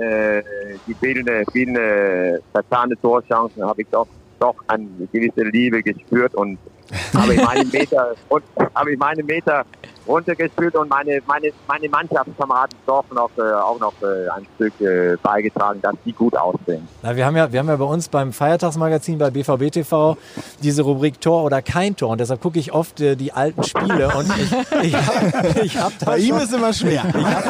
äh, 0.00 0.42
die 0.86 0.94
fehlende, 0.94 1.44
fehlende 1.52 2.42
verzahne 2.52 2.98
Torchancen 3.00 3.62
habe 3.62 3.82
ich 3.82 3.88
doch, 3.90 4.06
doch 4.38 4.54
eine 4.68 4.86
gewisse 5.12 5.42
Liebe 5.42 5.82
gespürt 5.82 6.34
und 6.34 6.58
habe 7.14 7.34
ich 7.34 7.42
meine 7.42 7.64
Meter 7.64 8.14
und 8.28 8.42
habe 8.74 8.92
ich 8.92 8.98
meine 8.98 9.22
Meter 9.22 9.64
runtergespielt 10.06 10.74
und 10.76 10.88
meine, 10.88 11.20
meine, 11.26 11.50
meine 11.66 11.88
Mannschaftskameraden 11.88 12.76
doch 12.86 13.04
noch, 13.12 13.30
äh, 13.38 13.52
auch 13.52 13.78
noch 13.78 13.94
äh, 14.02 14.28
ein 14.30 14.46
Stück 14.56 14.80
äh, 14.80 15.16
beigetragen, 15.22 15.80
dass 15.80 15.94
die 16.04 16.12
gut 16.12 16.36
aussehen. 16.36 16.86
Na, 17.02 17.14
wir, 17.14 17.26
haben 17.26 17.36
ja, 17.36 17.52
wir 17.52 17.58
haben 17.60 17.68
ja 17.68 17.76
bei 17.76 17.84
uns 17.84 18.08
beim 18.08 18.32
Feiertagsmagazin 18.32 19.18
bei 19.18 19.30
BVB 19.30 19.70
TV 19.70 20.16
diese 20.62 20.82
Rubrik 20.82 21.20
Tor 21.20 21.44
oder 21.44 21.62
kein 21.62 21.96
Tor 21.96 22.10
und 22.10 22.20
deshalb 22.20 22.40
gucke 22.40 22.58
ich 22.58 22.72
oft 22.72 23.00
äh, 23.00 23.16
die 23.16 23.32
alten 23.32 23.62
Spiele 23.62 24.08
und 24.16 24.26
ich, 24.36 24.52
ich, 24.82 24.94
hab, 24.94 25.56
ich 25.62 25.78
hab 25.78 25.98
da 25.98 26.06
Bei 26.06 26.18
schon, 26.18 26.28
ihm 26.28 26.36
ist 26.36 26.52
immer 26.52 26.72
schwer. 26.72 27.04
Ich 27.06 27.14
habe 27.14 27.48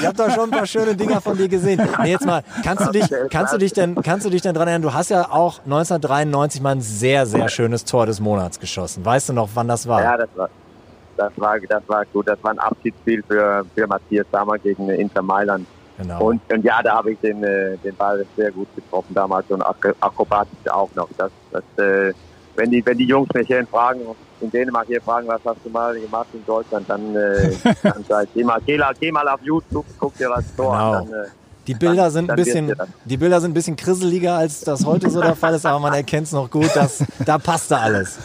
da, 0.00 0.08
hab 0.08 0.16
da 0.16 0.30
schon 0.30 0.44
ein 0.44 0.50
paar 0.50 0.66
schöne 0.66 0.94
Dinger 0.94 1.20
von 1.20 1.36
dir 1.36 1.48
gesehen. 1.48 1.80
Nee, 2.02 2.10
jetzt 2.10 2.26
mal, 2.26 2.42
kannst 2.62 2.86
du 2.86 2.92
dich, 2.92 3.06
kannst 3.30 3.52
du 3.52 3.58
dich 3.58 3.72
denn, 3.72 3.94
kannst 3.96 4.26
du 4.26 4.30
dich 4.30 4.42
denn 4.42 4.54
dran 4.54 4.68
erinnern, 4.68 4.82
du 4.82 4.94
hast 4.94 5.10
ja 5.10 5.30
auch 5.30 5.60
1993 5.64 6.60
mal 6.60 6.72
ein 6.72 6.80
sehr, 6.80 7.26
sehr 7.26 7.48
schönes 7.48 7.84
Tor 7.84 8.06
des 8.06 8.20
Monats 8.20 8.60
geschossen. 8.60 9.04
Weißt 9.04 9.28
du 9.28 9.32
noch, 9.32 9.50
wann 9.54 9.68
das 9.68 9.86
war? 9.88 10.02
Ja, 10.02 10.16
das 10.16 10.28
war, 10.36 10.48
das 11.18 11.32
war, 11.36 11.58
das 11.60 11.82
war 11.86 12.04
gut. 12.06 12.28
Das 12.28 12.38
war 12.42 12.52
ein 12.52 12.58
Abschiedsspiel 12.58 13.22
für, 13.26 13.64
für 13.74 13.86
Matthias 13.86 14.26
Sammer 14.30 14.58
gegen 14.58 14.88
Inter 14.88 15.22
Mailand. 15.22 15.66
Genau. 15.98 16.26
Und, 16.26 16.40
und 16.52 16.64
ja, 16.64 16.80
da 16.82 16.94
habe 16.96 17.12
ich 17.12 17.18
den, 17.18 17.42
äh, 17.42 17.76
den 17.78 17.94
Ball 17.96 18.24
sehr 18.36 18.52
gut 18.52 18.68
getroffen 18.76 19.14
damals 19.14 19.50
und 19.50 19.62
akrobatisch 19.62 20.70
auch 20.70 20.90
noch. 20.94 21.08
Das, 21.18 21.30
das, 21.50 21.84
äh, 21.84 22.12
wenn, 22.54 22.70
die, 22.70 22.84
wenn 22.86 22.96
die 22.96 23.06
Jungs 23.06 23.28
mich 23.34 23.48
hier 23.48 23.66
fragen, 23.66 24.00
in 24.40 24.50
Dänemark 24.50 24.86
hier 24.86 25.02
fragen, 25.02 25.26
was 25.26 25.40
hast 25.44 25.58
du 25.64 25.70
mal 25.70 25.98
gemacht 25.98 26.28
in 26.32 26.44
Deutschland, 26.46 26.88
dann, 26.88 27.16
äh, 27.16 27.50
dann 27.82 28.04
sag 28.08 28.24
ich, 28.24 28.34
geh 28.34 28.44
mal, 28.44 28.60
geh, 28.64 28.80
geh 29.00 29.10
mal 29.10 29.28
auf 29.28 29.40
YouTube, 29.42 29.86
guck 29.98 30.16
dir 30.16 30.28
das 30.28 30.54
Tor 30.54 30.72
genau. 30.72 30.92
an. 30.92 31.10
Dann, 31.10 31.26
die 31.66 31.74
Bilder 31.74 32.10
sind 32.10 32.30
ein 32.30 32.36
bisschen, 32.36 32.74
die 33.04 33.16
Bilder 33.18 33.40
sind 33.40 33.50
ein 33.50 33.54
bisschen 33.54 33.76
krisseliger, 33.76 34.36
als 34.36 34.60
das 34.60 34.86
heute 34.86 35.10
so 35.10 35.20
der 35.20 35.36
Fall 35.36 35.54
ist, 35.54 35.66
aber 35.66 35.78
man 35.78 35.92
erkennt 35.92 36.26
es 36.26 36.32
noch 36.32 36.50
gut, 36.50 36.74
dass 36.74 37.04
da 37.26 37.36
passte 37.38 37.76
alles. 37.76 38.18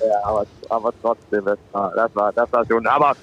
Ja, 0.00 0.24
aber, 0.24 0.46
aber 0.68 0.92
trotzdem, 1.02 1.44
das 1.44 1.58
war, 1.72 1.92
das 1.94 2.14
war, 2.14 2.32
das 2.32 2.52
war 2.52 2.64
schon. 2.66 2.86
Aber 2.86 3.14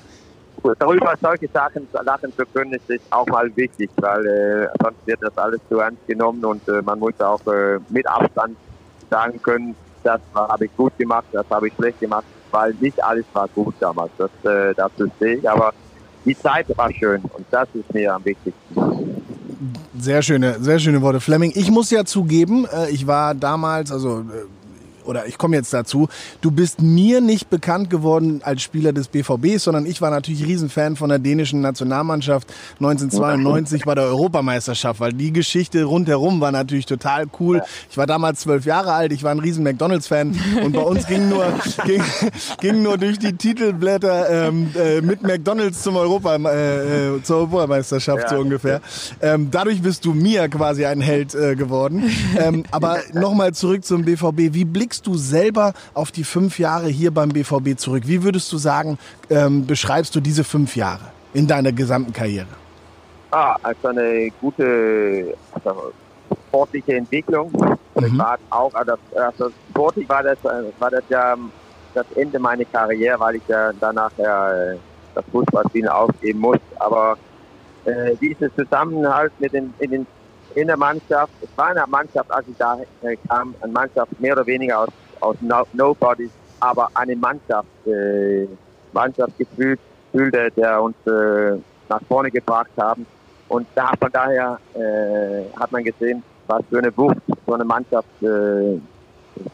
darüber 0.79 1.13
solche 1.21 1.47
Sachen 1.53 1.87
lachen 2.03 2.33
zu 2.35 2.45
können, 2.47 2.73
ist, 2.73 3.01
auch 3.11 3.27
mal 3.27 3.55
wichtig, 3.55 3.89
weil 3.97 4.25
äh, 4.25 4.67
sonst 4.81 4.97
wird 5.05 5.21
das 5.21 5.37
alles 5.37 5.59
zu 5.69 5.79
ernst 5.79 6.05
genommen 6.07 6.43
und 6.43 6.67
äh, 6.67 6.81
man 6.81 6.99
muss 6.99 7.19
auch 7.19 7.45
äh, 7.47 7.79
mit 7.89 8.07
Abstand 8.07 8.57
sagen 9.09 9.41
können, 9.41 9.75
das 10.03 10.21
habe 10.33 10.65
ich 10.65 10.75
gut 10.75 10.97
gemacht, 10.97 11.25
das 11.31 11.45
habe 11.49 11.67
ich 11.67 11.73
schlecht 11.75 11.99
gemacht, 11.99 12.25
weil 12.51 12.73
nicht 12.79 13.03
alles 13.03 13.25
war 13.33 13.47
gut 13.49 13.75
damals. 13.79 14.11
Das, 14.17 14.29
äh, 14.43 14.73
dazu 14.75 15.09
stehe 15.17 15.37
ich, 15.37 15.49
aber 15.49 15.73
die 16.23 16.37
Zeit 16.37 16.65
war 16.77 16.91
schön 16.91 17.21
und 17.21 17.45
das 17.51 17.67
ist 17.73 17.93
mir 17.93 18.13
am 18.13 18.25
wichtigsten. 18.25 19.21
Sehr 19.97 20.21
schöne, 20.21 20.55
sehr 20.59 20.79
schöne 20.79 21.01
Worte, 21.01 21.19
Fleming. 21.19 21.51
Ich 21.55 21.71
muss 21.71 21.89
ja 21.89 22.03
zugeben, 22.05 22.65
äh, 22.65 22.89
ich 22.89 23.07
war 23.07 23.33
damals, 23.33 23.91
also 23.91 24.19
äh, 24.19 24.23
oder 25.05 25.27
ich 25.27 25.37
komme 25.37 25.55
jetzt 25.55 25.73
dazu, 25.73 26.07
du 26.41 26.51
bist 26.51 26.81
mir 26.81 27.21
nicht 27.21 27.49
bekannt 27.49 27.89
geworden 27.89 28.41
als 28.43 28.61
Spieler 28.61 28.93
des 28.93 29.07
BVB, 29.07 29.57
sondern 29.57 29.85
ich 29.85 30.01
war 30.01 30.11
natürlich 30.11 30.45
Riesenfan 30.45 30.95
von 30.95 31.09
der 31.09 31.19
dänischen 31.19 31.61
Nationalmannschaft 31.61 32.47
1992 32.79 33.85
bei 33.85 33.95
der 33.95 34.05
Europameisterschaft, 34.05 34.99
weil 34.99 35.13
die 35.13 35.31
Geschichte 35.31 35.83
rundherum 35.83 36.41
war 36.41 36.51
natürlich 36.51 36.85
total 36.85 37.25
cool. 37.39 37.61
Ich 37.89 37.97
war 37.97 38.07
damals 38.07 38.41
zwölf 38.41 38.65
Jahre 38.65 38.93
alt, 38.93 39.11
ich 39.11 39.23
war 39.23 39.31
ein 39.31 39.39
riesen 39.39 39.63
McDonalds-Fan 39.63 40.37
und 40.63 40.73
bei 40.73 40.81
uns 40.81 41.07
ging 41.07 41.29
nur, 41.29 41.45
ging, 41.85 42.03
ging 42.59 42.83
nur 42.83 42.97
durch 42.97 43.19
die 43.19 43.33
Titelblätter 43.33 44.47
ähm, 44.47 44.71
äh, 44.75 45.01
mit 45.01 45.23
McDonalds 45.23 45.81
zum 45.81 45.95
Europa, 45.95 46.35
äh, 46.35 47.15
äh 47.15 47.23
zur 47.23 47.37
Europameisterschaft 47.37 48.23
ja. 48.23 48.29
so 48.29 48.37
ungefähr. 48.37 48.81
Ähm, 49.21 49.49
dadurch 49.51 49.81
bist 49.81 50.05
du 50.05 50.13
mir 50.13 50.47
quasi 50.49 50.85
ein 50.85 51.01
Held 51.01 51.35
äh, 51.35 51.55
geworden. 51.55 52.09
Ähm, 52.37 52.63
aber 52.71 52.99
nochmal 53.13 53.53
zurück 53.53 53.85
zum 53.85 54.03
BVB. 54.03 54.53
Wie 54.53 54.65
blickst 54.65 54.94
blickst 54.95 55.07
du 55.07 55.15
selber 55.15 55.73
auf 55.93 56.11
die 56.11 56.23
fünf 56.23 56.59
Jahre 56.59 56.87
hier 56.87 57.11
beim 57.11 57.29
BVB 57.29 57.77
zurück? 57.77 58.03
Wie 58.05 58.23
würdest 58.23 58.51
du 58.51 58.57
sagen, 58.57 58.97
ähm, 59.29 59.65
beschreibst 59.65 60.15
du 60.15 60.21
diese 60.21 60.43
fünf 60.43 60.75
Jahre 60.75 61.11
in 61.33 61.47
deiner 61.47 61.71
gesamten 61.71 62.13
Karriere? 62.13 62.47
Ah, 63.31 63.55
also 63.61 63.87
eine 63.89 64.29
gute 64.39 65.35
also 65.53 65.91
sportliche 66.47 66.95
Entwicklung. 66.95 67.51
Mhm. 67.95 68.17
War 68.17 68.37
auch, 68.49 68.73
also, 68.73 68.93
also 69.15 69.49
sportlich 69.69 70.07
war 70.07 70.23
das, 70.23 70.37
war 70.79 70.91
das 70.91 71.03
ja 71.09 71.35
das 71.93 72.05
Ende 72.15 72.39
meiner 72.39 72.65
Karriere, 72.65 73.19
weil 73.19 73.35
ich 73.35 73.47
ja 73.47 73.71
danach 73.79 74.11
ja, 74.17 74.75
das 75.13 75.25
Fußballspielen 75.31 75.89
aufgeben 75.89 76.39
muss. 76.39 76.59
Aber 76.77 77.17
äh, 77.85 78.15
dieser 78.21 78.53
Zusammenhalt 78.55 79.33
mit 79.39 79.53
den, 79.53 79.73
in 79.79 79.91
den 79.91 80.07
in 80.55 80.67
der 80.67 80.77
Mannschaft. 80.77 81.31
Es 81.41 81.49
war 81.55 81.67
eine 81.67 81.85
Mannschaft, 81.87 82.31
als 82.31 82.47
ich 82.47 82.57
da 82.57 82.77
kam, 83.27 83.53
eine 83.61 83.71
Mannschaft 83.71 84.19
mehr 84.19 84.33
oder 84.33 84.45
weniger 84.45 84.79
aus, 84.79 84.89
aus 85.19 85.35
no 85.41 85.63
Nobodies, 85.73 86.31
aber 86.59 86.89
eine 86.93 87.15
Mannschaft, 87.15 87.67
äh, 87.85 88.47
Mannschaftsgefühl, 88.93 89.77
der, 90.13 90.49
der 90.51 90.81
uns 90.81 90.95
äh, 91.05 91.57
nach 91.89 92.01
vorne 92.07 92.31
gebracht 92.31 92.71
haben. 92.77 93.05
Und 93.49 93.67
da, 93.75 93.91
von 93.99 94.11
daher 94.11 94.57
äh, 94.73 95.43
hat 95.59 95.71
man 95.71 95.83
gesehen, 95.83 96.23
was 96.47 96.63
für 96.69 96.79
eine 96.79 96.95
Wucht 96.97 97.17
so 97.45 97.53
eine 97.53 97.65
Mannschaft 97.65 98.07
äh, 98.21 98.79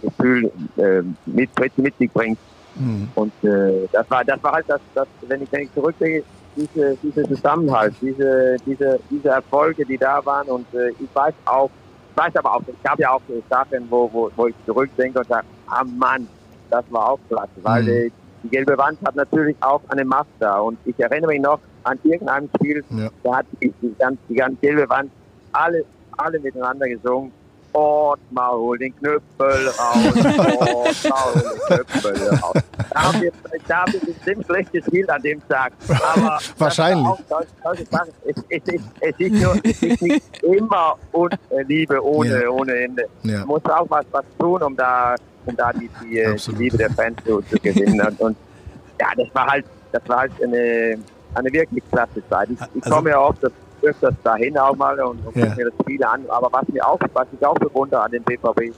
Gefühl 0.02 0.52
äh, 0.78 1.02
mit, 1.26 1.50
mit 1.78 1.98
sich 1.98 2.12
bringt. 2.12 2.38
Mhm. 2.76 3.10
Und 3.16 3.34
äh, 3.44 3.88
das 3.92 4.10
war 4.10 4.24
das 4.24 4.42
war 4.44 4.54
halt 4.54 4.66
das, 4.68 4.80
das 4.94 5.08
wenn 5.28 5.42
ich 5.42 5.52
wenn 5.52 5.64
ich 5.64 5.74
zurückdenke, 5.74 6.24
diese, 6.56 6.98
diese 7.02 7.24
Zusammenhalt, 7.24 7.94
diese, 8.02 8.58
diese, 8.66 9.00
diese 9.10 9.30
Erfolge, 9.30 9.86
die 9.86 9.98
da 9.98 10.24
waren. 10.26 10.48
Und 10.48 10.74
äh, 10.74 10.90
ich 10.90 11.14
weiß 11.14 11.34
auch, 11.46 11.70
ich 12.12 12.18
weiß 12.18 12.36
aber 12.36 12.56
auch, 12.56 12.62
es 12.62 12.84
gab 12.84 13.00
ja 13.00 13.12
auch 13.12 13.22
Sachen, 13.50 13.88
wo, 13.90 14.10
wo, 14.12 14.30
wo 14.36 14.48
ich 14.48 14.56
zurückdenke 14.66 15.20
und 15.20 15.28
sage, 15.28 15.46
ah 15.68 15.84
Mann, 15.84 16.28
das 16.70 16.84
war 16.90 17.12
auch 17.12 17.20
klasse, 17.30 17.52
weil 17.62 17.84
mhm. 17.84 18.12
die 18.44 18.50
gelbe 18.50 18.78
Wand 18.78 19.00
hat 19.06 19.16
natürlich 19.16 19.56
auch 19.62 19.82
eine 19.90 20.06
Macht 20.06 20.28
da. 20.40 20.60
Und 20.60 20.78
ich 20.86 21.00
erinnere 21.00 21.32
mich 21.32 21.42
noch 21.42 21.60
an 21.84 22.00
irgendeinem 22.04 22.50
Spiel, 22.56 22.84
ja. 22.90 23.10
da 23.24 23.38
hat 23.38 23.46
die, 23.62 23.74
die, 23.82 23.96
ganz, 23.98 24.18
die 24.30 24.36
ganze 24.36 24.58
gelbe 24.62 24.90
Wand 24.90 25.12
alle, 25.54 25.84
alle 26.18 26.40
miteinander 26.40 26.88
gesungen. 26.88 27.32
Ottmar, 27.74 28.52
hol 28.52 28.78
den 28.78 28.96
Knüppel 28.98 29.68
raus. 29.68 29.98
Ottmar, 30.16 31.26
hol 31.34 31.42
den 31.42 31.60
Knüppel 31.68 32.30
raus. 32.38 32.54
Da 32.94 33.02
haben 33.04 33.22
wir, 33.22 33.32
da 33.68 33.82
haben 33.82 33.94
wir 33.94 34.00
bestimmt 34.02 34.46
schlecht 34.46 34.72
gespielt 34.72 35.10
an 35.10 35.22
dem 35.22 35.48
Tag. 35.48 35.74
Aber 35.88 36.40
Wahrscheinlich. 36.58 37.08
Auch, 37.08 37.20
solche 37.64 37.86
Sachen. 37.86 38.12
Es, 38.26 38.36
es, 38.50 38.74
ist, 38.74 38.86
es, 39.00 39.20
ist 39.20 39.34
nur, 39.34 39.56
es 39.64 39.82
ist 39.82 40.02
nicht 40.02 40.44
immer 40.44 40.98
und 41.12 41.38
Liebe 41.68 42.04
ohne, 42.04 42.44
ja. 42.44 42.50
ohne 42.50 42.74
Ende. 42.74 43.06
Ja. 43.24 43.40
Man 43.40 43.48
muss 43.48 43.66
auch 43.66 43.90
was, 43.90 44.06
was 44.12 44.26
tun, 44.38 44.62
um 44.62 44.76
da, 44.76 45.16
um 45.46 45.56
da 45.56 45.72
die, 45.74 45.90
die, 46.02 46.26
die 46.36 46.56
Liebe 46.56 46.78
der 46.78 46.92
Fans 46.92 47.18
zu, 47.26 47.42
zu 47.42 47.58
gewinnen. 47.58 48.02
Und, 48.02 48.20
und 48.20 48.38
ja, 49.00 49.08
das 49.16 49.34
war 49.34 49.48
halt, 49.48 49.66
das 49.92 50.02
war 50.08 50.20
halt 50.20 50.32
eine, 50.44 50.98
eine 51.34 51.52
wirklich 51.52 51.84
klasse 51.92 52.22
Zeit. 52.30 52.50
Ich, 52.50 52.60
ich 52.76 52.84
also, 52.84 52.96
komme 52.96 53.12
ja 53.12 53.20
oft, 53.20 53.44
das 53.44 53.52
öfters 53.84 54.16
dahin 54.24 54.58
auch 54.58 54.76
mal 54.76 55.00
und, 55.00 55.26
und 55.26 55.36
ja. 55.36 55.46
gucke 55.46 55.58
mir 55.58 55.70
das 55.70 55.74
Spiel 55.82 56.04
an. 56.04 56.24
Aber 56.30 56.50
was 56.52 56.68
mir 56.68 56.86
auch, 56.88 57.00
was 57.14 57.28
ich 57.32 57.46
auch 57.46 57.56
bewundere 57.56 58.02
an 58.04 58.12
den 58.12 58.24
BVB, 58.24 58.74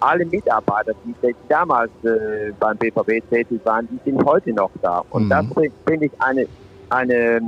alle 0.00 0.26
Mitarbeiter, 0.26 0.92
die, 1.04 1.14
die 1.22 1.34
damals 1.48 1.90
äh, 2.04 2.52
beim 2.58 2.76
BVB 2.76 3.28
tätig 3.30 3.60
waren, 3.64 3.88
die 3.90 4.10
sind 4.10 4.24
heute 4.24 4.52
noch 4.52 4.70
da. 4.82 5.02
Und 5.10 5.24
mhm. 5.24 5.30
das 5.30 5.46
finde 5.86 6.06
ich 6.06 6.12
eine 6.18 6.46
eine, 6.90 7.40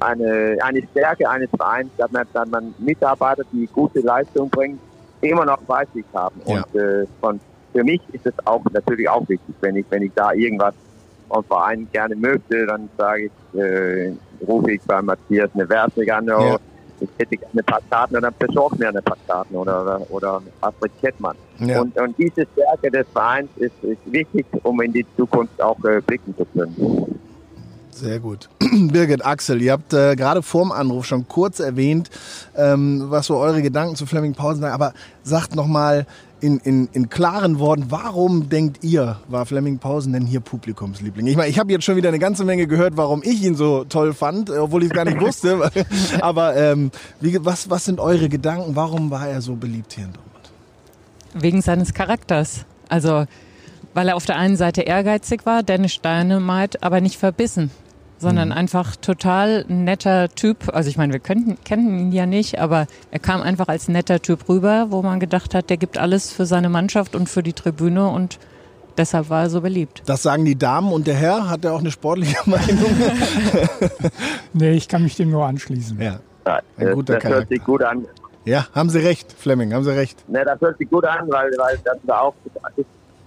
eine, 0.00 0.58
eine 0.60 0.82
Stärke 0.90 1.28
eines 1.28 1.50
Vereins, 1.50 1.90
dass 1.96 2.10
man, 2.10 2.26
dass 2.32 2.48
man 2.48 2.74
Mitarbeiter, 2.78 3.42
die 3.52 3.66
gute 3.72 4.00
Leistung 4.00 4.48
bringen, 4.50 4.78
immer 5.20 5.44
noch 5.44 5.60
bei 5.62 5.84
sich 5.94 6.04
haben. 6.14 6.40
Ja. 6.46 6.62
Und 6.62 6.80
äh, 6.80 7.06
von, 7.20 7.40
für 7.72 7.84
mich 7.84 8.00
ist 8.12 8.26
es 8.26 8.34
auch 8.44 8.62
natürlich 8.72 9.08
auch 9.08 9.28
wichtig, 9.28 9.54
wenn 9.60 9.76
ich, 9.76 9.86
wenn 9.90 10.02
ich 10.02 10.12
da 10.14 10.32
irgendwas 10.32 10.74
vom 11.28 11.44
Verein 11.44 11.88
gerne 11.92 12.16
möchte, 12.16 12.66
dann 12.66 12.88
sage 12.96 13.24
ich, 13.26 13.60
äh, 13.60 14.12
rufe 14.46 14.72
ich 14.72 14.80
bei 14.82 15.00
Matthias 15.02 15.50
eine 15.54 15.68
Werbung 15.68 16.10
an, 16.10 16.30
oh, 16.30 16.40
Ja. 16.40 16.56
ich 17.00 17.08
hätte 17.18 17.36
gerne 17.36 17.60
ein 17.60 17.64
paar 17.64 17.80
Karten 17.90 18.16
und 18.16 18.22
dann 18.22 18.34
besorgt 18.38 18.78
mir 18.78 18.88
eine 18.88 19.02
paar 19.02 19.16
Karten 19.26 19.54
oder, 19.54 19.82
oder, 19.82 20.10
oder 20.10 20.42
Astrid 20.60 20.92
Kettmann. 21.00 21.36
Ja. 21.58 21.80
Und, 21.80 21.98
und 21.98 22.16
diese 22.18 22.46
Stärke 22.52 22.90
des 22.90 23.06
Vereins 23.12 23.48
ist, 23.56 23.72
ist 23.82 23.98
wichtig, 24.06 24.46
um 24.62 24.80
in 24.82 24.92
die 24.92 25.06
Zukunft 25.16 25.60
auch 25.60 25.82
äh, 25.84 26.00
blicken 26.00 26.34
zu 26.36 26.44
können. 26.46 27.18
Sehr 27.90 28.18
gut. 28.20 28.50
Birgit, 28.92 29.24
Axel, 29.24 29.62
ihr 29.62 29.72
habt 29.72 29.94
äh, 29.94 30.16
gerade 30.16 30.42
vorm 30.42 30.70
Anruf 30.70 31.06
schon 31.06 31.26
kurz 31.28 31.60
erwähnt, 31.60 32.10
ähm, 32.54 33.06
was 33.08 33.26
so 33.26 33.38
eure 33.38 33.62
Gedanken 33.62 33.96
zu 33.96 34.04
Fleming 34.04 34.34
Pausen 34.34 34.60
sind. 34.60 34.70
Aber 34.70 34.92
sagt 35.22 35.56
nochmal 35.56 36.06
in, 36.40 36.58
in, 36.58 36.88
in 36.92 37.08
klaren 37.08 37.58
Worten, 37.58 37.86
warum 37.88 38.48
denkt 38.48 38.84
ihr, 38.84 39.18
war 39.28 39.46
Fleming 39.46 39.78
Pausen 39.78 40.12
denn 40.12 40.26
hier 40.26 40.40
Publikumsliebling? 40.40 41.26
Ich 41.26 41.36
meine, 41.36 41.48
ich 41.48 41.58
habe 41.58 41.72
jetzt 41.72 41.84
schon 41.84 41.96
wieder 41.96 42.08
eine 42.08 42.18
ganze 42.18 42.44
Menge 42.44 42.66
gehört, 42.66 42.96
warum 42.96 43.22
ich 43.22 43.42
ihn 43.42 43.54
so 43.54 43.84
toll 43.84 44.12
fand, 44.12 44.50
obwohl 44.50 44.82
ich 44.82 44.90
es 44.90 44.94
gar 44.94 45.04
nicht 45.04 45.20
wusste. 45.20 45.70
Aber 46.20 46.56
ähm, 46.56 46.90
wie, 47.20 47.44
was, 47.44 47.70
was 47.70 47.84
sind 47.84 48.00
eure 48.00 48.28
Gedanken? 48.28 48.76
Warum 48.76 49.10
war 49.10 49.28
er 49.28 49.40
so 49.40 49.54
beliebt 49.54 49.94
hier 49.94 50.04
in 50.04 50.12
Dortmund? 50.12 50.50
Wegen 51.34 51.62
seines 51.62 51.94
Charakters. 51.94 52.64
Also, 52.88 53.24
weil 53.94 54.08
er 54.08 54.16
auf 54.16 54.26
der 54.26 54.36
einen 54.36 54.56
Seite 54.56 54.82
ehrgeizig 54.82 55.46
war, 55.46 55.62
Dennis 55.62 56.00
Dynamite, 56.02 56.82
aber 56.82 57.00
nicht 57.00 57.16
verbissen, 57.16 57.70
sondern 58.18 58.52
einfach 58.52 58.96
total 58.96 59.64
netter 59.68 60.28
Typ. 60.28 60.74
Also 60.74 60.88
ich 60.88 60.96
meine, 60.96 61.12
wir 61.12 61.20
könnten, 61.20 61.56
kennen 61.64 61.98
ihn 61.98 62.12
ja 62.12 62.26
nicht, 62.26 62.58
aber 62.58 62.86
er 63.10 63.18
kam 63.18 63.42
einfach 63.42 63.68
als 63.68 63.88
netter 63.88 64.20
Typ 64.20 64.48
rüber, 64.48 64.86
wo 64.90 65.02
man 65.02 65.20
gedacht 65.20 65.54
hat, 65.54 65.68
der 65.70 65.76
gibt 65.76 65.98
alles 65.98 66.32
für 66.32 66.46
seine 66.46 66.68
Mannschaft 66.68 67.14
und 67.14 67.28
für 67.28 67.42
die 67.42 67.52
Tribüne 67.52 68.08
und 68.08 68.38
deshalb 68.96 69.28
war 69.28 69.42
er 69.42 69.50
so 69.50 69.60
beliebt. 69.60 70.02
Das 70.06 70.22
sagen 70.22 70.44
die 70.46 70.56
Damen 70.56 70.92
und 70.92 71.06
der 71.06 71.14
Herr. 71.14 71.48
Hat 71.50 71.64
er 71.64 71.74
auch 71.74 71.80
eine 71.80 71.90
sportliche 71.90 72.36
Meinung? 72.46 72.86
Nee, 74.52 74.72
ich 74.72 74.88
kann 74.88 75.02
mich 75.02 75.16
dem 75.16 75.30
nur 75.30 75.44
anschließen. 75.46 76.00
ja. 76.00 76.20
Ein 76.44 76.62
das, 76.78 76.94
guter 76.94 77.14
das 77.14 77.24
hört 77.24 77.32
Charakter. 77.32 77.48
sich 77.54 77.64
gut 77.64 77.82
an. 77.82 78.06
Ja, 78.44 78.66
haben 78.72 78.88
Sie 78.88 79.00
recht, 79.00 79.32
Fleming, 79.36 79.74
haben 79.74 79.82
Sie 79.84 79.90
recht. 79.94 80.26
Ne, 80.28 80.44
das 80.44 80.60
hört 80.60 80.78
sich 80.78 80.88
gut 80.88 81.04
an, 81.04 81.28
weil, 81.28 81.50
weil 81.58 81.76
das 81.84 81.98
war 82.04 82.22
auch 82.22 82.34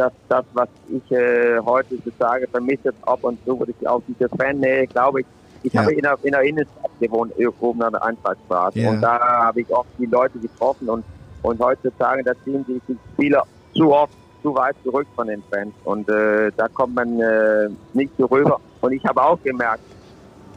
ist 0.07 0.15
das, 0.29 0.45
was 0.53 0.69
ich 0.87 1.11
äh, 1.11 1.59
heute 1.65 1.97
sage, 2.17 2.47
vermisse 2.49 2.93
ab 3.01 3.19
und 3.21 3.39
zu, 3.45 3.59
würde 3.59 3.73
ich 3.79 3.87
auch 3.87 4.01
diese 4.07 4.29
Fan-Nähe, 4.37 4.87
glaube 4.87 5.21
ich. 5.21 5.27
Ich 5.63 5.73
Ja. 5.73 5.81
habe 5.81 5.93
in 5.93 6.01
der, 6.01 6.17
in 6.23 6.31
der 6.31 6.41
Innenstadt 6.41 6.91
gewohnt, 6.99 7.33
oben 7.59 7.81
an 7.81 7.91
der 7.91 8.03
Einfahrtsstraße. 8.03 8.79
Ja. 8.79 8.89
Und 8.89 9.01
da 9.01 9.19
habe 9.19 9.61
ich 9.61 9.69
oft 9.69 9.89
die 9.97 10.05
Leute 10.05 10.39
getroffen 10.39 10.89
und, 10.89 11.05
und 11.41 11.59
heutzutage, 11.59 12.23
da 12.23 12.31
ziehen 12.43 12.63
sich 12.65 12.81
die 12.87 12.97
Spieler 13.13 13.43
zu 13.75 13.91
oft 13.91 14.13
zu 14.41 14.55
weit 14.55 14.75
zurück 14.83 15.07
von 15.15 15.27
den 15.27 15.43
Fans. 15.51 15.73
Und 15.83 16.07
äh, 16.09 16.49
da 16.55 16.67
kommt 16.69 16.95
man 16.95 17.19
äh, 17.19 17.69
nicht 17.93 18.11
so 18.17 18.25
rüber. 18.27 18.57
Und 18.81 18.93
ich 18.93 19.03
habe 19.05 19.21
auch 19.21 19.41
gemerkt, 19.43 19.81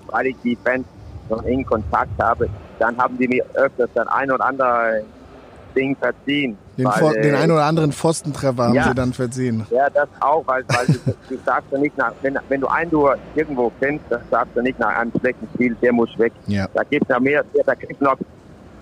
weil 0.07 0.29
ich 0.29 0.37
die 0.45 0.57
Fans 0.65 0.87
so 1.29 1.37
engen 1.39 1.65
Kontakt 1.65 2.11
habe, 2.23 2.49
dann 2.79 2.97
haben 2.99 3.19
die 3.19 3.27
mir 3.29 3.45
öfters 3.55 3.91
dann 3.95 4.07
ein 4.09 4.31
oder 4.31 4.45
andere 4.45 5.05
Ding 5.75 5.97
verziehen. 5.97 6.59
Den, 6.79 6.87
weil, 6.87 7.17
äh, 7.17 7.23
den 7.23 7.35
einen 7.35 7.53
oder 7.53 7.65
anderen 7.65 7.93
Pfostentreffer 7.93 8.65
haben 8.65 8.75
Ja. 8.75 8.89
Sie 8.89 8.95
dann 8.95 9.13
versehen. 9.13 9.67
Ja, 9.71 9.91
das 9.91 10.09
auch, 10.21 10.43
weil, 10.47 10.65
weil 10.69 10.87
du, 10.87 10.95
du 11.29 11.39
sagst 11.45 11.71
ja 11.71 11.79
nicht, 11.79 11.97
nach, 11.99 12.13
wenn, 12.23 12.39
wenn 12.49 12.61
du 12.61 12.67
einen 12.67 12.91
du 12.91 13.09
irgendwo 13.35 13.71
kennst, 13.81 14.05
dann 14.09 14.21
sagst 14.31 14.57
du 14.57 14.63
nicht 14.63 14.79
nach 14.79 14.97
einem 14.97 15.13
schlechten 15.21 15.47
Spiel, 15.55 15.77
der 15.83 15.93
muss 15.93 16.09
weg. 16.19 16.33
Ja. 16.47 16.67
Da 16.73 16.83
gibt 16.85 17.03
es 17.03 17.09
ja 17.09 17.21
mehr, 17.21 17.45
da 17.67 17.75
gibt 17.75 18.01
noch 18.01 18.17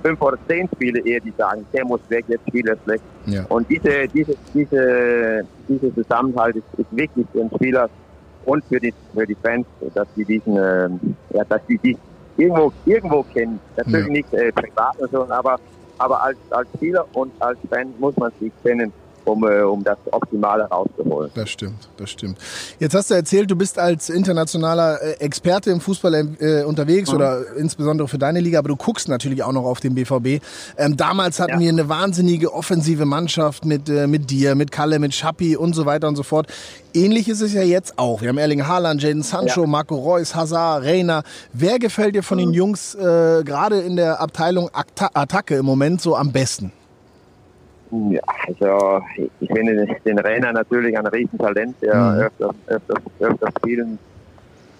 fünf 0.02 0.22
oder 0.22 0.38
zehn 0.48 0.68
Spiele 0.74 1.00
eher, 1.00 1.20
die 1.20 1.32
sagen, 1.36 1.66
der 1.72 1.84
muss 1.84 2.00
weg, 2.08 2.24
jetzt 2.28 2.46
spielt 2.48 2.68
er 2.68 2.76
schlecht. 2.84 3.02
Ja. 3.26 3.44
Und 3.48 3.68
diese, 3.68 4.06
diese, 4.14 4.34
diese, 4.54 5.44
dieser 5.68 5.94
Zusammenhalt 5.94 6.56
ist, 6.56 6.64
ist 6.78 6.86
wichtig 6.96 7.26
für 7.32 7.38
den 7.38 7.50
Spieler 7.56 7.90
und 8.46 8.64
für 8.66 8.78
die, 8.80 8.94
für 9.14 9.26
die 9.26 9.36
Fans, 9.42 9.66
dass 9.94 10.06
die 10.16 10.24
diesen, 10.24 10.56
ähm, 10.56 11.16
ja, 11.30 11.44
dass 11.44 11.60
die 11.68 11.76
die 11.78 11.96
irgendwo, 12.38 12.72
irgendwo 12.86 13.22
kennen. 13.24 13.60
Natürlich 13.76 14.06
Ja. 14.06 14.12
nicht 14.12 14.32
äh, 14.34 14.52
privat 14.52 14.96
und 14.98 15.10
so, 15.10 15.28
aber, 15.28 15.58
aber 16.00 16.22
als, 16.22 16.38
als 16.50 16.68
Spieler 16.76 17.06
und 17.12 17.34
als 17.40 17.58
Fan 17.68 17.94
muss 17.98 18.16
man 18.16 18.32
sich 18.40 18.52
kennen, 18.62 18.92
um, 19.24 19.44
äh, 19.48 19.60
um 19.62 19.82
das 19.84 19.98
Optimale 20.10 20.64
rauszuholen. 20.64 21.30
Das 21.34 21.50
stimmt, 21.50 21.88
das 21.96 22.10
stimmt. 22.10 22.38
Jetzt 22.78 22.94
hast 22.94 23.10
du 23.10 23.14
erzählt, 23.14 23.50
du 23.50 23.56
bist 23.56 23.78
als 23.78 24.08
internationaler 24.10 25.00
äh, 25.02 25.12
Experte 25.20 25.70
im 25.70 25.80
Fußball 25.80 26.14
äh, 26.40 26.62
unterwegs 26.64 27.10
Mhm. 27.10 27.16
oder 27.16 27.42
insbesondere 27.56 28.08
für 28.08 28.18
deine 28.18 28.40
Liga, 28.40 28.58
aber 28.58 28.68
du 28.68 28.76
guckst 28.76 29.08
natürlich 29.08 29.42
auch 29.42 29.52
noch 29.52 29.64
auf 29.64 29.80
den 29.80 29.94
BVB. 29.94 30.42
Ähm, 30.76 30.96
damals 30.96 31.40
hatten 31.40 31.54
Ja. 31.54 31.58
wir 31.60 31.68
eine 31.70 31.88
wahnsinnige 31.88 32.52
offensive 32.52 33.04
Mannschaft 33.04 33.64
mit, 33.64 33.88
äh, 33.88 34.06
mit 34.06 34.30
dir, 34.30 34.54
mit 34.54 34.70
Kalle, 34.72 34.98
mit 34.98 35.14
Schappi 35.14 35.56
und 35.56 35.74
so 35.74 35.86
weiter 35.86 36.08
und 36.08 36.16
so 36.16 36.22
fort. 36.22 36.46
Ähnlich 36.94 37.28
ist 37.28 37.40
es 37.40 37.52
ja 37.52 37.62
jetzt 37.62 37.98
auch. 37.98 38.20
Wir 38.22 38.30
haben 38.30 38.38
Erling 38.38 38.66
Haaland, 38.66 39.02
Jaden 39.02 39.22
Sancho, 39.22 39.62
Ja. 39.62 39.66
Marco 39.66 39.94
Reus, 39.96 40.34
Hazard, 40.34 40.84
Reina. 40.84 41.22
Wer 41.52 41.78
gefällt 41.78 42.14
dir 42.14 42.22
von 42.22 42.38
den 42.38 42.52
Jungs 42.52 42.94
äh, 42.94 43.42
gerade 43.44 43.80
in 43.80 43.96
der 43.96 44.20
Abteilung 44.20 44.70
Atta 44.72 45.10
Attacke 45.14 45.56
im 45.56 45.64
Moment 45.66 46.00
so 46.00 46.16
am 46.16 46.32
besten? 46.32 46.72
Ja, 47.90 48.20
also 48.46 49.02
ich 49.40 49.48
finde 49.52 49.86
den- 50.04 50.18
Renner 50.18 50.52
natürlich 50.52 50.96
ein 50.96 51.06
Riesentalent, 51.06 51.74
der 51.82 51.94
Mhm. 51.94 52.20
öfter, 52.20 52.54
öfter, 52.68 52.94
öfter 53.20 53.48
spielen. 53.58 53.98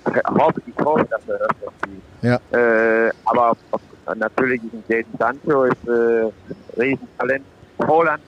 Ich 0.06 0.22
hoffe, 0.40 0.62
ich 0.66 0.84
hoffe, 0.84 1.06
dass 1.10 1.20
er 1.28 1.34
öfter 1.34 1.72
spielt. 1.82 2.02
Ja. 2.22 3.06
Äh, 3.06 3.10
aber 3.24 3.56
natürlich 4.16 4.60
ist 4.64 4.74
ein 4.74 4.84
Jaden 4.88 5.14
Sancho 5.18 5.64
ist 5.64 5.88
äh, 5.88 6.80
Riesentalent. 6.80 7.44
Holland 7.86 8.22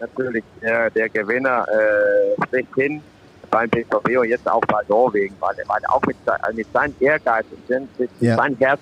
natürlich 0.00 0.42
der, 0.62 0.90
der 0.90 1.08
Gewinner 1.08 1.66
äh, 1.68 2.46
schlechthin 2.48 3.02
beim 3.50 3.68
BVB 3.68 4.16
und 4.18 4.28
jetzt 4.28 4.48
auch 4.48 4.60
bei 4.62 4.80
Norwegen, 4.88 5.34
weil 5.40 5.54
er, 5.58 5.68
weil 5.68 5.80
auch 5.88 6.00
mit, 6.06 6.16
mit 6.54 6.66
seinem 6.72 6.94
Ehrgeiz 7.00 7.44
und 7.68 7.98
mit 7.98 8.10
Ja. 8.20 8.36
seinem 8.36 8.56
Herz 8.58 8.80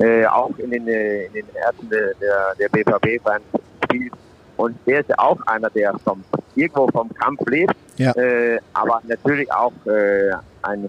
äh, 0.00 0.26
auch 0.26 0.50
in 0.58 0.70
den, 0.70 0.86
äh, 0.88 1.26
in 1.26 1.32
den 1.34 1.46
Herzen 1.54 1.88
der, 1.88 2.12
der, 2.20 2.54
der 2.58 2.68
BVB-Fans 2.68 3.42
spielt. 3.84 4.12
Und 4.56 4.76
der 4.86 5.00
ist 5.00 5.08
ja 5.10 5.18
auch 5.18 5.38
einer, 5.46 5.70
der 5.70 5.94
vom, 6.04 6.24
irgendwo 6.54 6.88
vom 6.88 7.12
Kampf 7.14 7.40
lebt, 7.48 7.74
Ja. 7.98 8.12
äh, 8.12 8.58
aber 8.72 9.00
natürlich 9.06 9.50
auch 9.52 9.72
äh, 9.86 10.32
eine, 10.62 10.88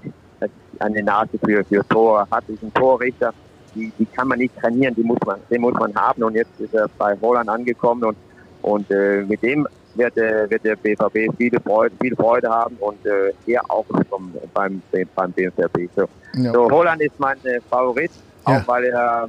eine 0.79 1.03
Nase 1.03 1.37
für, 1.43 1.63
für 1.65 1.87
Tor 1.89 2.27
hat. 2.31 2.43
Ist 2.47 2.63
ein 2.63 2.73
Torrichter, 2.73 3.33
die, 3.75 3.91
die 3.99 4.05
kann 4.05 4.27
man 4.29 4.39
nicht 4.39 4.55
trainieren, 4.59 4.95
die 4.95 5.03
muss 5.03 5.19
man, 5.25 5.39
den 5.49 5.61
muss 5.61 5.73
man 5.73 5.93
haben. 5.95 6.23
Und 6.23 6.35
jetzt 6.35 6.59
ist 6.59 6.73
er 6.73 6.87
bei 6.97 7.15
Holland 7.21 7.49
angekommen 7.49 8.03
und, 8.05 8.17
und 8.61 8.89
äh, 8.91 9.23
mit 9.27 9.41
dem 9.43 9.67
wird, 9.95 10.15
äh, 10.17 10.49
wird 10.49 10.63
der 10.63 10.75
BVB 10.75 11.35
viele 11.37 11.59
Freude, 11.59 11.95
viel 11.99 12.15
Freude 12.15 12.49
haben 12.49 12.75
und 12.79 13.03
äh, 13.05 13.33
er 13.47 13.61
auch 13.69 13.85
vom, 14.09 14.33
beim, 14.53 14.81
beim 15.15 15.31
BVB. 15.31 15.89
So, 15.95 16.05
Ja. 16.35 16.53
so 16.53 16.69
Holland 16.69 17.01
ist 17.01 17.19
mein 17.19 17.37
äh, 17.45 17.59
Favorit, 17.69 18.11
auch 18.45 18.51
Ja. 18.51 18.63
weil 18.67 18.83
er 18.85 19.27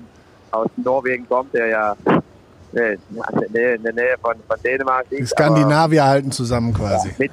aus 0.51 0.69
Norwegen 0.77 1.27
kommt, 1.29 1.53
der 1.55 1.67
ja 1.69 1.97
äh, 2.75 2.95
in 2.95 3.53
der 3.53 3.75
in 3.77 3.83
der 3.83 3.93
Nähe 3.93 4.15
von, 4.21 4.35
von 4.47 4.57
Dänemark 4.63 5.07
Die. 5.11 5.25
Skandinavier 5.25 6.05
halten 6.05 6.31
zusammen 6.31 6.75
quasi. 6.75 7.11
Mit, 7.19 7.33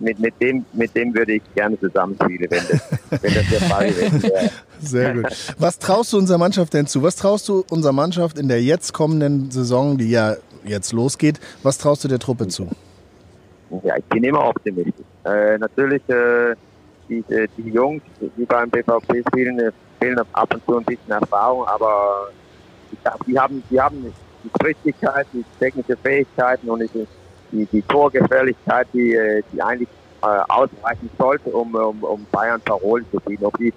mit, 0.00 0.18
mit, 0.18 0.34
dem, 0.40 0.64
mit 0.72 0.94
dem 0.94 1.14
würde 1.14 1.34
ich 1.34 1.42
gerne 1.54 1.78
zusammenspielen, 1.78 2.50
wenn 2.50 2.62
das, 2.68 3.22
wenn 3.22 3.34
das 3.34 3.48
der 3.48 3.60
Fall 3.60 3.96
wäre. 3.96 4.50
Sehr 4.80 5.14
gut. 5.14 5.54
Was 5.58 5.78
traust 5.78 6.12
du 6.12 6.18
unserer 6.18 6.38
Mannschaft 6.38 6.74
denn 6.74 6.86
zu? 6.86 7.02
Was 7.02 7.16
traust 7.16 7.48
du 7.48 7.64
unserer 7.70 7.92
Mannschaft 7.92 8.38
in 8.38 8.48
der 8.48 8.62
jetzt 8.62 8.92
kommenden 8.92 9.50
Saison, 9.50 9.96
die 9.96 10.10
ja 10.10 10.36
jetzt 10.64 10.92
losgeht, 10.92 11.40
was 11.62 11.78
traust 11.78 12.04
du 12.04 12.08
der 12.08 12.18
Truppe 12.18 12.48
zu? 12.48 12.68
Ja, 13.82 13.96
ich 13.96 14.04
bin 14.04 14.24
immer 14.24 14.48
optimistisch. 14.48 15.04
Äh, 15.24 15.58
natürlich, 15.58 16.02
äh, 16.08 16.54
die, 17.08 17.24
äh, 17.28 17.48
die 17.56 17.70
Jungs, 17.70 18.02
die 18.36 18.44
beim 18.44 18.70
BVB 18.70 19.26
spielen, 19.28 19.58
äh, 19.58 19.72
fehlen 19.98 20.20
ab 20.32 20.52
und 20.52 20.64
zu 20.64 20.78
ein 20.78 20.84
bisschen 20.84 21.10
Erfahrung, 21.10 21.66
aber 21.66 22.28
ich 22.92 22.98
die 23.26 23.38
haben, 23.38 23.62
die 23.70 23.80
haben 23.80 24.12
die 24.44 24.50
Spritzigkeit, 24.50 25.26
die 25.32 25.44
technische 25.58 25.96
Fähigkeiten 25.96 26.68
und 26.68 26.80
die, 26.80 27.06
die, 27.50 27.66
die 27.66 27.82
Torgefährlichkeit, 27.82 28.86
die, 28.92 29.14
äh, 29.14 29.42
die 29.52 29.62
eigentlich 29.62 29.88
äh, 30.22 30.26
ausreichen 30.48 31.10
sollte, 31.18 31.50
um, 31.50 31.74
um, 31.74 32.02
um 32.02 32.26
Bayern 32.30 32.60
Parolen 32.60 33.06
zu 33.10 33.18
bieten. 33.20 33.44
Ob 33.44 33.56
die, 33.58 33.72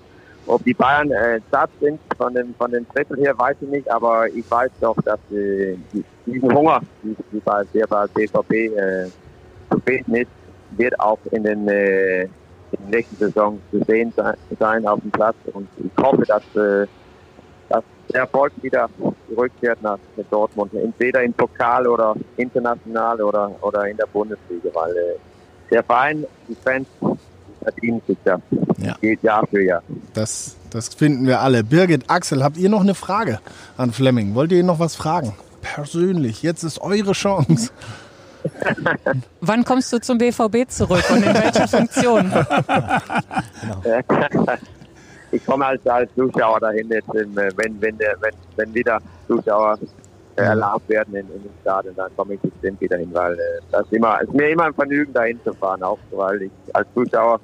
ob 0.45 0.63
die 0.63 0.73
Bayern 0.73 1.11
äh, 1.11 1.39
satt 1.51 1.69
sind 1.81 1.99
von 2.17 2.33
dem, 2.33 2.53
von 2.55 2.71
dem 2.71 2.85
Drittel 2.93 3.17
her, 3.17 3.37
weiß 3.37 3.57
ich 3.61 3.69
nicht, 3.69 3.91
aber 3.91 4.27
ich 4.29 4.49
weiß 4.49 4.71
doch, 4.79 4.95
dass 5.03 5.19
äh, 5.31 5.75
die, 5.93 6.03
diesen 6.25 6.53
Hunger, 6.53 6.81
die, 7.03 7.39
bei, 7.43 7.63
der 7.73 7.87
bei 7.87 8.07
BVB 8.07 8.51
äh, 8.51 9.07
zu 9.71 9.79
finden 9.85 10.15
ist, 10.15 10.31
wird 10.71 10.99
auch 10.99 11.19
in 11.31 11.43
den, 11.43 11.67
äh, 11.67 12.23
in 12.23 12.29
der 12.71 12.99
nächsten 12.99 13.17
Saison 13.17 13.59
zu 13.71 13.83
sehen 13.83 14.13
sein, 14.15 14.35
sein 14.59 14.87
auf 14.87 14.99
dem 15.01 15.11
Platz. 15.11 15.35
Und 15.53 15.67
ich 15.77 16.03
hoffe, 16.03 16.23
dass, 16.25 16.43
äh, 16.55 16.87
Erfolg 18.13 18.53
wieder 18.61 18.89
zurückkehrt 19.27 19.81
nach 19.81 19.97
Dortmund, 20.29 20.73
entweder 20.73 21.23
im 21.23 21.33
Pokal 21.33 21.87
oder 21.87 22.15
international 22.37 23.21
oder, 23.21 23.51
oder 23.61 23.87
in 23.87 23.97
der 23.97 24.07
Bundesliga, 24.07 24.69
weil 24.73 24.91
äh, 24.91 25.15
der 25.71 25.83
Verein, 25.83 26.25
die 26.47 26.55
Fans 26.55 26.87
verdienen 27.61 28.01
sich 28.07 28.17
das. 28.23 28.39
Ja. 28.77 28.95
Geht 29.01 29.21
Jahr 29.23 29.45
für 29.47 29.61
Jahr. 29.61 29.83
Das 30.13 30.55
Das 30.69 30.89
finden 30.89 31.25
wir 31.25 31.41
alle. 31.41 31.63
Birgit, 31.63 32.09
Axel, 32.09 32.43
habt 32.43 32.57
ihr 32.57 32.69
noch 32.69 32.81
eine 32.81 32.95
Frage 32.95 33.39
an 33.77 33.91
Fleming? 33.91 34.35
Wollt 34.35 34.51
ihr 34.51 34.59
ihn 34.59 34.65
noch 34.65 34.79
was 34.79 34.95
fragen? 34.95 35.33
Persönlich, 35.61 36.43
jetzt 36.43 36.63
ist 36.63 36.79
eure 36.79 37.13
Chance. 37.13 37.71
Wann 39.41 39.65
kommst 39.65 39.91
du 39.91 39.99
zum 39.99 40.17
BVB 40.17 40.69
zurück 40.69 41.03
und 41.09 41.23
in 41.23 41.33
welcher 41.33 41.67
Funktion? 41.67 42.31
ich 45.31 45.45
komme 45.45 45.65
als, 45.65 45.85
als 45.87 46.09
Zuschauer 46.15 46.59
dahin, 46.59 46.87
jetzt 46.89 47.13
im, 47.13 47.37
äh, 47.37 47.49
wenn, 47.57 47.79
wenn, 47.81 47.97
der, 47.97 48.15
wenn, 48.21 48.33
wenn 48.55 48.73
wieder 48.73 48.99
Zuschauer 49.27 49.77
äh, 50.35 50.41
erlaubt 50.41 50.87
werden 50.89 51.15
in, 51.15 51.27
in 51.27 51.43
den 51.43 51.53
Stadion, 51.61 51.95
dann 51.95 52.15
komme 52.15 52.35
ich 52.35 52.39
bestimmt 52.41 52.79
wieder 52.81 52.97
hin, 52.97 53.09
weil 53.11 53.33
äh, 53.33 53.61
das 53.71 53.85
ist, 53.85 53.93
immer, 53.93 54.21
ist 54.21 54.33
mir 54.33 54.49
immer 54.49 54.65
ein 54.65 54.73
Vergnügen, 54.73 55.13
dahin 55.13 55.39
zu 55.43 55.53
fahren, 55.53 55.83
auch 55.83 55.99
weil 56.11 56.43
ich 56.43 56.51
als 56.73 56.87
Zuschauer 56.93 57.39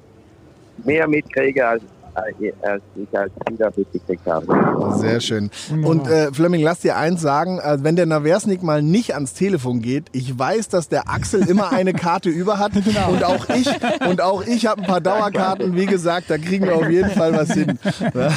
mehr 0.84 1.06
mitkriege 1.08 1.66
als 1.66 1.82
als 2.14 2.82
ich 2.96 3.18
als 3.18 3.32
Spieler 3.42 3.70
mitgekriegt 3.76 4.26
habe. 4.26 4.96
Sehr 4.98 5.20
schön. 5.20 5.50
Und 5.84 6.08
äh, 6.08 6.32
Fleming, 6.32 6.62
lass 6.62 6.80
dir 6.80 6.96
eins 6.96 7.20
sagen, 7.20 7.58
äh, 7.58 7.78
wenn 7.80 7.96
der 7.96 8.06
Naversnik 8.06 8.62
mal 8.62 8.82
nicht 8.82 9.14
ans 9.14 9.34
Telefon 9.34 9.80
geht, 9.80 10.06
ich 10.12 10.38
weiß, 10.38 10.68
dass 10.68 10.88
der 10.88 11.08
Axel 11.08 11.48
immer 11.48 11.72
eine 11.72 11.92
Karte 11.92 12.28
über 12.30 12.58
hat 12.58 12.72
Genau. 12.84 13.10
und 13.10 13.24
auch 13.24 13.48
ich 13.50 13.68
und 14.08 14.20
auch 14.20 14.46
ich 14.46 14.66
habe 14.66 14.82
ein 14.82 14.86
paar 14.86 15.00
Dauerkarten, 15.00 15.74
wie 15.74 15.86
gesagt, 15.86 16.28
da 16.28 16.38
kriegen 16.38 16.66
wir 16.66 16.76
auf 16.76 16.88
jeden 16.88 17.10
Fall 17.10 17.32
was 17.32 17.52
hin. 17.52 17.78
Ja. 18.14 18.30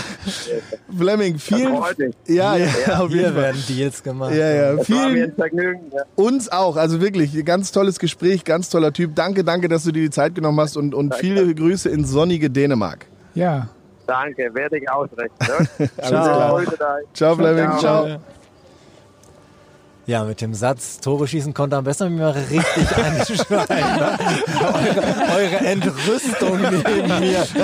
Fleming, 0.95 1.37
vielen 1.37 1.77
ja, 2.27 2.55
ja, 2.55 2.67
auf 2.99 3.11
jeden 3.11 3.33
Fall. 3.33 3.35
werden 3.35 3.63
Deals 3.67 4.03
gemacht. 4.03 4.33
Ja, 4.33 4.49
ja, 4.49 4.73
Das 4.75 4.85
vielen 4.85 5.23
ein 5.23 5.33
Vergnügen. 5.33 5.79
Ja. 5.93 6.03
uns 6.15 6.49
auch, 6.49 6.77
also 6.77 7.01
wirklich 7.01 7.43
ganz 7.45 7.71
tolles 7.71 7.99
Gespräch, 7.99 8.43
ganz 8.43 8.69
toller 8.69 8.93
Typ. 8.93 9.15
Danke, 9.15 9.43
danke, 9.43 9.67
dass 9.67 9.83
du 9.83 9.91
dir 9.91 10.03
die 10.03 10.09
Zeit 10.09 10.35
genommen 10.35 10.59
hast 10.59 10.77
und 10.77 10.93
und 10.95 11.15
viele 11.15 11.53
Grüße 11.53 11.89
ins 11.89 12.09
sonnige 12.09 12.49
Dänemark. 12.49 13.05
Ja, 13.37 13.67
Danke, 14.07 14.49
werde 14.53 14.77
ich 14.77 14.89
ausrichten. 14.89 15.45
Ne? 15.79 15.89
Da. 15.97 16.97
Ciao 17.13 17.35
Fleming, 17.35 17.77
ciao. 17.77 18.19
Ja, 20.05 20.23
mit 20.23 20.39
dem 20.39 20.53
Satz, 20.53 21.01
Tore 21.01 21.27
schießen 21.27 21.53
konnte 21.53 21.75
am 21.75 21.83
besten 21.83 22.15
mir 22.15 22.33
richtig 22.33 22.63
einschreien. 22.97 23.97
Ne? 23.97 24.17
Eure, 24.73 25.35
eure 25.35 25.55
Entrüstung 25.57 26.61
neben 26.61 27.19
mir. 27.19 27.45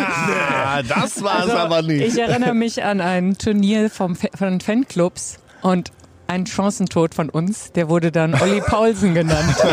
Ah, 0.66 0.82
das 0.82 1.24
war 1.24 1.46
es 1.46 1.52
aber 1.52 1.82
nicht. 1.82 2.02
Ich 2.02 2.20
erinnere 2.20 2.54
mich 2.54 2.84
an 2.84 3.00
ein 3.00 3.38
Turnier 3.38 3.90
vom, 3.90 4.16
von 4.16 4.60
Fanclubs 4.60 5.40
und 5.62 5.92
ein 6.34 6.46
Chancentod 6.48 7.14
von 7.14 7.30
uns, 7.30 7.72
der 7.74 7.90
wurde 7.90 8.12
dann 8.12 8.34
Olli 8.34 8.60
Paulsen 8.60 9.14
genannt. 9.14 9.56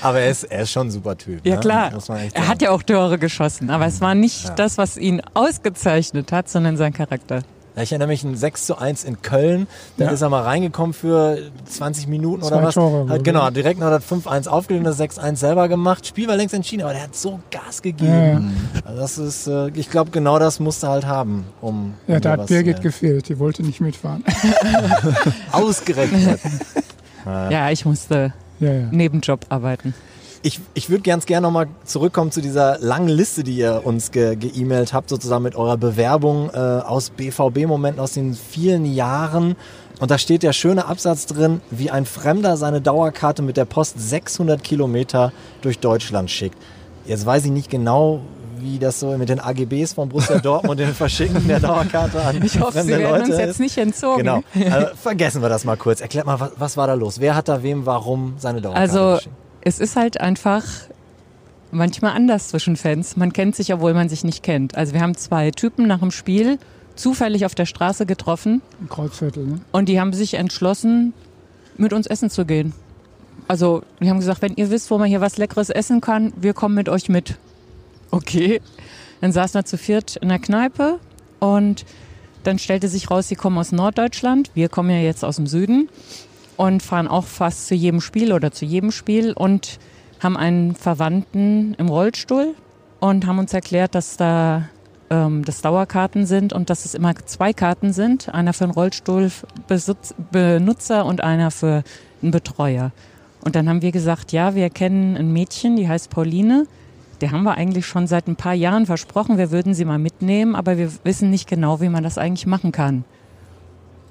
Aber 0.00 0.20
er 0.20 0.30
ist, 0.30 0.44
er 0.44 0.62
ist 0.62 0.70
schon 0.70 0.86
ein 0.86 0.90
super 0.90 1.18
Typ. 1.18 1.44
Ja 1.44 1.56
ne? 1.56 1.60
klar, 1.60 1.92
er 2.32 2.48
hat 2.48 2.62
ja 2.62 2.70
auch 2.70 2.82
Tore 2.82 3.18
geschossen, 3.18 3.70
aber 3.70 3.86
es 3.86 4.00
war 4.00 4.14
nicht 4.14 4.58
das, 4.58 4.78
was 4.78 4.96
ihn 4.96 5.22
ausgezeichnet 5.32 6.30
hat, 6.30 6.48
sondern 6.48 6.76
sein 6.76 6.92
Charakter. 6.92 7.42
Ja, 7.76 7.82
Ich 7.82 7.90
erinnere 7.90 8.06
mich 8.08 8.22
ein 8.22 8.36
6 8.36 8.66
zu 8.66 8.78
1 8.78 9.02
in 9.04 9.20
Köln. 9.22 9.66
Da 9.96 10.04
Ja. 10.04 10.10
ist 10.12 10.22
er 10.22 10.28
mal 10.28 10.42
reingekommen 10.42 10.92
für 10.94 11.38
20 11.64 12.06
Minuten 12.06 12.42
oder 12.44 12.62
was. 12.62 12.74
Tore, 12.74 13.08
hat, 13.08 13.24
genau, 13.24 13.50
direkt 13.50 13.80
noch 13.80 13.90
das 13.90 14.04
5-1 14.04 14.46
aufgelegt 14.48 14.86
und 14.86 14.96
das 14.96 15.00
6-1 15.00 15.36
selber 15.40 15.66
gemacht. 15.68 16.06
Spiel 16.06 16.28
war 16.28 16.36
längst 16.36 16.54
entschieden, 16.54 16.82
aber 16.82 16.92
der 16.92 17.02
hat 17.02 17.16
so 17.16 17.40
Gas 17.50 17.82
gegeben. 17.82 18.54
Ja. 18.74 18.80
Also 18.84 19.00
das 19.00 19.18
ist, 19.18 19.46
äh, 19.48 19.68
ich 19.70 19.90
glaube, 19.90 20.10
genau 20.12 20.38
das 20.38 20.60
musste 20.60 20.88
halt 20.88 21.04
haben, 21.06 21.46
um. 21.60 21.94
ja 22.06 22.16
um 22.16 22.20
da 22.20 22.30
hat 22.32 22.38
was 22.40 22.46
Birgit 22.46 22.76
zu- 22.76 22.82
gefehlt, 22.82 23.28
die 23.28 23.38
wollte 23.40 23.62
nicht 23.64 23.80
mitfahren. 23.80 24.22
Ausgerechnet. 25.52 26.40
Ja, 27.26 27.70
ich 27.70 27.86
musste 27.86 28.34
Ja, 28.60 28.70
ja. 28.70 28.86
Nebenjob 28.90 29.46
arbeiten. 29.48 29.94
Ich, 30.46 30.60
ich 30.74 30.90
würde 30.90 31.02
ganz 31.02 31.24
gerne 31.24 31.46
nochmal 31.46 31.68
zurückkommen 31.84 32.30
zu 32.30 32.42
dieser 32.42 32.78
langen 32.78 33.08
Liste, 33.08 33.44
die 33.44 33.56
ihr 33.56 33.80
uns 33.84 34.10
ge- 34.10 34.36
ge-E-Mailt 34.36 34.92
habt, 34.92 35.08
sozusagen 35.08 35.42
mit 35.42 35.56
eurer 35.56 35.78
Bewerbung 35.78 36.50
äh, 36.52 36.58
aus 36.58 37.08
BVB-Momenten 37.08 37.98
aus 37.98 38.12
den 38.12 38.34
vielen 38.34 38.84
Jahren. 38.84 39.56
Und 40.00 40.10
da 40.10 40.18
steht 40.18 40.42
der 40.42 40.52
schöne 40.52 40.84
Absatz 40.84 41.24
drin, 41.24 41.62
wie 41.70 41.90
ein 41.90 42.04
Fremder 42.04 42.58
seine 42.58 42.82
Dauerkarte 42.82 43.40
mit 43.40 43.56
der 43.56 43.64
Post 43.64 43.94
600 43.98 44.62
Kilometer 44.62 45.32
durch 45.62 45.78
Deutschland 45.78 46.30
schickt. 46.30 46.58
Jetzt 47.06 47.24
weiß 47.24 47.46
ich 47.46 47.50
nicht 47.50 47.70
genau, 47.70 48.20
wie 48.58 48.78
das 48.78 49.00
so 49.00 49.16
mit 49.16 49.30
den 49.30 49.40
AGBs 49.40 49.94
von 49.94 50.10
Borussia 50.10 50.38
Dortmund 50.42 50.72
und 50.72 50.86
den 50.86 50.94
Verschicken 50.94 51.48
der 51.48 51.60
Dauerkarte 51.60 52.20
an 52.22 52.42
Ich 52.44 52.60
hoffe, 52.60 52.82
Sie 52.82 52.88
werden 52.88 53.02
Leute 53.10 53.30
uns 53.30 53.38
jetzt 53.38 53.60
nicht 53.60 53.78
entzogen. 53.78 54.18
Genau. 54.18 54.40
Also 54.70 54.88
vergessen 55.02 55.40
wir 55.40 55.48
das 55.48 55.64
mal 55.64 55.76
kurz. 55.78 56.02
Erklärt 56.02 56.26
mal, 56.26 56.38
was, 56.38 56.50
was 56.58 56.76
war 56.76 56.86
da 56.86 56.92
los? 56.92 57.18
Wer 57.18 57.34
hat 57.34 57.48
da 57.48 57.62
wem 57.62 57.86
warum 57.86 58.34
seine 58.36 58.60
Dauerkarte 58.60 58.90
Also 58.92 59.14
geschickt? 59.16 59.34
Es 59.64 59.80
ist 59.80 59.96
halt 59.96 60.20
einfach 60.20 60.64
manchmal 61.70 62.12
anders 62.12 62.48
zwischen 62.48 62.76
Fans. 62.76 63.16
Man 63.16 63.32
kennt 63.32 63.56
sich, 63.56 63.72
obwohl 63.72 63.94
man 63.94 64.08
sich 64.08 64.22
nicht 64.22 64.42
kennt. 64.42 64.76
Also 64.76 64.92
wir 64.92 65.00
haben 65.00 65.16
zwei 65.16 65.50
Typen 65.50 65.86
nach 65.86 66.00
dem 66.00 66.10
Spiel 66.10 66.58
zufällig 66.94 67.44
auf 67.44 67.54
der 67.54 67.66
Straße 67.66 68.06
getroffen 68.06 68.62
Ein 68.80 68.88
Kreuzviertel, 68.88 69.46
ne? 69.46 69.60
und 69.72 69.88
die 69.88 69.98
haben 69.98 70.12
sich 70.12 70.34
entschlossen, 70.34 71.12
mit 71.76 71.92
uns 71.92 72.06
essen 72.06 72.30
zu 72.30 72.44
gehen. 72.44 72.72
Also 73.48 73.82
die 74.00 74.08
haben 74.08 74.20
gesagt, 74.20 74.42
wenn 74.42 74.54
ihr 74.54 74.70
wisst, 74.70 74.92
wo 74.92 74.98
man 74.98 75.08
hier 75.08 75.20
was 75.20 75.36
Leckeres 75.36 75.70
essen 75.70 76.00
kann, 76.00 76.32
wir 76.36 76.54
kommen 76.54 76.76
mit 76.76 76.88
euch 76.88 77.08
mit. 77.08 77.36
Okay. 78.12 78.60
Dann 79.20 79.32
saßen 79.32 79.58
wir 79.58 79.64
zu 79.64 79.76
viert 79.76 80.16
in 80.16 80.28
der 80.28 80.38
Kneipe 80.38 81.00
und 81.40 81.84
dann 82.44 82.58
stellte 82.58 82.88
sich 82.88 83.10
raus, 83.10 83.26
sie 83.28 83.36
kommen 83.36 83.58
aus 83.58 83.72
Norddeutschland. 83.72 84.50
Wir 84.54 84.68
kommen 84.68 84.90
ja 84.90 84.98
jetzt 84.98 85.24
aus 85.24 85.36
dem 85.36 85.46
Süden 85.46 85.88
und 86.56 86.82
fahren 86.82 87.08
auch 87.08 87.24
fast 87.24 87.66
zu 87.66 87.74
jedem 87.74 88.00
Spiel 88.00 88.32
oder 88.32 88.52
zu 88.52 88.64
jedem 88.64 88.90
Spiel 88.90 89.32
und 89.32 89.78
haben 90.20 90.36
einen 90.36 90.74
Verwandten 90.74 91.74
im 91.74 91.88
Rollstuhl 91.88 92.54
und 93.00 93.26
haben 93.26 93.38
uns 93.38 93.52
erklärt, 93.52 93.94
dass 93.94 94.16
da 94.16 94.68
ähm, 95.10 95.44
das 95.44 95.60
Dauerkarten 95.60 96.26
sind 96.26 96.52
und 96.52 96.70
dass 96.70 96.84
es 96.84 96.94
immer 96.94 97.14
zwei 97.26 97.52
Karten 97.52 97.92
sind, 97.92 98.32
einer 98.34 98.52
für 98.52 98.64
einen 98.64 98.72
Rollstuhlbenutzer 98.72 101.04
und 101.04 101.22
einer 101.22 101.50
für 101.50 101.82
einen 102.22 102.30
Betreuer. 102.30 102.92
Und 103.42 103.56
dann 103.56 103.68
haben 103.68 103.82
wir 103.82 103.92
gesagt, 103.92 104.32
ja, 104.32 104.54
wir 104.54 104.70
kennen 104.70 105.16
ein 105.16 105.32
Mädchen, 105.32 105.76
die 105.76 105.88
heißt 105.88 106.10
Pauline. 106.10 106.66
Der 107.20 107.30
haben 107.30 107.44
wir 107.44 107.56
eigentlich 107.56 107.86
schon 107.86 108.06
seit 108.06 108.26
ein 108.26 108.36
paar 108.36 108.54
Jahren 108.54 108.86
versprochen, 108.86 109.36
wir 109.38 109.50
würden 109.50 109.74
sie 109.74 109.84
mal 109.84 109.98
mitnehmen, 109.98 110.56
aber 110.56 110.78
wir 110.78 110.90
wissen 111.04 111.30
nicht 111.30 111.48
genau, 111.48 111.80
wie 111.80 111.90
man 111.90 112.02
das 112.02 112.18
eigentlich 112.18 112.46
machen 112.46 112.72
kann. 112.72 113.04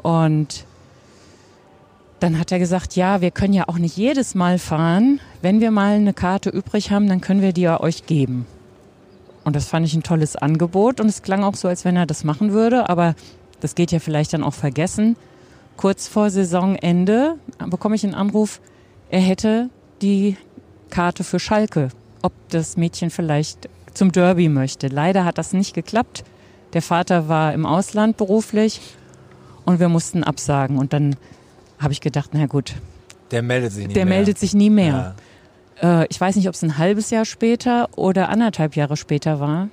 Und 0.03 0.65
dann 2.23 2.39
hat 2.39 2.53
er 2.53 2.59
gesagt, 2.59 2.95
ja, 2.95 3.19
wir 3.19 3.31
können 3.31 3.53
ja 3.53 3.67
auch 3.67 3.77
nicht 3.77 3.97
jedes 3.97 4.33
Mal 4.33 4.57
fahren. 4.57 5.19
Wenn 5.41 5.59
wir 5.59 5.71
mal 5.71 5.95
eine 5.95 6.13
Karte 6.13 6.49
übrig 6.49 6.89
haben, 6.89 7.09
dann 7.09 7.19
können 7.19 7.41
wir 7.41 7.51
die 7.51 7.63
ja 7.63 7.81
euch 7.81 8.05
geben. 8.05 8.47
Und 9.43 9.57
das 9.57 9.67
fand 9.67 9.85
ich 9.85 9.93
ein 9.93 10.03
tolles 10.03 10.37
Angebot 10.37 11.01
und 11.01 11.07
es 11.07 11.21
klang 11.21 11.43
auch 11.43 11.55
so, 11.55 11.67
als 11.67 11.83
wenn 11.83 11.97
er 11.97 12.05
das 12.05 12.23
machen 12.23 12.53
würde, 12.53 12.87
aber 12.89 13.13
das 13.59 13.75
geht 13.75 13.91
ja 13.91 13.99
vielleicht 13.99 14.31
dann 14.31 14.41
auch 14.41 14.53
vergessen. 14.53 15.17
Kurz 15.75 16.07
vor 16.07 16.29
Saisonende 16.29 17.35
bekomme 17.69 17.95
ich 17.95 18.05
einen 18.05 18.13
Anruf, 18.13 18.61
er 19.09 19.19
hätte 19.19 19.69
die 20.01 20.37
Karte 20.91 21.25
für 21.25 21.41
Schalke, 21.41 21.89
ob 22.21 22.31
das 22.47 22.77
Mädchen 22.77 23.09
vielleicht 23.09 23.67
zum 23.93 24.13
Derby 24.13 24.47
möchte. 24.47 24.87
Leider 24.87 25.25
hat 25.25 25.37
das 25.37 25.51
nicht 25.51 25.73
geklappt. 25.73 26.23
Der 26.71 26.81
Vater 26.81 27.27
war 27.27 27.53
im 27.53 27.65
Ausland 27.65 28.15
beruflich 28.15 28.79
und 29.65 29.81
wir 29.81 29.89
mussten 29.89 30.23
absagen. 30.23 30.77
Und 30.77 30.93
dann 30.93 31.17
habe 31.79 31.93
ich 31.93 32.01
gedacht, 32.01 32.31
na 32.33 32.45
gut, 32.45 32.73
Der 33.31 33.41
meldet 33.41 33.71
sich 33.71 33.87
nicht 33.87 33.95
der 33.95 34.05
mehr. 34.05 34.15
meldet 34.15 34.37
sich 34.39 34.53
nie 34.53 34.69
mehr. 34.69 35.15
Ja. 35.81 36.01
Äh, 36.03 36.07
ich 36.09 36.19
weiß 36.19 36.35
nicht, 36.35 36.47
ob 36.47 36.53
es 36.53 36.63
ein 36.63 36.77
halbes 36.77 37.09
Jahr 37.09 37.25
später 37.25 37.89
oder 37.95 38.29
anderthalb 38.29 38.75
Jahre 38.75 38.97
später 38.97 39.39
war. 39.39 39.69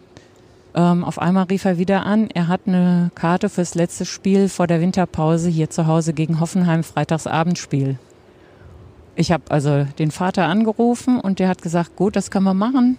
Ähm, 0.75 1.03
auf 1.05 1.19
einmal 1.19 1.45
rief 1.45 1.65
er 1.65 1.79
wieder 1.79 2.07
an, 2.07 2.29
er 2.31 2.47
hat 2.49 2.63
eine 2.67 3.11
Karte 3.17 3.49
fürs 3.49 3.75
letzte 3.75 4.05
Spiel 4.05 4.49
vor 4.49 4.67
der 4.69 4.81
Winterpause 4.81 5.49
hier 5.49 5.69
zu 5.69 5.87
Hause 5.87 6.13
gegen 6.13 6.39
Hoffenheim, 6.41 6.85
Freitagsabendspiel. 6.85 7.99
Ich 9.17 9.33
habe 9.33 9.45
also 9.49 9.85
den 9.99 10.13
Vater 10.13 10.47
angerufen 10.47 11.19
und 11.21 11.41
der 11.41 11.49
hat 11.49 11.61
gesagt, 11.61 11.97
gut, 11.97 12.15
das 12.17 12.31
können 12.31 12.45
wir 12.45 12.55
machen. 12.55 12.97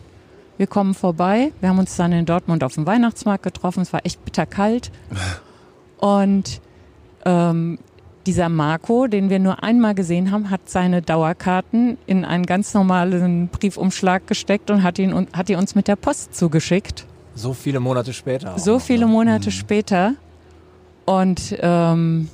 Wir 0.58 0.68
kommen 0.68 0.94
vorbei. 0.94 1.54
Wir 1.62 1.70
haben 1.70 1.80
uns 1.80 1.96
dann 1.96 2.12
in 2.12 2.26
Dortmund 2.26 2.64
auf 2.64 2.76
dem 2.76 2.86
Weihnachtsmarkt 2.86 3.42
getroffen. 3.44 3.82
Es 3.82 3.94
war 3.94 4.06
echt 4.06 4.24
bitterkalt. 4.24 4.92
Und 5.98 6.62
ähm, 7.26 7.80
dieser 8.26 8.50
Marco, 8.50 9.08
den 9.08 9.30
wir 9.30 9.40
nur 9.40 9.64
einmal 9.64 9.96
gesehen 9.96 10.32
haben, 10.32 10.50
hat 10.50 10.70
seine 10.70 11.02
Dauerkarten 11.02 11.98
in 12.06 12.26
einen 12.26 12.46
ganz 12.46 12.74
normalen 12.74 13.48
Briefumschlag 13.48 14.28
gesteckt 14.28 14.70
und 14.70 14.84
hat 14.84 15.00
ihn 15.00 15.28
hat 15.34 15.50
die 15.50 15.56
uns 15.56 15.76
mit 15.76 15.88
der 15.88 15.96
Post 15.96 16.36
zugeschickt. 16.36 17.06
So 17.36 17.54
viele 17.54 17.80
Monate 17.80 18.14
später. 18.14 18.58
So 18.60 18.74
noch, 18.74 18.82
viele 18.82 19.06
ne? 19.06 19.12
Monate 19.12 19.52
später. 19.52 20.14
Und 21.06 21.58
ähm, 21.60 22.30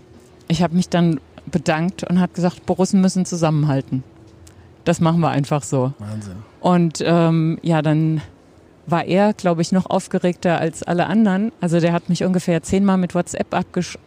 ich 0.47 0.61
habe 0.61 0.75
mich 0.75 0.89
dann 0.89 1.19
bedankt 1.45 2.03
und 2.03 2.19
hat 2.19 2.33
gesagt, 2.33 2.65
Borussen 2.65 3.01
müssen 3.01 3.25
zusammenhalten. 3.25 4.03
Das 4.83 4.99
machen 4.99 5.19
wir 5.19 5.29
einfach 5.29 5.63
so. 5.63 5.93
Wahnsinn. 5.99 6.37
Und 6.59 7.03
ähm, 7.05 7.59
ja, 7.61 7.81
dann 7.81 8.21
war 8.87 9.05
er, 9.05 9.33
glaube 9.33 9.61
ich, 9.61 9.71
noch 9.71 9.85
aufgeregter 9.85 10.59
als 10.59 10.81
alle 10.81 11.05
anderen. 11.07 11.51
Also 11.61 11.79
der 11.79 11.93
hat 11.93 12.09
mich 12.09 12.23
ungefähr 12.23 12.63
zehnmal 12.63 12.97
mit 12.97 13.13
WhatsApp 13.13 13.53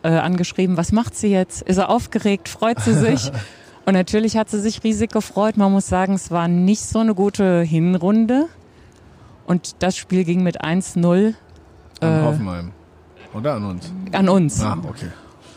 äh, 0.03 0.09
angeschrieben. 0.09 0.77
Was 0.77 0.91
macht 0.91 1.15
sie 1.15 1.29
jetzt? 1.29 1.63
Ist 1.63 1.77
er 1.77 1.91
aufgeregt? 1.91 2.49
Freut 2.49 2.81
sie 2.81 2.95
sich? 2.95 3.31
Und 3.87 3.95
natürlich 3.95 4.37
hat 4.37 4.51
sie 4.51 4.61
sich 4.61 4.83
riesig 4.83 5.13
gefreut. 5.13 5.57
Man 5.57 5.71
muss 5.73 5.87
sagen, 5.87 6.15
es 6.15 6.31
war 6.31 6.49
nicht 6.49 6.83
so 6.83 6.99
eine 6.99 7.15
gute 7.15 7.61
Hinrunde. 7.61 8.47
Und 9.47 9.83
das 9.83 9.97
Spiel 9.97 10.25
ging 10.25 10.43
mit 10.43 10.65
1-0 10.65 10.99
An 11.05 11.35
äh, 12.01 12.23
Hoffenheim. 12.23 12.73
Oder 13.35 13.55
an 13.55 13.65
uns? 13.65 13.93
an 14.13 14.29
uns. 14.29 14.63
Ah, 14.63 14.79
okay. 14.89 15.09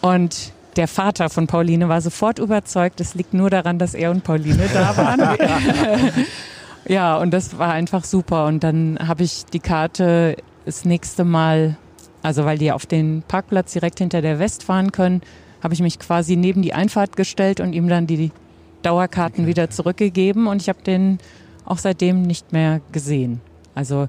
Und 0.02 0.52
der 0.76 0.88
Vater 0.88 1.30
von 1.30 1.48
Pauline 1.48 1.90
war 1.90 2.02
sofort 2.02 2.40
überzeugt, 2.40 3.00
es 3.00 3.16
liegt 3.16 3.34
nur 3.34 3.50
daran, 3.50 3.80
dass 3.80 3.94
er 3.94 4.12
und 4.12 4.24
Pauline 4.24 4.68
da 4.74 4.98
waren. 4.98 5.20
ja, 6.86 7.18
und 7.18 7.32
das 7.32 7.58
war 7.58 7.72
einfach 7.72 8.04
super. 8.04 8.46
Und 8.46 8.64
dann 8.64 9.00
habe 9.00 9.24
ich 9.24 9.46
die 9.46 9.60
Karte 9.60 10.36
das 10.66 10.86
nächste 10.86 11.24
Mal, 11.24 11.78
also 12.22 12.46
weil 12.46 12.58
die 12.58 12.72
auf 12.72 12.86
den 12.86 13.24
Parkplatz 13.28 13.74
direkt 13.74 14.00
hinter 14.00 14.22
der 14.22 14.40
West 14.40 14.64
fahren 14.64 14.92
können, 14.92 15.22
habe 15.62 15.74
ich 15.74 15.82
mich 15.82 16.00
quasi 16.00 16.36
neben 16.36 16.62
die 16.62 16.74
Einfahrt 16.74 17.16
gestellt 17.16 17.60
und 17.60 17.74
ihm 17.74 17.88
dann 17.88 18.08
die 18.08 18.32
Dauerkarten 18.82 19.48
wieder 19.48 19.70
zurückgegeben. 19.70 20.48
Und 20.48 20.62
ich 20.62 20.70
habe 20.70 20.82
den 20.84 21.20
auch 21.66 21.78
seitdem 21.78 22.24
nicht 22.24 22.52
mehr 22.52 22.82
gesehen. 22.92 23.40
Also 23.76 24.08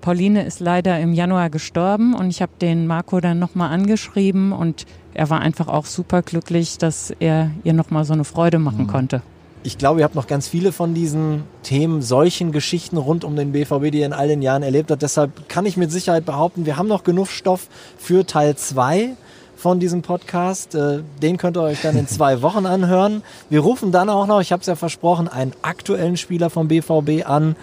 Pauline 0.00 0.44
ist 0.44 0.60
leider 0.60 1.00
im 1.00 1.12
Januar 1.12 1.50
gestorben 1.50 2.14
und 2.14 2.28
ich 2.28 2.40
habe 2.42 2.52
den 2.60 2.86
Marco 2.86 3.20
dann 3.20 3.38
nochmal 3.38 3.72
angeschrieben 3.72 4.52
und 4.52 4.86
er 5.14 5.28
war 5.30 5.40
einfach 5.40 5.68
auch 5.68 5.86
super 5.86 6.22
glücklich, 6.22 6.78
dass 6.78 7.10
er 7.18 7.50
ihr 7.64 7.72
nochmal 7.72 8.04
so 8.04 8.12
eine 8.12 8.24
Freude 8.24 8.58
machen 8.58 8.86
konnte. 8.86 9.22
Ich 9.64 9.76
glaube, 9.76 10.00
ihr 10.00 10.04
habt 10.04 10.14
noch 10.14 10.26
ganz 10.28 10.48
viele 10.48 10.72
von 10.72 10.94
diesen 10.94 11.42
Themen, 11.62 12.00
solchen 12.00 12.52
Geschichten 12.52 12.96
rund 12.96 13.24
um 13.24 13.36
den 13.36 13.52
BVB, 13.52 13.90
die 13.90 14.00
ihr 14.00 14.06
in 14.06 14.12
all 14.12 14.28
den 14.28 14.40
Jahren 14.40 14.62
erlebt 14.62 14.90
habt. 14.90 15.02
Deshalb 15.02 15.48
kann 15.48 15.66
ich 15.66 15.76
mit 15.76 15.90
Sicherheit 15.90 16.24
behaupten, 16.24 16.64
wir 16.64 16.76
haben 16.76 16.88
noch 16.88 17.02
genug 17.04 17.26
Stoff 17.28 17.66
für 17.98 18.24
Teil 18.24 18.56
2 18.56 19.10
von 19.56 19.80
diesem 19.80 20.02
Podcast. 20.02 20.76
Äh, 20.76 21.00
Den 21.20 21.36
könnt 21.36 21.56
ihr 21.56 21.62
euch 21.62 21.82
dann 21.82 21.96
in 21.96 22.06
zwei 22.06 22.40
Wochen 22.42 22.64
anhören. 22.66 23.22
Wir 23.50 23.60
rufen 23.60 23.90
dann 23.90 24.08
auch 24.08 24.26
noch, 24.26 24.40
ich 24.40 24.52
habe 24.52 24.60
es 24.60 24.66
ja 24.68 24.76
versprochen, 24.76 25.26
einen 25.28 25.52
aktuellen 25.62 26.16
Spieler 26.16 26.50
vom 26.50 26.68
BVB 26.68 27.26
an 27.28 27.56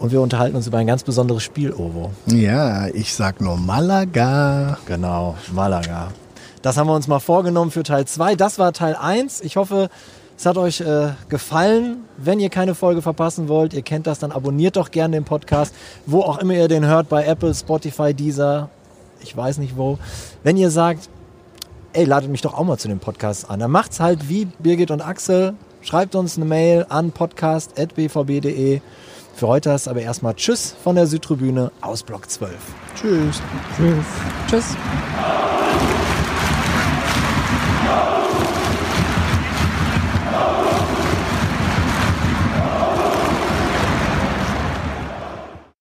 und 0.00 0.10
wir 0.10 0.20
unterhalten 0.20 0.56
uns 0.56 0.66
über 0.66 0.78
ein 0.78 0.86
ganz 0.88 1.04
besonderes 1.04 1.44
Spiel, 1.44 1.72
Ovo. 1.72 2.10
Ja, 2.26 2.88
ich 2.88 3.14
sag 3.14 3.40
nur 3.40 3.56
Malaga. 3.56 4.78
Genau, 4.86 5.36
Malaga. 5.54 6.08
Das 6.62 6.76
haben 6.76 6.88
wir 6.88 6.94
uns 6.94 7.06
mal 7.06 7.20
vorgenommen 7.20 7.70
für 7.70 7.84
Teil 7.84 8.06
2. 8.06 8.34
Das 8.34 8.58
war 8.58 8.72
Teil 8.72 8.96
1. 8.96 9.40
Ich 9.42 9.56
hoffe, 9.56 9.88
es 10.36 10.44
hat 10.46 10.58
euch 10.58 10.80
äh, 10.80 11.10
gefallen. 11.28 12.04
Wenn 12.18 12.40
ihr 12.40 12.50
keine 12.50 12.74
Folge 12.74 13.02
verpassen 13.02 13.48
wollt, 13.48 13.74
ihr 13.74 13.82
kennt 13.82 14.06
das, 14.06 14.18
dann 14.18 14.32
abonniert 14.32 14.76
doch 14.76 14.90
gerne 14.90 15.16
den 15.16 15.24
Podcast, 15.24 15.74
wo 16.04 16.20
auch 16.20 16.38
immer 16.38 16.54
ihr 16.54 16.68
den 16.68 16.86
hört, 16.86 17.08
bei 17.08 17.24
Apple, 17.24 17.54
Spotify, 17.54 18.12
Deezer, 18.12 18.68
ich 19.20 19.36
weiß 19.36 19.58
nicht 19.58 19.76
wo. 19.76 19.98
Wenn 20.42 20.56
ihr 20.56 20.70
sagt, 20.70 21.08
ey, 21.92 22.04
ladet 22.04 22.30
mich 22.30 22.42
doch 22.42 22.54
auch 22.54 22.64
mal 22.64 22.78
zu 22.78 22.88
dem 22.88 22.98
Podcast 22.98 23.50
an, 23.50 23.60
dann 23.60 23.70
macht's 23.70 24.00
halt 24.00 24.28
wie 24.28 24.46
Birgit 24.58 24.90
und 24.90 25.00
Axel. 25.00 25.54
Schreibt 25.80 26.14
uns 26.14 26.36
eine 26.36 26.44
Mail 26.44 26.84
an 26.88 27.12
podcast.bvb.de. 27.12 28.80
Für 29.34 29.48
heute 29.48 29.70
ist 29.70 29.86
aber 29.86 30.00
erstmal 30.00 30.34
Tschüss 30.34 30.74
von 30.82 30.96
der 30.96 31.06
Südtribüne 31.06 31.70
aus 31.80 32.02
Block 32.02 32.28
12. 32.28 32.54
Tschüss. 32.94 33.42
Tschüss. 33.76 34.04
Tschüss. 34.48 34.76